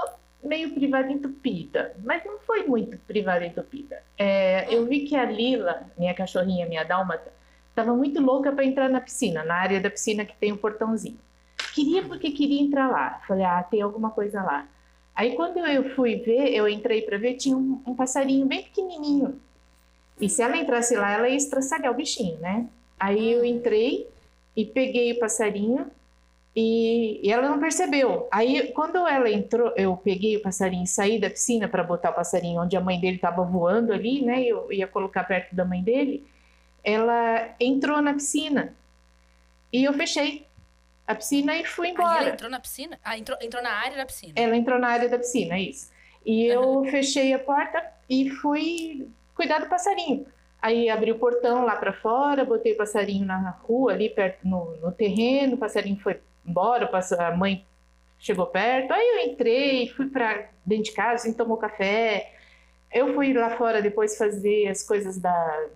[0.44, 4.04] meio privada entupida, mas não foi muito privada entupida.
[4.16, 7.34] É, eu vi que a Lila, minha cachorrinha, minha dálmata,
[7.78, 11.20] estava muito louca para entrar na piscina, na área da piscina que tem um portãozinho.
[11.76, 13.22] Queria porque queria entrar lá.
[13.28, 14.68] Falei, ah, tem alguma coisa lá.
[15.16, 19.40] Aí quando eu fui ver, eu entrei para ver, tinha um, um passarinho bem pequenininho.
[20.20, 22.68] E se ela entrasse lá, ela ia estraçalhar o bichinho, né?
[23.00, 24.08] Aí eu entrei
[24.56, 25.86] e peguei o passarinho
[26.56, 28.28] e, e ela não percebeu.
[28.32, 32.14] Aí, quando ela entrou, eu peguei o passarinho e saí da piscina para botar o
[32.14, 34.44] passarinho onde a mãe dele estava voando ali, né?
[34.44, 36.26] Eu ia colocar perto da mãe dele.
[36.84, 38.74] Ela entrou na piscina
[39.72, 40.48] e eu fechei
[41.06, 42.30] a piscina e fui Aí ela embora.
[42.30, 43.00] entrou na piscina?
[43.04, 44.34] Ah, entrou, entrou na área da piscina.
[44.36, 45.92] Ela entrou na área da piscina, é isso.
[46.26, 50.26] E eu fechei a porta e fui cuidar do passarinho.
[50.62, 54.76] Aí abri o portão lá para fora, botei o passarinho na rua, ali perto no,
[54.78, 57.66] no terreno, o passarinho foi embora, a mãe
[58.20, 58.92] chegou perto.
[58.92, 62.34] Aí eu entrei, fui para dentro de casa, a gente tomou café.
[62.92, 65.68] Eu fui lá fora depois fazer as coisas da,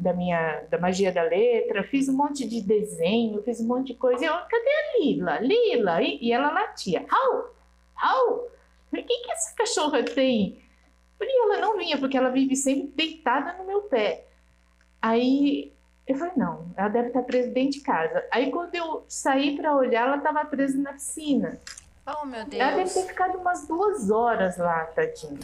[0.00, 3.94] da minha da magia da letra, fiz um monte de desenho, fiz um monte de
[3.94, 4.24] coisa.
[4.24, 5.38] E eu, cadê a Lila?
[5.40, 6.02] Lila!
[6.02, 7.04] E, e ela latia.
[7.10, 7.54] Au!
[8.02, 8.50] Au!
[8.92, 10.58] O que, que essa cachorra tem?
[11.18, 14.24] Falei, ela não vinha, porque ela vive sempre deitada no meu pé.
[15.00, 15.72] Aí
[16.06, 18.24] eu falei, não, ela deve estar presa dentro de casa.
[18.32, 21.60] Aí quando eu saí para olhar, ela estava presa na piscina.
[22.06, 22.94] Oh, meu Ela deve Deus.
[22.94, 25.38] ter ficado umas duas horas lá, tadinha.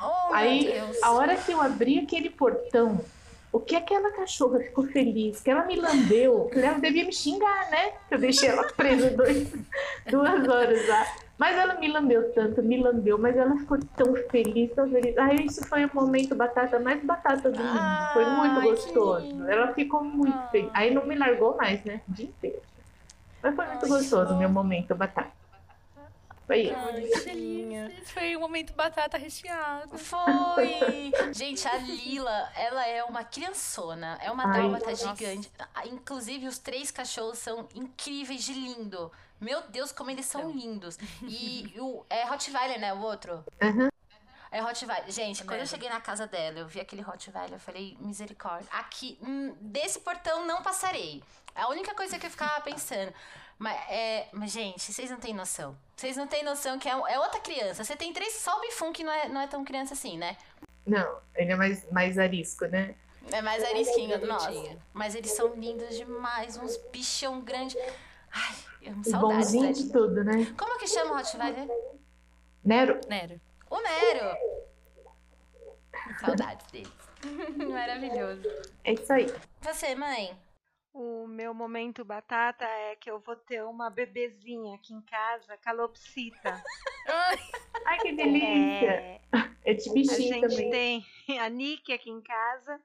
[0.00, 1.02] Oh, meu Aí, Deus.
[1.02, 3.00] a hora que eu abri aquele portão,
[3.56, 5.40] o que aquela cachorra ficou feliz?
[5.40, 6.50] Que ela me lambeu.
[6.52, 7.92] Ela devia me xingar, né?
[8.10, 9.50] Eu deixei ela presa dois,
[10.10, 11.06] duas horas lá.
[11.38, 15.16] Mas ela me lambeu tanto, me lambeu, mas ela ficou tão feliz, tão feliz.
[15.18, 18.12] Aí isso foi o momento batata mais batata do mundo.
[18.12, 19.46] Foi muito que gostoso.
[19.48, 20.48] Ela ficou muito Ah.
[20.50, 20.70] feliz.
[20.72, 22.00] Aí não me largou mais, né?
[22.08, 22.60] O dia inteiro.
[23.42, 25.35] Mas foi muito Ai, gostoso o meu momento batata.
[26.46, 26.74] Foi isso.
[26.76, 27.92] Ai, que delícia.
[28.04, 29.98] Foi o momento batata recheado.
[29.98, 31.12] Foi!
[31.34, 34.16] Gente, a Lila, ela é uma criançona.
[34.22, 35.14] É uma Ai, dálmata nossa.
[35.16, 35.50] gigante.
[35.74, 39.10] Ah, Inclusive, os três cachorros são incríveis de lindo.
[39.40, 40.50] Meu Deus, como eles são São.
[40.52, 40.96] lindos.
[41.22, 42.94] E o, é Rottweiler, né?
[42.94, 43.44] O outro?
[43.60, 43.90] Aham.
[44.50, 45.10] É Rottweiler.
[45.10, 45.70] Gente, quando eu Neve.
[45.70, 48.68] cheguei na casa dela, eu vi aquele Rottweiler, eu falei, misericórdia.
[48.72, 51.22] Aqui, hum, desse portão não passarei.
[51.54, 53.12] É a única coisa que eu ficava pensando.
[53.58, 55.76] Mas, é, mas, gente, vocês não têm noção.
[55.96, 57.82] Vocês não têm noção que é, é outra criança.
[57.82, 60.36] Você tem três, só o Bifum que não é, não é tão criança assim, né?
[60.86, 62.94] Não, ele é mais, mais arisco, né?
[63.32, 64.52] É mais arisquinho, nossa.
[64.92, 67.76] Mas eles são lindos demais, uns bichão grande.
[68.30, 69.46] Ai, eu amo E saudades.
[69.46, 70.54] bonzinho de tudo, né?
[70.56, 71.66] Como que chama o Rottweiler?
[72.62, 73.40] Nero, Nero.
[73.70, 74.36] O Nero.
[76.20, 76.92] Saudades dele.
[77.72, 78.42] Maravilhoso.
[78.84, 79.26] é isso aí.
[79.62, 80.36] Você, mãe?
[80.98, 86.62] O meu momento batata é que eu vou ter uma bebezinha aqui em casa, calopsita.
[87.84, 88.90] Ai, que delícia!
[88.90, 89.20] É,
[89.62, 91.04] É de a bichinho gente também.
[91.26, 92.80] tem a Nick aqui em casa.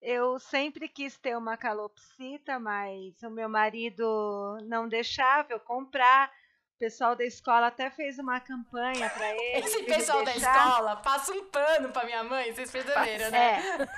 [0.00, 6.32] Eu sempre quis ter uma calopsita, mas o meu marido não deixava eu comprar,
[6.76, 9.66] O pessoal da escola até fez uma campanha para ele.
[9.66, 13.58] Esse pessoal da escola passa um pano pra minha mãe, vocês perceberam, né?
[13.82, 13.88] É.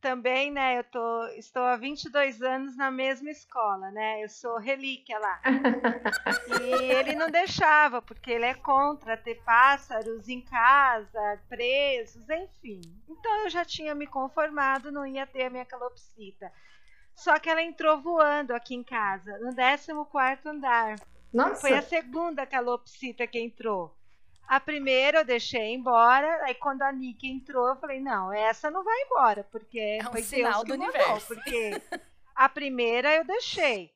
[0.00, 4.22] Também, né, eu tô, estou há 22 anos na mesma escola, né?
[4.22, 5.40] Eu sou relíquia lá.
[6.60, 12.80] E ele não deixava, porque ele é contra ter pássaros em casa, presos, enfim.
[13.08, 16.52] Então eu já tinha me conformado, não ia ter a minha calopsita.
[17.14, 20.96] Só que ela entrou voando aqui em casa, no 14 andar.
[21.32, 23.97] Nossa, Foi a segunda calopsita que entrou.
[24.48, 28.82] A primeira eu deixei embora, aí quando a Nick entrou, eu falei, não, essa não
[28.82, 31.26] vai embora, porque um foi sinal Deus do mandou, universo.
[31.26, 31.82] porque
[32.34, 33.92] a primeira eu deixei.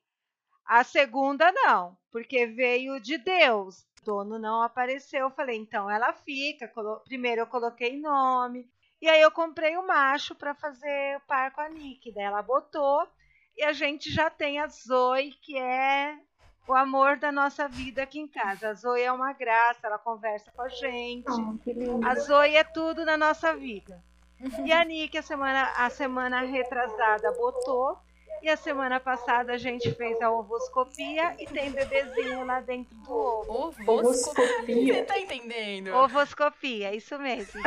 [0.66, 3.81] A segunda não, porque veio de Deus.
[4.03, 6.70] O dono não apareceu, eu falei, então ela fica.
[7.05, 8.69] Primeiro eu coloquei nome,
[9.01, 12.12] e aí eu comprei o macho para fazer o par com a Nick.
[12.12, 13.09] Daí ela botou,
[13.57, 16.19] e a gente já tem a Zoe, que é
[16.66, 18.68] o amor da nossa vida aqui em casa.
[18.68, 21.26] A Zoe é uma graça, ela conversa com a gente.
[21.28, 22.06] oh.
[22.06, 24.02] A Zoe é tudo na nossa vida.
[24.64, 27.98] E a Nick, a semana, a semana retrasada, botou.
[28.43, 33.12] E a semana passada a gente fez a ovoscopia e tem bebezinho lá dentro do
[33.12, 33.77] ovo.
[33.86, 34.94] Ovoscopia.
[34.94, 35.94] Você tá entendendo?
[35.94, 37.60] Ovoscopia, isso mesmo.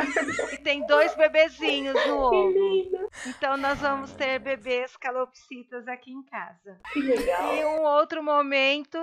[0.52, 2.50] E tem dois bebezinhos no Que ovo.
[2.50, 6.78] lindo, Então nós vamos ter bebês calopsitas aqui em casa.
[6.92, 7.54] que legal.
[7.56, 8.98] E um outro momento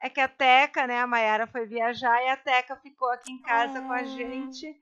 [0.00, 3.42] é que a Teca, né, a Mayara foi viajar e a Teca ficou aqui em
[3.42, 4.04] casa com a Ah.
[4.04, 4.80] gente.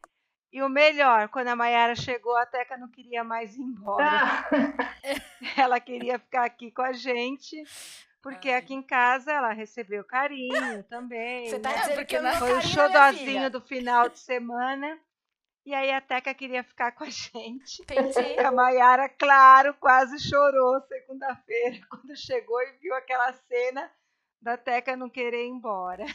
[0.56, 4.06] E o melhor, quando a Mayara chegou, a Teca não queria mais ir embora.
[4.06, 4.48] Ah,
[5.54, 7.62] Ela queria ficar aqui com a gente,
[8.22, 8.54] porque Ai.
[8.54, 11.46] aqui em casa ela recebeu carinho também.
[11.50, 11.74] Você tá né?
[11.80, 13.50] dizendo porque que não na- Foi o xodozinho filha.
[13.50, 14.98] do final de semana.
[15.66, 17.82] E aí a Teca queria ficar com a gente.
[17.82, 18.14] Entendi.
[18.40, 23.90] A Mayara, claro, quase chorou segunda-feira quando chegou e viu aquela cena
[24.40, 26.06] da Teca não querer ir embora.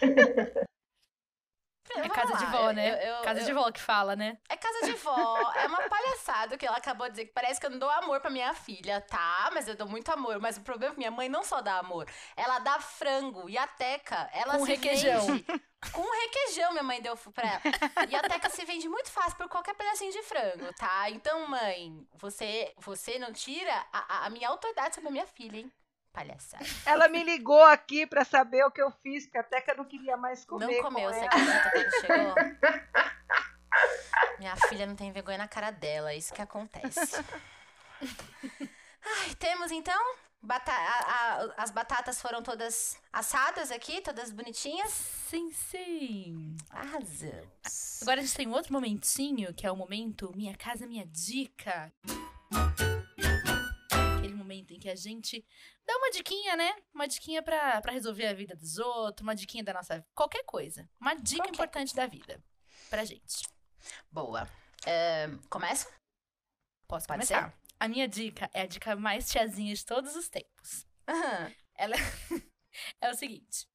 [1.95, 2.89] É casa de vó, né?
[2.89, 4.37] eu- eu- casa eu- de vó que fala, né?
[4.49, 7.65] É casa de vó, é uma palhaçada que ela acabou de dizer que parece que
[7.65, 9.49] eu não dou amor pra minha filha, tá?
[9.53, 10.39] Mas eu dou muito amor.
[10.39, 13.49] Mas o problema é que minha mãe não só dá amor, ela dá frango.
[13.49, 15.25] E a Teca, ela Com se requeijão.
[15.27, 15.45] vende
[15.91, 17.61] com requeijão, minha mãe deu pra ela.
[18.09, 21.09] E a Teca se vende muito fácil por qualquer pedacinho de frango, tá?
[21.09, 25.71] Então, mãe, você, você não tira a- a minha autoridade sobre a minha filha, hein?
[26.13, 26.65] Palhaçada.
[26.85, 30.17] Ela me ligou aqui pra saber o que eu fiz, porque a Teca não queria
[30.17, 30.65] mais comer.
[30.67, 31.27] Não comeu, com você ela.
[31.27, 32.35] acredita quando chegou?
[34.39, 37.23] Minha filha não tem vergonha na cara dela, é isso que acontece.
[38.01, 39.99] Ai, temos então?
[40.43, 44.91] Bata- a- a- as batatas foram todas assadas aqui, todas bonitinhas.
[44.91, 46.57] Sim, sim.
[46.71, 47.99] Arrasamos.
[48.01, 51.93] Agora a gente tem um outro momentinho, que é o momento Minha Casa Minha Dica.
[54.81, 55.45] Que a gente
[55.85, 56.75] dá uma diquinha, né?
[56.93, 60.03] Uma diquinha pra, pra resolver a vida dos outros, uma diquinha da nossa...
[60.15, 60.89] Qualquer coisa.
[60.99, 62.43] Uma dica Qualquer importante da vida.
[62.89, 63.47] Pra gente.
[64.11, 64.47] Boa.
[64.85, 65.87] É, começa?
[66.87, 67.53] Posso Pode começar?
[67.79, 70.85] A minha dica é a dica mais tiazinha de todos os tempos.
[71.07, 71.51] Aham.
[71.75, 71.95] Ela
[73.01, 73.67] é o seguinte.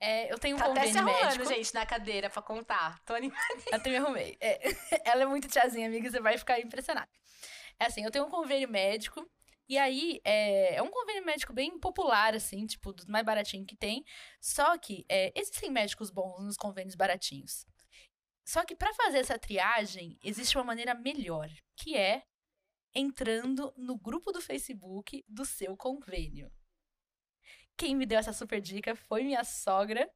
[0.00, 1.44] é, eu tenho um Tá até se convênio arrumando, médico.
[1.54, 2.98] gente, na cadeira pra contar.
[3.04, 3.42] Tô animada.
[3.72, 4.36] Até me arrumei.
[4.40, 4.60] É,
[5.04, 7.08] ela é muito tiazinha, amiga, você vai ficar impressionada.
[7.78, 9.26] É assim, eu tenho um convênio médico,
[9.68, 13.76] e aí é, é um convênio médico bem popular, assim, tipo, dos mais baratinho que
[13.76, 14.04] tem.
[14.40, 17.66] Só que é, existem médicos bons nos convênios baratinhos.
[18.46, 22.24] Só que pra fazer essa triagem, existe uma maneira melhor, que é
[22.94, 26.52] entrando no grupo do Facebook do seu convênio.
[27.76, 30.08] Quem me deu essa super dica foi minha sogra.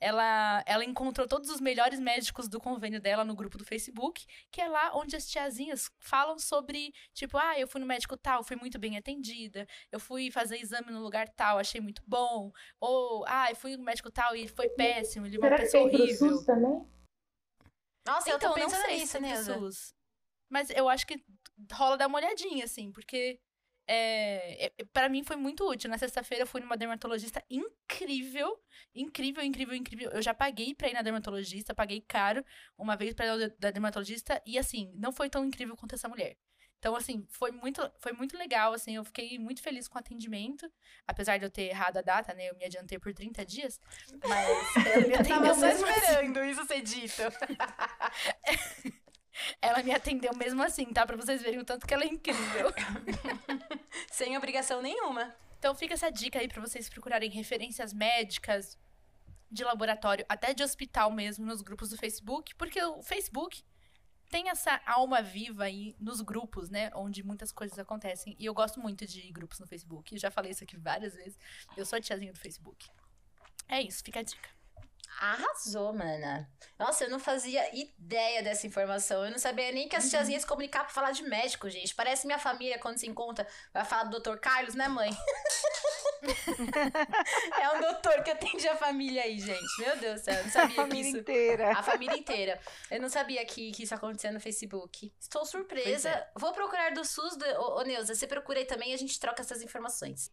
[0.00, 4.60] Ela, ela encontrou todos os melhores médicos do convênio dela no grupo do Facebook, que
[4.60, 8.56] é lá onde as tiazinhas falam sobre, tipo, ah, eu fui no médico tal, fui
[8.56, 13.50] muito bem atendida, eu fui fazer exame no lugar tal, achei muito bom, ou, ah,
[13.50, 16.02] eu fui no médico tal e foi péssimo, ele é uma Será que pessoa pro
[16.02, 16.28] horrível.
[16.36, 16.86] SUS também?
[18.06, 19.58] Nossa, eu tô Então, não pensando sei nisso, se Neuza.
[19.58, 19.94] SUS.
[20.48, 21.22] Mas eu acho que
[21.72, 23.38] rola dar uma olhadinha, assim, porque
[23.94, 25.90] é, é, para mim foi muito útil.
[25.90, 28.58] Na sexta-feira eu fui numa dermatologista incrível,
[28.94, 30.10] incrível, incrível, incrível.
[30.10, 32.44] Eu já paguei pra ir na dermatologista, paguei caro
[32.78, 36.36] uma vez pra ir da dermatologista e assim, não foi tão incrível quanto essa mulher.
[36.78, 40.68] Então, assim, foi muito, foi muito legal, assim, eu fiquei muito feliz com o atendimento,
[41.06, 43.80] apesar de eu ter errado a data, né, eu me adiantei por 30 dias,
[44.26, 44.48] mas
[44.88, 46.00] ela me Eu tava atendeu só mesmo assim.
[46.00, 47.22] esperando isso ser dito.
[49.60, 51.06] Ela me atendeu mesmo assim, tá?
[51.06, 52.72] Pra vocês verem o tanto que ela é incrível.
[54.10, 55.34] Sem obrigação nenhuma.
[55.58, 58.78] Então fica essa dica aí pra vocês procurarem referências médicas
[59.50, 63.62] de laboratório, até de hospital mesmo, nos grupos do Facebook, porque o Facebook
[64.30, 66.90] tem essa alma viva aí nos grupos, né?
[66.94, 68.34] Onde muitas coisas acontecem.
[68.38, 70.14] E eu gosto muito de grupos no Facebook.
[70.14, 71.38] Eu já falei isso aqui várias vezes.
[71.76, 72.88] Eu sou a tiazinha do Facebook.
[73.68, 74.48] É isso, fica a dica.
[75.20, 76.50] Arrasou, mana.
[76.78, 79.24] Nossa, eu não fazia ideia dessa informação.
[79.24, 81.94] Eu não sabia nem que as tiazinhas se comunicavam pra falar de médico, gente.
[81.94, 84.36] Parece minha família quando se encontra, vai falar do Dr.
[84.38, 85.10] Carlos, né, mãe?
[87.60, 89.78] é um doutor que atende a família aí, gente.
[89.78, 91.18] Meu Deus do céu, eu não sabia A família que isso...
[91.18, 91.70] inteira.
[91.78, 92.60] A família inteira.
[92.90, 95.12] Eu não sabia que, que isso acontecia no Facebook.
[95.20, 96.08] Estou surpresa.
[96.10, 96.30] É.
[96.36, 97.36] Vou procurar do SUS.
[97.36, 97.44] Do...
[97.60, 100.30] Ô, ô, Neuza, você procura aí também e a gente troca essas informações.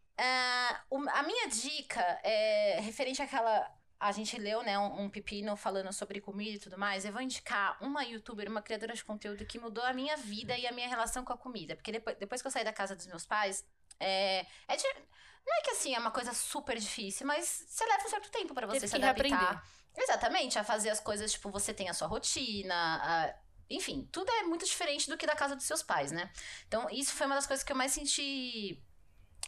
[0.89, 3.67] O- a minha dica é referente àquela.
[3.99, 7.03] A gente leu, né, um, um pepino falando sobre comida e tudo mais.
[7.03, 10.65] Eu vou indicar uma youtuber, uma criadora de conteúdo que mudou a minha vida e
[10.65, 11.75] a minha relação com a comida.
[11.75, 13.65] Porque depois, depois que eu saí da casa dos meus pais,
[13.99, 14.83] é, é de-
[15.45, 18.53] não é que assim é uma coisa super difícil, mas você leva um certo tempo
[18.53, 19.27] pra você se adaptar.
[19.27, 19.61] reaprender.
[19.97, 22.73] Exatamente, a fazer as coisas, tipo, você tem a sua rotina,
[23.03, 23.35] a-
[23.69, 26.31] enfim, tudo é muito diferente do que da casa dos seus pais, né?
[26.67, 28.81] Então, isso foi uma das coisas que eu mais senti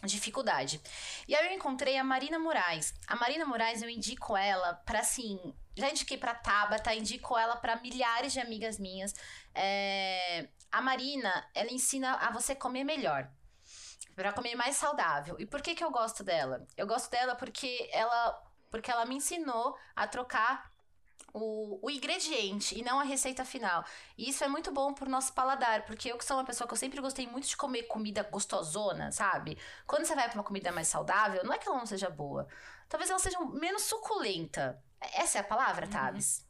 [0.04, 0.82] dificuldade.
[1.28, 2.94] E aí eu encontrei a Marina Moraes.
[3.08, 7.76] A Marina Moraes, eu indico ela pra, assim, já indiquei pra Tabata, indico ela pra
[7.78, 9.14] milhares de amigas minhas.
[9.54, 13.30] É, A Marina, ela ensina a você comer melhor.
[14.16, 15.36] Pra comer mais saudável.
[15.40, 16.66] E por que que eu gosto dela?
[16.76, 20.71] Eu gosto dela porque ela, porque ela me ensinou a trocar
[21.34, 23.84] o, o ingrediente e não a receita final.
[24.18, 26.74] E isso é muito bom pro nosso paladar, porque eu que sou uma pessoa que
[26.74, 29.58] eu sempre gostei muito de comer comida gostosona, sabe?
[29.88, 32.48] Quando você vai pra uma comida mais saudável, não é que ela não seja boa.
[32.90, 34.84] Talvez ela seja menos suculenta.
[35.00, 36.46] Essa é a palavra, Tabs?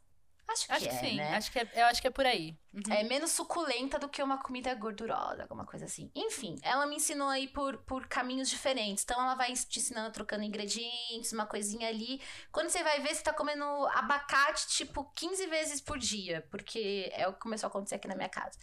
[0.48, 1.36] Acho que Acho é, que sim, né?
[1.36, 2.58] acho que é, eu acho que é por aí.
[2.74, 2.92] Uhum.
[2.94, 6.10] É menos suculenta do que uma comida gordurosa, alguma coisa assim.
[6.14, 9.04] Enfim, ela me ensinou aí por, por caminhos diferentes.
[9.04, 12.20] Então, ela vai te ensinando trocando ingredientes, uma coisinha ali.
[12.50, 16.46] Quando você vai ver, você tá comendo abacate, tipo, 15 vezes por dia.
[16.50, 18.58] Porque é o que começou a acontecer aqui na minha casa.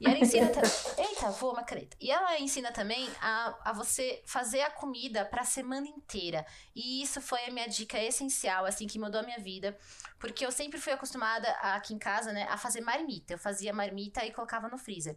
[0.00, 0.48] E ela ensina...
[0.50, 0.62] ta-
[1.02, 1.96] Eita, voa uma caneta.
[2.00, 6.46] E ela ensina também a, a você fazer a comida pra semana inteira.
[6.76, 9.76] E isso foi a minha dica essencial, assim, que mudou a minha vida.
[10.18, 13.34] Porque eu sempre fui acostumada aqui em casa, né, a fazer marmita.
[13.34, 15.16] Eu fazia marmita e colocava no freezer.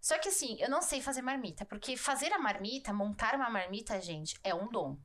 [0.00, 4.00] Só que assim, eu não sei fazer marmita, porque fazer a marmita, montar uma marmita,
[4.00, 4.96] gente, é um dom.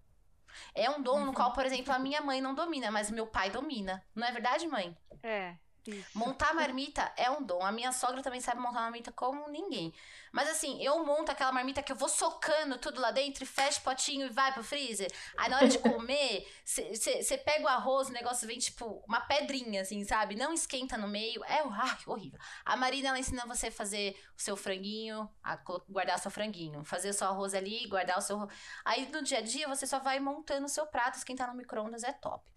[0.74, 3.50] É um dom no qual, por exemplo, a minha mãe não domina, mas meu pai
[3.50, 4.04] domina.
[4.16, 4.98] Não é verdade, mãe?
[5.22, 5.56] É,
[5.88, 6.18] isso.
[6.18, 7.66] Montar marmita é um dom.
[7.66, 9.94] A minha sogra também sabe montar marmita como ninguém.
[10.32, 13.80] Mas assim, eu monto aquela marmita que eu vou socando tudo lá dentro e fecho
[13.80, 15.12] o potinho e vai pro freezer.
[15.38, 19.82] Aí na hora de comer, você pega o arroz, o negócio vem tipo uma pedrinha,
[19.82, 20.36] assim, sabe?
[20.36, 21.44] Não esquenta no meio.
[21.46, 22.40] É ai, horrível.
[22.64, 25.56] A Marina, ela ensina você a fazer o seu franguinho, a
[25.90, 26.84] guardar seu franguinho.
[26.84, 28.48] Fazer o seu arroz ali, guardar o seu...
[28.86, 32.04] Aí no dia a dia você só vai montando o seu prato, esquentar no micro-ondas
[32.04, 32.52] é top.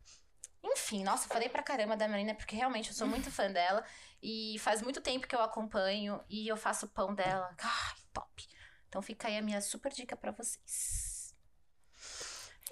[0.65, 3.85] Enfim, nossa, falei pra caramba da Marina, porque realmente eu sou muito fã dela.
[4.23, 7.55] E faz muito tempo que eu acompanho e eu faço pão dela.
[7.63, 8.49] Ai, top.
[8.89, 11.35] Então fica aí a minha super dica pra vocês.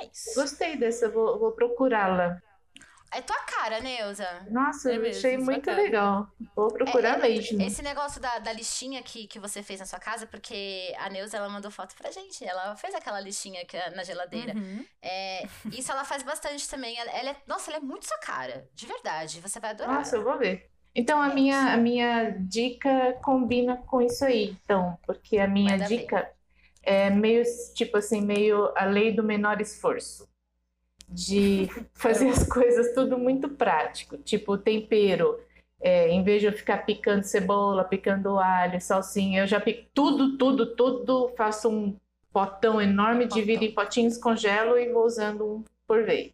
[0.01, 0.35] É isso.
[0.35, 2.41] Gostei dessa, vou, vou procurá-la.
[3.13, 4.25] É tua cara, Neuza.
[4.47, 5.83] Nossa, É eu mesmo, achei muito cara.
[5.83, 6.29] legal.
[6.55, 7.59] Vou procurar É, mesmo.
[7.59, 11.37] Esse negócio da, da listinha que, que você fez na sua casa, porque a Neuza,
[11.37, 12.45] ela mandou foto pra gente.
[12.45, 14.57] Ela fez aquela listinha que, é na geladeira.
[14.57, 14.87] Uhum.
[15.03, 16.99] É, isso ela faz bastante também.
[16.99, 18.69] Ela, ela é, nossa, ela é muito sua cara.
[18.75, 19.41] De verdade.
[19.41, 20.05] Você vai adorar.
[20.05, 20.71] Nossa, eu vou ver.
[20.95, 25.79] Então, a É minha, a minha dica combina com isso aí, então, porque a minha
[25.79, 26.09] Manda ver.
[26.09, 26.31] dica
[26.83, 27.45] é meio,
[27.75, 30.29] tipo assim, meio a lei do menor esforço.
[31.13, 34.17] De fazer as coisas tudo muito prático.
[34.19, 35.39] Tipo, tempero.
[35.85, 40.39] É, em vez de eu ficar picando cebola, picando alho, salsinha, eu já pico tudo,
[40.39, 41.97] tudo, tudo, faço um
[42.33, 43.37] potão enorme, Potão.
[43.39, 46.33] divido em potinhos, congelo e vou usando um por vez.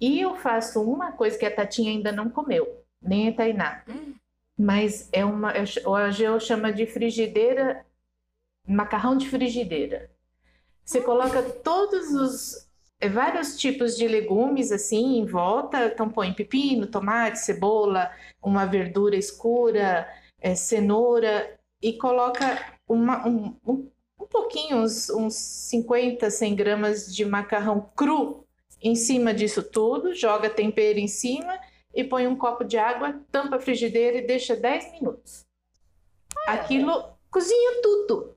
[0.00, 3.82] E eu faço uma coisa que a Tatinha ainda não comeu, nem a Tainá.
[3.88, 4.14] Hum.
[4.58, 7.86] Mas é uma, eu ch- o Ageu chama de frigideira,
[8.66, 10.10] macarrão de frigideira.
[10.84, 12.67] Você coloca todos os
[13.06, 18.10] vários tipos de legumes assim em volta, então põe pepino, tomate, cebola,
[18.42, 20.08] uma verdura escura,
[20.40, 27.24] é, cenoura e coloca uma- um, um, um pouquinho, uns, uns 50, 100 gramas de
[27.24, 28.44] macarrão cru
[28.82, 31.56] em cima disso tudo, joga tempero em cima
[31.94, 35.46] e põe um copo de água, tampa a frigideira e deixa 10 minutos.
[36.46, 38.34] Aquilo cozinha tudo.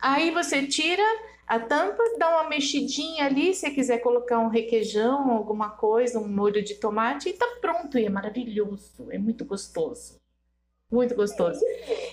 [0.00, 1.02] Aí você tira
[1.48, 6.62] a tampa, dá uma mexidinha ali, se quiser colocar um requeijão, alguma coisa, um molho
[6.62, 7.98] de tomate, e tá pronto.
[7.98, 10.20] E é maravilhoso, é muito gostoso.
[10.90, 11.60] Muito gostoso.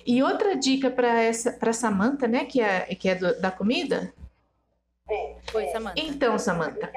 [0.05, 4.13] E outra dica para essa para Samantha, né, que é, que é do- da comida?
[5.51, 5.99] Foi, Samanta.
[5.99, 6.91] Então, Samantha.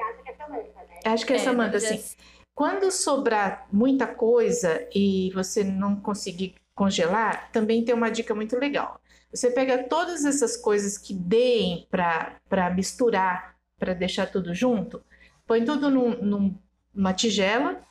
[1.05, 2.15] Acho que é, É, Samantha, já- assim.
[2.55, 8.99] Quando sobrar muita coisa e você não conseguir congelar, também tem uma dica muito legal.
[9.31, 15.01] Você pega todas essas coisas que deem para misturar, para deixar tudo junto,
[15.45, 16.55] põe tudo num- num-
[16.93, 17.81] numa tigela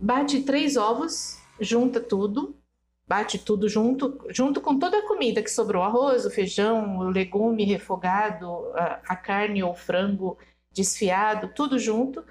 [0.00, 2.56] bate três ovos, junta tudo,
[3.06, 7.64] bate tudo junto, junto com toda a comida que sobrou, arroz, o feijão, o legume
[7.64, 10.38] refogado, a, a carne ou frango
[10.72, 12.24] desfiado, tudo junto,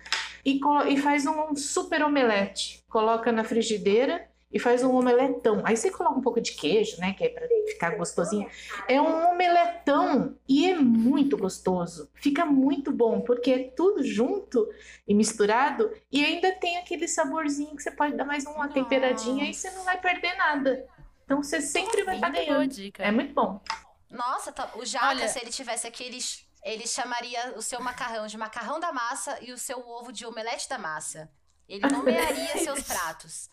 [0.44, 0.60] e,
[0.90, 2.84] e faz um super omelete.
[2.90, 5.62] Coloca na frigideira e faz um omeletão.
[5.64, 8.50] Aí você coloca um pouco de queijo, né, que é para ficar gostosinho.
[8.88, 12.10] É um omeletão e é muito gostoso.
[12.16, 14.68] Fica muito bom porque é tudo junto
[15.08, 19.54] e misturado e ainda tem aquele saborzinho que você pode dar mais uma temperadinha e
[19.54, 20.86] você não vai perder nada.
[21.26, 22.68] Então você sempre vai estar ganhando.
[22.68, 23.04] Dica.
[23.04, 23.62] É muito bom.
[24.10, 24.72] Nossa, tá...
[24.76, 25.28] o Jaca, Olha...
[25.28, 29.58] se ele tivesse aqueles ele chamaria o seu macarrão de macarrão da massa e o
[29.58, 31.30] seu ovo de omelete da massa.
[31.68, 33.50] Ele nomearia seus pratos.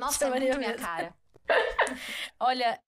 [0.00, 1.14] Nossa, é muito minha cara.
[2.40, 2.80] Olha,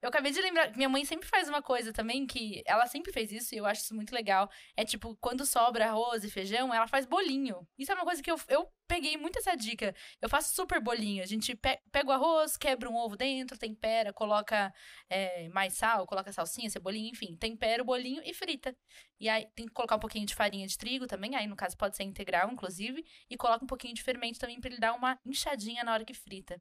[0.00, 3.32] eu acabei de lembrar, minha mãe sempre faz uma coisa também que ela sempre fez
[3.32, 4.48] isso e eu acho isso muito legal.
[4.76, 7.66] É tipo, quando sobra arroz e feijão, ela faz bolinho.
[7.76, 9.94] Isso é uma coisa que eu, eu peguei muito essa dica.
[10.22, 11.22] Eu faço super bolinho.
[11.22, 14.72] A gente pe pega o arroz, quebra um ovo dentro, tempera, coloca
[15.10, 18.76] é, mais sal, coloca salsinha, cebolinha, enfim, tempera o bolinho e frita.
[19.20, 21.76] E aí tem que colocar um pouquinho de farinha de trigo também, aí no caso
[21.76, 25.18] pode ser integral, inclusive, e coloca um pouquinho de fermento também para ele dar uma
[25.26, 26.60] inchadinha na hora que frita.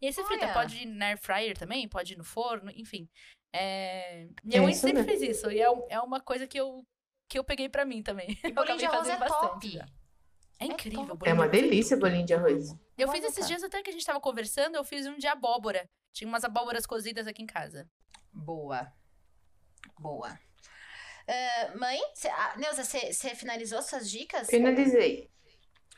[0.00, 0.28] E aí você Olha.
[0.28, 3.08] frita, pode ir na air fryer também, pode ir no forno, enfim.
[3.52, 4.28] É...
[4.44, 5.08] Minha é mãe sempre mesmo.
[5.08, 5.50] fez isso.
[5.50, 6.84] E é, é uma coisa que eu,
[7.28, 8.38] que eu peguei para mim também.
[8.44, 9.78] E bolinho de arroz é bastante.
[9.78, 9.92] top.
[10.60, 11.18] É incrível.
[11.24, 12.74] É, é uma delícia bolinho de arroz.
[12.96, 15.88] Eu fiz esses dias até que a gente tava conversando, eu fiz um de abóbora.
[16.12, 17.88] Tinha umas abóboras cozidas aqui em casa.
[18.32, 18.92] Boa.
[19.98, 20.38] Boa.
[21.28, 24.48] Uh, mãe, cê, ah, Neuza, você finalizou suas dicas?
[24.48, 25.30] Finalizei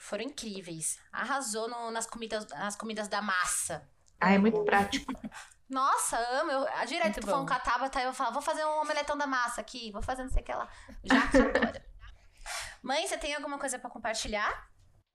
[0.01, 0.98] foram incríveis.
[1.12, 3.86] Arrasou no, nas, comidas, nas comidas da massa.
[4.18, 5.12] Ah, é muito prático.
[5.68, 6.51] Nossa, amo.
[6.51, 9.60] Eu, direto muito falando com a Tabata, eu falo, vou fazer um omeletão da massa
[9.60, 10.68] aqui, vou fazer não sei o que lá.
[11.05, 11.86] Já que adora.
[12.82, 14.68] Mãe, você tem alguma coisa para compartilhar?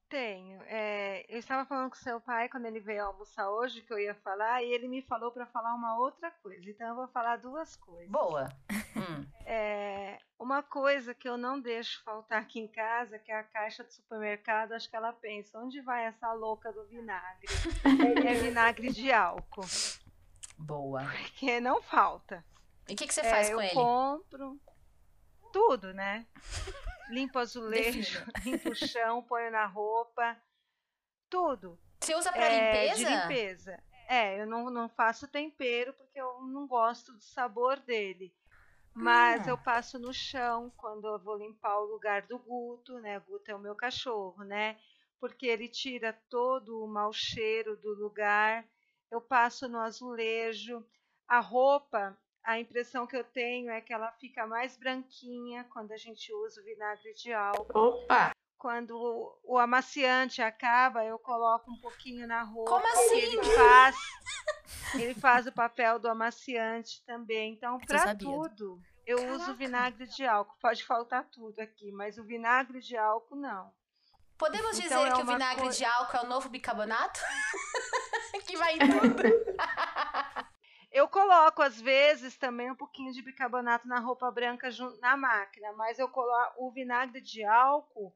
[0.10, 0.62] Tenho.
[0.68, 4.14] É, eu estava falando com seu pai quando ele veio almoçar hoje que eu ia
[4.16, 6.70] falar e ele me falou para falar uma outra coisa.
[6.70, 8.12] Então eu vou falar duas coisas.
[8.12, 8.50] Boa.
[8.96, 9.26] Hum.
[9.46, 13.84] É, uma coisa que eu não deixo faltar aqui em casa, que é a caixa
[13.84, 17.46] do supermercado, acho que ela pensa, onde vai essa louca do vinagre?
[18.26, 19.66] é vinagre de álcool.
[20.58, 21.04] Boa.
[21.04, 22.44] Porque não falta.
[22.88, 23.72] E o que, que, você faz é, com eu ele?
[23.72, 24.62] Eu compro
[25.52, 26.26] tudo, né?
[27.10, 30.38] Limpo azulejo, limpo o chão, ponho na roupa,
[31.30, 31.80] tudo.
[32.00, 32.98] Você usa para é, limpeza?
[32.98, 33.84] De limpeza.
[34.08, 38.34] É, eu não, não faço tempero porque eu não gosto do sabor dele.
[38.94, 39.50] Mas hum.
[39.50, 43.18] eu passo no chão quando eu vou limpar o lugar do Guto, né?
[43.18, 44.78] O Guto é o meu cachorro, né?
[45.20, 48.66] Porque ele tira todo o mau cheiro do lugar.
[49.12, 50.86] Eu passo no azulejo.
[51.28, 55.98] A roupa, a impressão que eu tenho é que ela fica mais branquinha quando a
[55.98, 57.78] gente usa o vinagre de álcool.
[57.78, 58.32] Opa!
[58.58, 58.96] Quando
[59.44, 62.72] o amaciante acaba, eu coloco um pouquinho na roupa.
[62.72, 63.18] Como assim?
[63.18, 63.96] Ele faz,
[64.94, 67.54] ele faz o papel do amaciante também.
[67.54, 69.36] Então, para tudo, eu Caraca.
[69.36, 70.56] uso vinagre de álcool.
[70.62, 73.72] Pode faltar tudo aqui, mas o vinagre de álcool não.
[74.38, 77.20] Podemos então, dizer é que o vinagre de álcool é o novo bicarbonato?
[78.46, 79.24] que vai em tudo.
[80.96, 84.70] Eu coloco, às vezes, também um pouquinho de bicarbonato na roupa branca
[85.02, 88.16] na máquina, mas eu coloco o vinagre de álcool.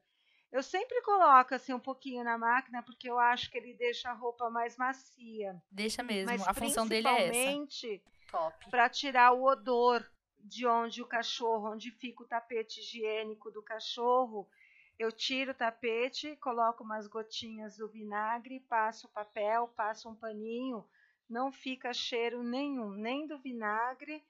[0.50, 4.14] Eu sempre coloco assim um pouquinho na máquina porque eu acho que ele deixa a
[4.14, 5.62] roupa mais macia.
[5.70, 6.30] Deixa mesmo.
[6.30, 8.02] Mas a função dele é essa.
[8.30, 8.70] Top.
[8.70, 10.02] Para tirar o odor
[10.38, 14.48] de onde o cachorro, onde fica o tapete higiênico do cachorro,
[14.98, 20.82] eu tiro o tapete, coloco umas gotinhas do vinagre, passo o papel, passo um paninho
[21.30, 24.22] não fica cheiro nenhum, nem do vinagre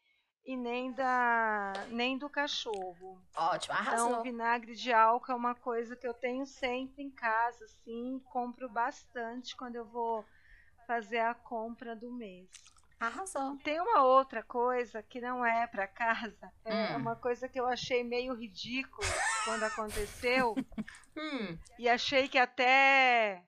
[0.44, 3.20] e nem da nem do cachorro.
[3.34, 4.10] Ótimo, arrasou.
[4.10, 8.68] Então, vinagre de álcool é uma coisa que eu tenho sempre em casa, assim, compro
[8.68, 10.24] bastante quando eu vou
[10.86, 12.48] fazer a compra do mês.
[12.98, 13.56] Arrasou.
[13.64, 16.98] Tem uma outra coisa que não é para casa, é hum.
[16.98, 19.08] uma coisa que eu achei meio ridícula
[19.44, 20.54] quando aconteceu.
[21.16, 21.58] hum.
[21.78, 23.42] E achei que até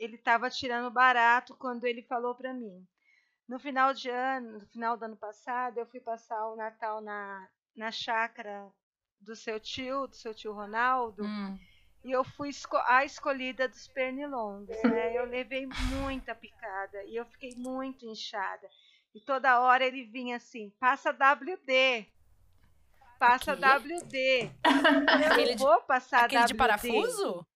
[0.00, 2.88] ele estava tirando barato quando ele falou para mim.
[3.46, 7.46] No final de ano, no final do ano passado, eu fui passar o Natal na,
[7.76, 8.66] na chácara
[9.20, 11.22] do seu tio, do seu tio Ronaldo.
[11.22, 11.58] Hum.
[12.02, 12.50] E eu fui
[12.86, 15.14] a escolhida dos pernilongos, né?
[15.14, 15.68] Eu levei
[16.00, 18.66] muita picada e eu fiquei muito inchada.
[19.14, 22.06] E toda hora ele vinha assim: passa WD,
[23.18, 24.50] passa WD.
[25.40, 26.46] Eu não vou passar aquele WD.
[26.46, 27.46] de parafuso?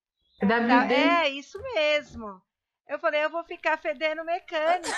[0.93, 2.43] É, isso mesmo.
[2.87, 4.89] Eu falei, eu vou ficar fedendo mecânico.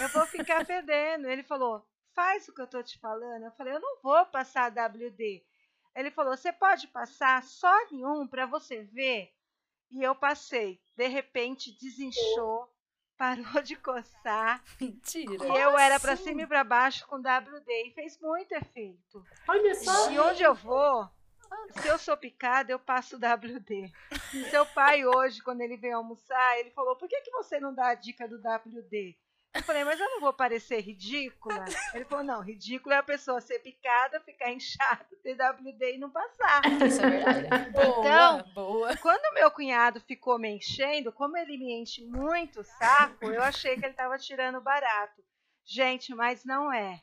[0.00, 1.28] Eu vou ficar fedendo.
[1.28, 3.44] Ele falou, faz o que eu tô te falando.
[3.44, 5.44] Eu falei, eu não vou passar WD.
[5.94, 9.32] Ele falou, você pode passar só em um para você ver.
[9.90, 10.80] E eu passei.
[10.96, 12.68] De repente, desinchou,
[13.16, 14.62] parou de coçar.
[14.80, 15.46] Mentira.
[15.46, 16.24] E eu era pra assim?
[16.24, 19.24] cima e pra baixo com WD e fez muito efeito.
[19.46, 20.10] Olha só.
[20.10, 21.08] E onde eu vou,
[21.80, 23.92] se eu sou picada, eu passo WD.
[24.50, 27.88] Seu pai hoje, quando ele veio almoçar, ele falou: por que, que você não dá
[27.88, 29.16] a dica do WD?
[29.54, 31.64] Eu falei, mas eu não vou parecer ridícula?
[31.94, 36.10] Ele falou, não, ridículo é a pessoa ser picada, ficar inchada, ter WD e não
[36.10, 36.60] passar.
[36.84, 37.70] Isso é verdade.
[37.70, 38.96] Boa, Então, boa.
[38.96, 43.76] Quando meu cunhado ficou me enchendo, como ele me enche muito o saco, eu achei
[43.76, 45.22] que ele estava tirando barato.
[45.64, 47.00] Gente, mas não é.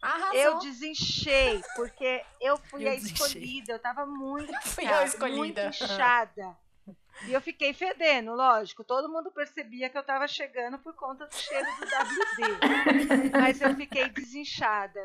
[0.00, 0.40] Arrasou.
[0.40, 6.56] Eu desinchei, porque eu fui Eu a escolhida, eu tava muito Fui inchada, muito inchada.
[7.26, 8.82] E eu fiquei fedendo, lógico.
[8.82, 13.30] Todo mundo percebia que eu tava chegando por conta do cheiro do WD.
[13.38, 15.00] Mas eu fiquei desinchada.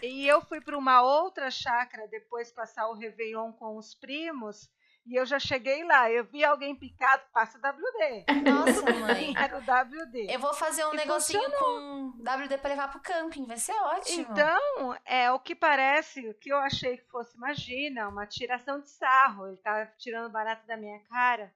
[0.00, 4.70] E eu fui para uma outra chácara depois passar o Réveillon com os primos.
[5.08, 6.10] E eu já cheguei lá.
[6.10, 8.26] Eu vi alguém picado, passa WD.
[8.50, 9.34] Nossa, mãe.
[9.36, 10.26] Era o WD.
[10.30, 14.20] Eu vou fazer um E negocinho com WD pra levar pro camping, vai ser ótimo.
[14.30, 18.90] Então, é o que parece, o que eu achei que fosse, imagina, uma tiração de
[18.90, 19.48] sarro.
[19.48, 21.50] Ele tá tirando barato da minha cara.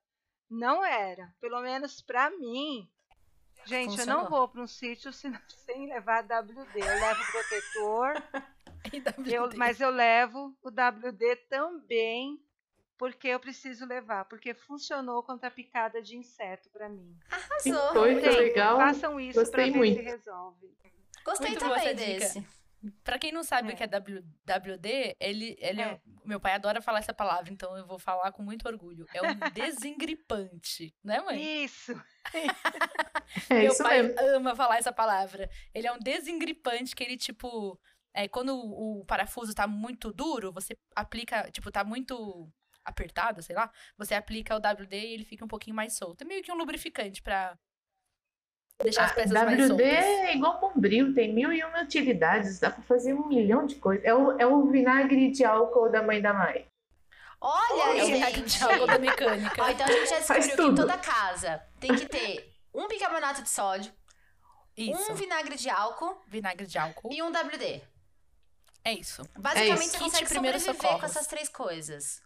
[0.51, 1.35] Não era.
[1.41, 2.89] Pelo menos pra mim.
[3.65, 4.23] Gente, eu Funcionou.
[4.25, 5.31] não vou para um sítio se-
[5.67, 6.81] sem levar WD.
[6.81, 8.23] Eu levo protetor,
[9.31, 12.41] eu- mas eu levo o WD também,
[13.03, 17.19] porque eu preciso levar, porque funcionou contra a picada de inseto pra mim.
[17.29, 17.93] Arrasou.
[17.95, 18.77] coisa Gente, legal.
[18.79, 19.97] Façam isso pra Gostei ver muito.
[19.97, 20.71] se resolve.
[21.25, 22.19] Gostei Muito boa também essa dica.
[22.21, 22.47] desse.
[23.03, 23.75] Pra quem não sabe É.
[23.75, 26.01] o que é WD, ele, ele É.
[26.25, 29.05] meu pai adora falar essa palavra, então eu vou falar com muito orgulho.
[29.13, 31.65] É um desengripante, né, mãe?
[31.65, 31.93] Isso.
[33.51, 34.21] É Meu isso pai mesmo.
[34.37, 35.51] ama falar essa palavra.
[35.75, 37.81] Ele é um desengripante que ele, tipo.
[38.15, 41.51] É, quando o, o parafuso tá muito duro, você aplica.
[41.51, 42.49] Tipo, tá muito
[42.85, 43.71] apertado, sei lá.
[43.97, 46.23] Você aplica o WD e ele fica um pouquinho mais solto.
[46.23, 47.57] É meio que um lubrificante pra
[48.83, 49.87] deixar as Ah, peças mais WD soltas.
[49.87, 54.05] é igual bombril, tem mil e uma utilidades, dá pra fazer um milhão de coisas.
[54.05, 56.67] É o, é o vinagre de álcool da mãe da Mai.
[57.41, 58.59] Olha, É o vinagre gente.
[58.59, 59.63] de álcool da mecânica.
[59.63, 60.77] Ó, então a gente já descobriu que tudo.
[60.83, 63.93] toda casa tem que ter um bicarbonato de sódio,
[64.77, 65.13] Isso.
[65.13, 67.13] um vinagre de álcool Vinagre de álcool.
[67.13, 67.83] e um WD.
[68.85, 69.23] É isso.
[69.39, 69.91] Basicamente, isso.
[69.93, 71.05] você Kit consegue sobreviver com socorros.
[71.05, 72.23] essas três coisas.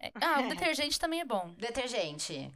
[0.00, 1.54] É- Ah, o detergente também é bom.
[1.58, 2.52] Detergente.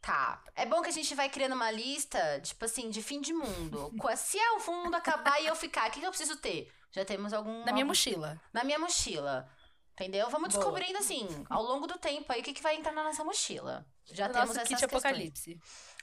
[0.00, 0.42] Tá.
[0.54, 3.92] É bom que a gente vai criando uma lista, tipo assim, de fim de mundo.
[4.16, 6.72] Se é o mundo acabar e eu ficar, o que, que eu preciso ter?
[6.92, 7.64] Já temos algum.
[7.64, 8.40] Na minha mochila.
[8.52, 9.48] Na minha mochila.
[9.92, 10.28] Entendeu?
[10.30, 10.62] Vamos Boa.
[10.62, 13.86] descobrindo, assim, ao longo do tempo aí, o que, que vai entrar na nossa mochila.
[14.04, 15.04] Já o temos nosso essas kit questões.
[15.04, 15.60] apocalipse.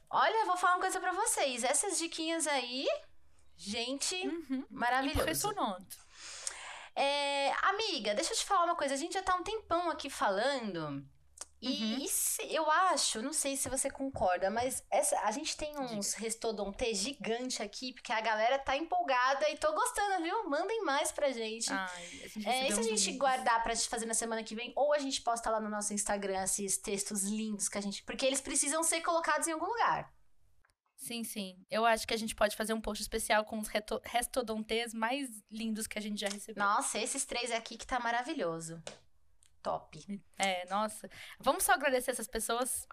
[0.09, 1.63] Olha, eu vou falar uma coisa pra vocês.
[1.63, 2.87] Essas diquinhas aí,
[3.55, 4.65] gente, Uhum.
[4.69, 5.21] maravilhoso.
[5.21, 5.97] Impressionante.
[6.95, 8.93] É, amiga, deixa eu te falar uma coisa.
[8.93, 11.03] A gente já tá um tempão aqui falando.
[11.65, 12.07] E, Uhum.
[12.09, 16.97] se- eu acho, não sei se você concorda, mas essa, a gente tem uns restodontes
[16.97, 20.49] gigante aqui, porque a galera tá empolgada e tô gostando, viu?
[20.49, 21.71] Mandem mais pra gente.
[21.71, 23.17] Ai, a gente É, e se a gente lindos.
[23.17, 26.43] guardar pra fazer na semana que vem, ou a gente posta lá no nosso Instagram
[26.43, 28.03] esses textos lindos que a gente.
[28.03, 30.13] Porque eles precisam ser colocados em algum lugar.
[31.03, 31.57] Sim, sim.
[31.69, 33.67] Eu acho que a gente pode fazer um post especial com os
[34.03, 36.63] restodontes mais lindos que a gente já recebeu.
[36.63, 38.81] Nossa, esses três aqui que tá maravilhoso.
[39.61, 40.21] Top.
[40.37, 41.09] É, nossa.
[41.41, 42.87] Vamos só agradecer essas pessoas.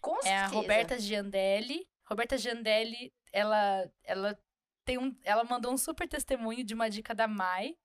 [0.00, 0.54] Com É a certeza.
[0.54, 1.86] Roberta Giandelli.
[2.08, 4.38] Roberta Giandelli, ela, ela
[4.86, 7.76] tem um, ela mandou um super testemunho de uma dica da Mai.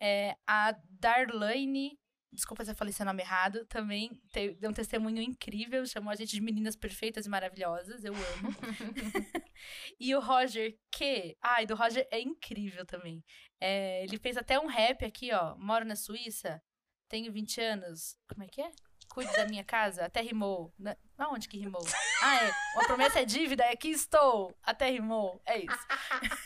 [0.00, 1.98] É, a Darlane,
[2.34, 6.16] desculpa se eu falei seu nome errado, também te- deu um testemunho incrível, chamou a
[6.16, 8.48] gente de meninas perfeitas e maravilhosas, eu amo.
[9.98, 13.22] e o Roger Q, ai, do Roger é incrível também.
[13.60, 16.60] É, ele fez até um rap aqui, ó, moro na Suíça,
[17.08, 18.70] tenho 20 anos, como é que é?
[19.14, 20.72] Cuide da minha casa, até rimou.
[20.78, 21.80] Na- Aonde que rimou?
[22.20, 22.50] Ah, é.
[22.74, 24.52] Uma promessa é dívida, aqui estou.
[24.60, 25.40] Até rimou.
[25.46, 25.78] É isso.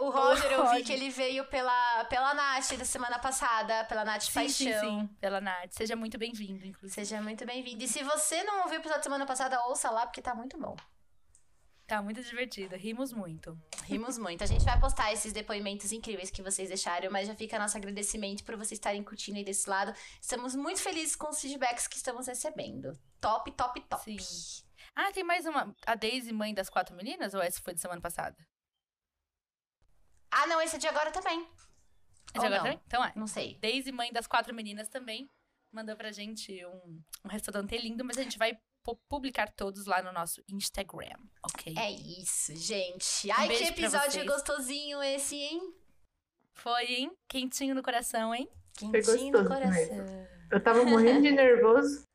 [0.00, 4.04] O, o Roger, eu vi que ele veio pela, pela Nath da semana passada, pela
[4.04, 4.50] Nath Sim, Paixão.
[4.66, 5.06] sim, sim.
[5.20, 5.70] Pela Nath.
[5.72, 6.92] Seja muito bem-vindo, inclusive.
[6.94, 7.82] Seja muito bem-vindo.
[7.82, 10.58] E se você não ouviu o episódio da semana passada, ouça lá, porque tá muito
[10.58, 10.76] bom.
[11.86, 12.76] Tá muito divertido.
[12.76, 13.58] Rimos muito.
[13.84, 14.42] Rimos muito.
[14.42, 18.42] A gente vai postar esses depoimentos incríveis que vocês deixaram, mas já fica nosso agradecimento
[18.42, 19.94] por vocês estarem curtindo aí desse lado.
[20.20, 22.98] Estamos muito felizes com os feedbacks que estamos recebendo.
[23.20, 24.22] Top, top, top.
[24.22, 24.64] Sim.
[24.96, 25.76] Ah, tem mais uma.
[25.86, 27.34] A Daisy, mãe das quatro meninas?
[27.34, 28.36] Ou essa foi de semana passada?
[30.30, 31.46] Ah, não, esse é de agora também.
[32.32, 32.80] É de agora também?
[32.86, 33.12] Então é.
[33.14, 33.58] Não sei.
[33.58, 35.30] Daisy, mãe das quatro meninas, também
[35.70, 38.56] mandou pra gente um, um restaurante lindo, mas a gente vai
[39.08, 41.74] publicar todos lá no nosso Instagram, ok?
[41.78, 43.30] É isso, gente.
[43.30, 45.74] Ai, que beijo pra episódio gostosinho esse, hein?
[46.52, 47.12] Foi, hein?
[47.28, 48.48] Quentinho no coração, hein?
[48.76, 49.96] Quentinho no coração.
[49.96, 50.28] mesmo.
[50.50, 52.06] Eu tava morrendo de nervoso.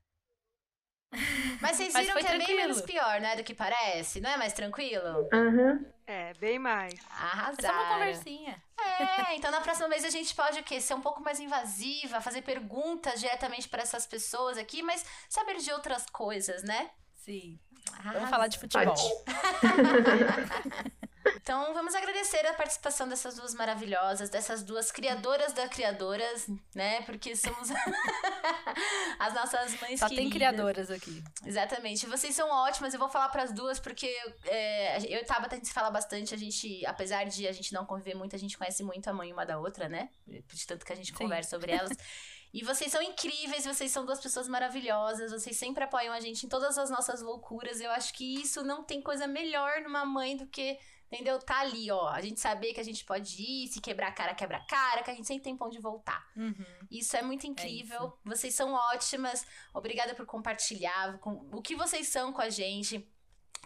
[1.62, 2.62] Mas vocês Mas viram foi que é bem tranquilo.
[2.62, 4.22] menos pior, né, do que parece?
[4.22, 5.28] Não é mais tranquilo?
[5.34, 5.86] Aham.
[6.06, 6.94] É, bem mais.
[6.94, 7.94] É só uma Arrasaram.
[7.94, 8.62] conversinha.
[8.80, 10.80] É, então na próxima vez a gente pode o quê?
[10.82, 15.72] Ser um pouco mais invasiva, fazer perguntas diretamente para essas pessoas aqui, mas saber de
[15.72, 16.90] outras coisas, né?
[17.14, 17.60] Sim.
[17.94, 18.14] Arrasou.
[18.14, 18.96] Vamos falar de futebol.
[21.36, 27.02] Então vamos agradecer a participação dessas duas maravilhosas, dessas duas criadoras da criadoras, né?
[27.04, 27.70] Porque somos
[29.20, 30.16] as nossas mães Só queridas.
[30.16, 31.24] tem criadoras aqui.
[31.46, 32.06] Exatamente.
[32.06, 32.94] Vocês são ótimas.
[32.94, 34.08] Eu vou falar pras duas porque
[34.46, 36.34] é, eu e Tabata a gente se fala bastante.
[36.34, 39.32] A gente, apesar de a gente não conviver muito, a gente conhece muito a mãe
[39.32, 40.10] uma da outra, né?
[40.28, 41.16] De tanto que a gente Sim.
[41.16, 41.92] conversa sobre elas.
[42.52, 46.50] E vocês são incríveis, vocês são duas pessoas maravilhosas, vocês sempre apoiam a gente em
[46.50, 47.80] todas as nossas loucuras.
[47.80, 50.80] Eu acho que isso não tem coisa melhor numa mãe do que,
[51.12, 51.40] entendeu?
[51.40, 52.08] Tá ali, ó.
[52.10, 55.04] A gente saber que a gente pode ir, se quebrar a cara, quebra a cara,
[55.04, 56.26] que a gente sempre tem pão de voltar.
[56.36, 56.66] Uhum.
[56.90, 58.18] Isso é muito incrível.
[58.24, 59.46] vocês são ótimas.
[59.74, 63.08] Obrigada por compartilhar com o que vocês são com a gente.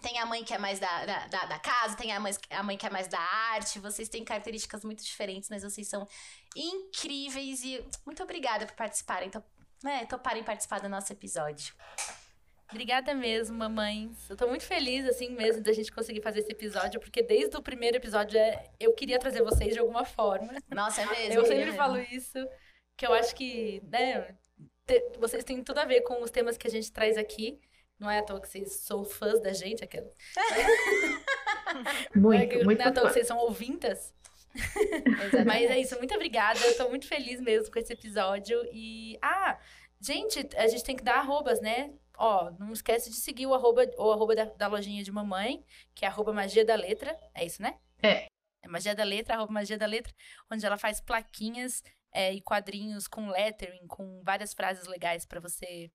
[0.01, 2.61] Tem a mãe que é mais da, da, da- da casa, tem a mãe, a
[2.63, 3.79] mãe que é mais da arte.
[3.79, 6.05] Vocês têm características muito diferentes, mas vocês são
[6.55, 7.63] incríveis.
[7.63, 9.41] E muito obrigada por participarem, to,
[9.83, 11.73] né, toparem participar do nosso episódio.
[12.73, 14.29] Obrigada mesmo, mamães.
[14.29, 17.61] Eu tô muito feliz, assim mesmo, da gente conseguir fazer esse episódio, porque desde o
[17.61, 20.51] primeiro episódio é- eu queria trazer vocês de alguma forma.
[20.69, 21.33] Nossa, é mesmo?
[21.35, 21.77] Eu é sempre mesmo.
[21.77, 22.37] falo isso,
[22.97, 24.35] que eu acho que, né,
[24.87, 27.59] te- vocês têm tudo a ver com os temas que a gente traz aqui.
[27.99, 30.09] Não é à toa que vocês são fãs da gente, aquela.
[32.15, 34.13] não é, Muito, que- muito não é à toa que vocês são ouvintas.
[35.45, 36.59] Mas é isso, muito obrigada.
[36.59, 38.59] Eu tô muito feliz mesmo com esse episódio.
[38.71, 39.17] E.
[39.21, 39.57] Ah,
[40.01, 41.91] gente, a gente tem que dar arrobas, né?
[42.17, 45.65] Ó, não esquece de seguir o arroba, o arroba da, da lojinha de mamãe,
[45.95, 47.17] que é arroba magia da letra.
[47.33, 47.77] É isso, né?
[48.01, 48.27] É.
[48.61, 50.13] É magia da letra, arroba magia da letra,
[50.51, 51.83] onde ela faz plaquinhas
[52.13, 55.91] é, e quadrinhos com lettering, com várias frases legais pra você.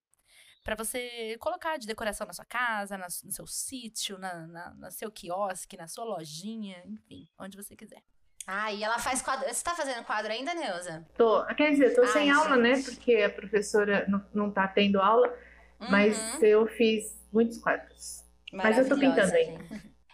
[0.63, 4.91] Pra você colocar de decoração na sua casa, na- no seu sítio, na, na, no
[4.91, 8.03] seu quiosque, na sua lojinha, enfim, onde você quiser.
[8.45, 9.47] Ah, e ela faz quadro.
[9.47, 11.07] Você tá fazendo quadro ainda, Neuza?
[11.15, 12.75] Tô, quer dizer, tô sem Ai, aula, né?
[12.75, 12.91] gente.
[12.95, 15.33] Porque a professora não, não tá tendo aula,
[15.79, 16.39] mas Uhum.
[16.45, 18.23] eu fiz muitos quadros.
[18.51, 19.63] Mas eu tô pintando ainda.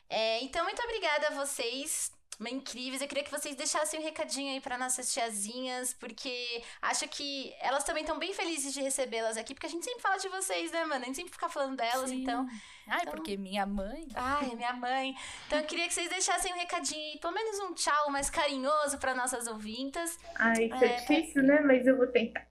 [0.09, 2.13] É, então, muito obrigada a vocês.
[2.37, 3.01] Incríveis.
[3.01, 7.85] Eu queria que vocês deixassem um recadinho aí para nossas tiazinhas, porque acho que elas
[7.85, 10.83] também estão bem felizes de recebê-las aqui, porque a gente sempre fala de vocês, né,
[10.83, 11.03] mano?
[11.03, 12.23] A gente sempre fica falando delas, Sim.
[12.23, 12.45] então.
[12.87, 14.05] Ai, então- porque minha mãe.
[14.13, 15.15] Ai, minha mãe.
[15.47, 18.97] Então, eu queria que vocês deixassem um recadinho aí, pelo menos um tchau mais carinhoso
[18.97, 20.19] para nossas ouvintas.
[20.35, 21.61] Ai, isso é, É, difícil, né?
[21.61, 22.45] Mas eu vou tentar.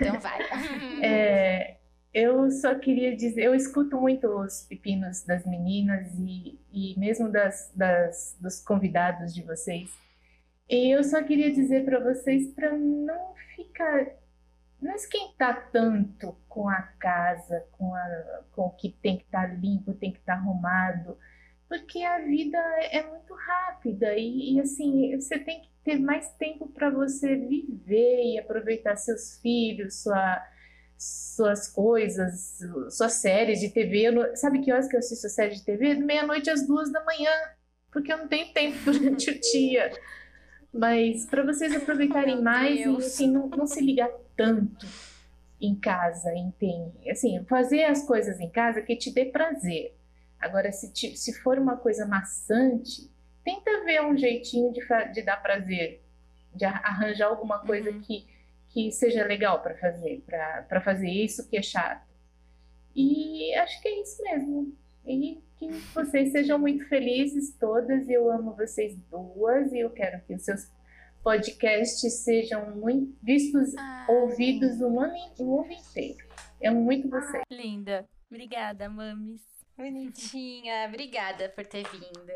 [0.00, 0.38] Então, vai.
[1.04, 1.77] É,
[2.12, 7.70] eu só queria dizer, eu escuto muito os pepinos das meninas e, e mesmo das,
[7.74, 9.90] das- dos convidados de vocês.
[10.68, 14.06] E eu só queria dizer para vocês para não ficar,
[14.80, 19.94] não esquentar tanto com a casa, com, a, com o que tem que estar limpo,
[19.94, 21.18] tem que estar arrumado,
[21.68, 22.58] porque a vida
[22.92, 28.22] é muito rápida e, e, assim você tem que ter mais tempo para você viver
[28.34, 30.46] e aproveitar seus filhos, sua
[30.98, 32.58] suas coisas,
[32.90, 34.10] suas séries de TV.
[34.10, 35.94] Não- sabe que horas que eu assisto série de TV?
[35.94, 37.30] Meia-noite às duas da manhã,
[37.92, 39.92] porque eu não tenho tempo durante o dia.
[40.72, 44.86] Mas para vocês aproveitarem Meu mais e assim, não, não se ligar tanto
[45.60, 47.10] em casa, entende?
[47.10, 49.94] Assim, fazer as coisas em casa que te dê prazer.
[50.38, 53.10] Agora, se, te- se for uma coisa maçante,
[53.44, 54.80] tenta ver um jeitinho de,
[55.12, 56.00] de dar prazer,
[56.54, 58.00] de ar- arranjar alguma coisa Uhum.
[58.00, 58.26] que,
[58.70, 62.06] que seja legal para fazer, para fazer isso que é chato.
[62.94, 64.76] E acho que é isso mesmo.
[65.06, 68.08] E que vocês sejam muito felizes todas.
[68.08, 70.70] Eu amo vocês duas e eu quero que os seus
[71.22, 73.74] podcasts sejam muito vistos,
[74.08, 76.26] ouvidos o ano, in- o ano inteiro.
[76.60, 77.42] Eu amo muito vocês.
[77.50, 78.04] Linda.
[78.30, 79.40] Obrigada, mames.
[79.78, 82.26] Bonitinha, obrigada por ter vindo.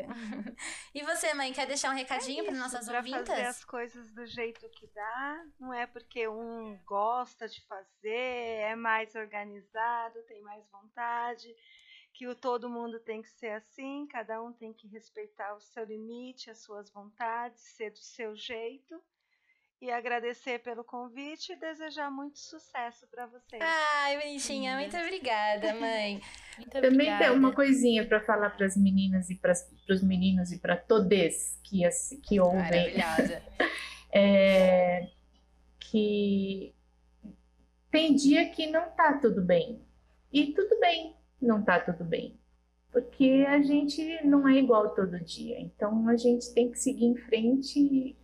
[0.95, 3.27] E você, mãe, quer deixar um recadinho para Isso, nossas pra ouvintas?
[3.27, 5.45] fazer as coisas do jeito que dá.
[5.59, 8.09] Não é porque um gosta de fazer,
[8.71, 11.53] é mais organizado, tem mais vontade,
[12.13, 15.83] que o todo mundo tem que ser assim, cada um tem que respeitar o seu
[15.83, 19.03] limite, as suas vontades, ser do seu jeito.
[19.83, 23.61] E agradecer pelo convite e desejar muito sucesso para vocês.
[23.61, 26.21] Ai, bonitinha, muito obrigada, mãe.
[26.57, 27.25] Muito Também obrigada.
[27.25, 29.51] tem uma coisinha para falar para as meninas e para
[29.89, 32.59] os meninos e para todes que, as- que ouvem.
[32.95, 33.43] Maravilhosa.
[34.13, 35.09] é,
[35.79, 36.73] que
[37.91, 39.81] tem dia que não tá tudo bem.
[40.31, 42.39] E tudo bem, não tá tudo bem.
[42.89, 45.59] Porque a gente não é igual todo dia.
[45.59, 48.15] Então a gente tem que seguir em frente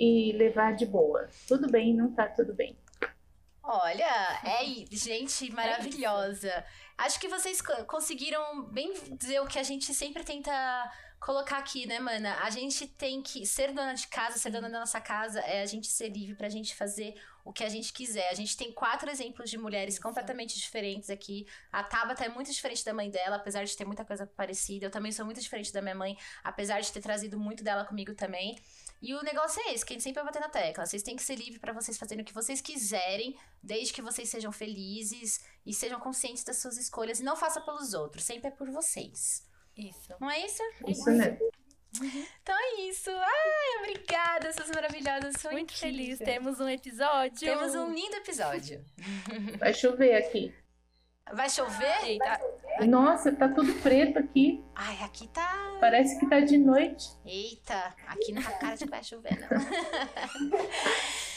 [0.00, 1.28] e, levar de boa.
[1.46, 2.74] Tudo bem, não tá tudo bem.
[3.62, 6.64] Olha, é gente maravilhosa.
[6.96, 10.50] Acho que vocês conseguiram bem dizer o que a gente sempre tenta
[11.20, 12.34] colocar aqui, né, mana?
[12.42, 15.66] A gente tem que ser dona de casa, ser dona da nossa casa, é a
[15.66, 17.14] gente ser livre pra gente fazer
[17.44, 18.30] o que a gente quiser.
[18.30, 21.46] A gente tem quatro exemplos de mulheres completamente diferentes aqui.
[21.70, 24.86] A Tabata é muito diferente da mãe dela, apesar de ter muita coisa parecida.
[24.86, 28.14] Eu também sou muito diferente da minha mãe, apesar de ter trazido muito dela comigo
[28.14, 28.56] também.
[29.00, 30.84] E o negócio é esse, que a gente sempre vai bater na tecla.
[30.84, 34.28] Vocês têm que ser livres para vocês fazerem o que vocês quiserem, desde que vocês
[34.28, 37.18] sejam felizes e sejam conscientes das suas escolhas.
[37.20, 39.48] E não faça pelos outros, sempre é por vocês.
[39.76, 40.14] Isso.
[40.20, 40.62] Não é isso?
[40.86, 41.08] Isso.
[41.08, 42.26] Uhum.
[42.42, 43.10] Então é isso.
[43.10, 45.36] Ai, obrigada, essas maravilhosas.
[45.42, 45.98] Foi Muito incrível.
[45.98, 46.18] feliz.
[46.18, 47.38] Temos um episódio.
[47.40, 48.84] Temos um lindo episódio.
[49.58, 50.54] Vai chover aqui.
[51.32, 52.04] Vai chover?
[52.04, 52.40] Eita.
[52.86, 54.64] Nossa, tá tudo preto aqui.
[54.74, 55.76] Ai, aqui tá.
[55.80, 57.08] Parece que tá de noite.
[57.24, 59.48] Eita, aqui na cara de vai chover, não.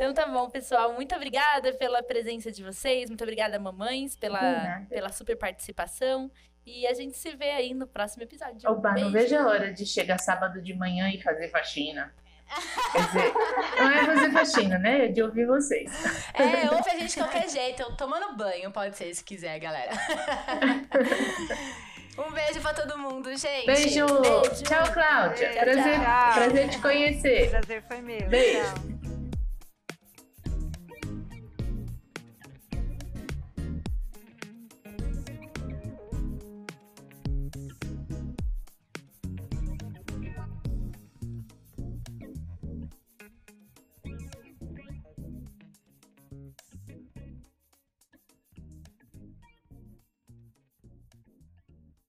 [0.00, 0.94] Então tá bom, pessoal.
[0.94, 3.10] Muito obrigada pela presença de vocês.
[3.10, 6.30] Muito obrigada, mamães, pela, pela super participação.
[6.64, 8.66] E a gente se vê aí no próximo episódio.
[8.70, 9.04] Oba, Beijo.
[9.04, 12.14] não vejo a hora de chegar sábado de manhã e fazer faxina.
[12.92, 13.32] Quer dizer,
[13.78, 15.06] não é fazer faxina, né?
[15.06, 15.90] É de ouvir vocês.
[16.34, 17.96] É, ouve a gente de qualquer jeito.
[17.96, 19.90] Tomando banho, pode ser, se quiser, galera.
[22.18, 23.64] Um beijo pra todo mundo, gente.
[23.64, 24.06] Beijo.
[24.06, 24.62] beijo.
[24.64, 25.52] Tchau, Cláudia.
[25.52, 26.00] Prazer,
[26.34, 27.48] prazer te conhecer.
[27.48, 28.28] Prazer foi meu.
[28.28, 28.74] Beijo.
[28.74, 28.99] Tchau.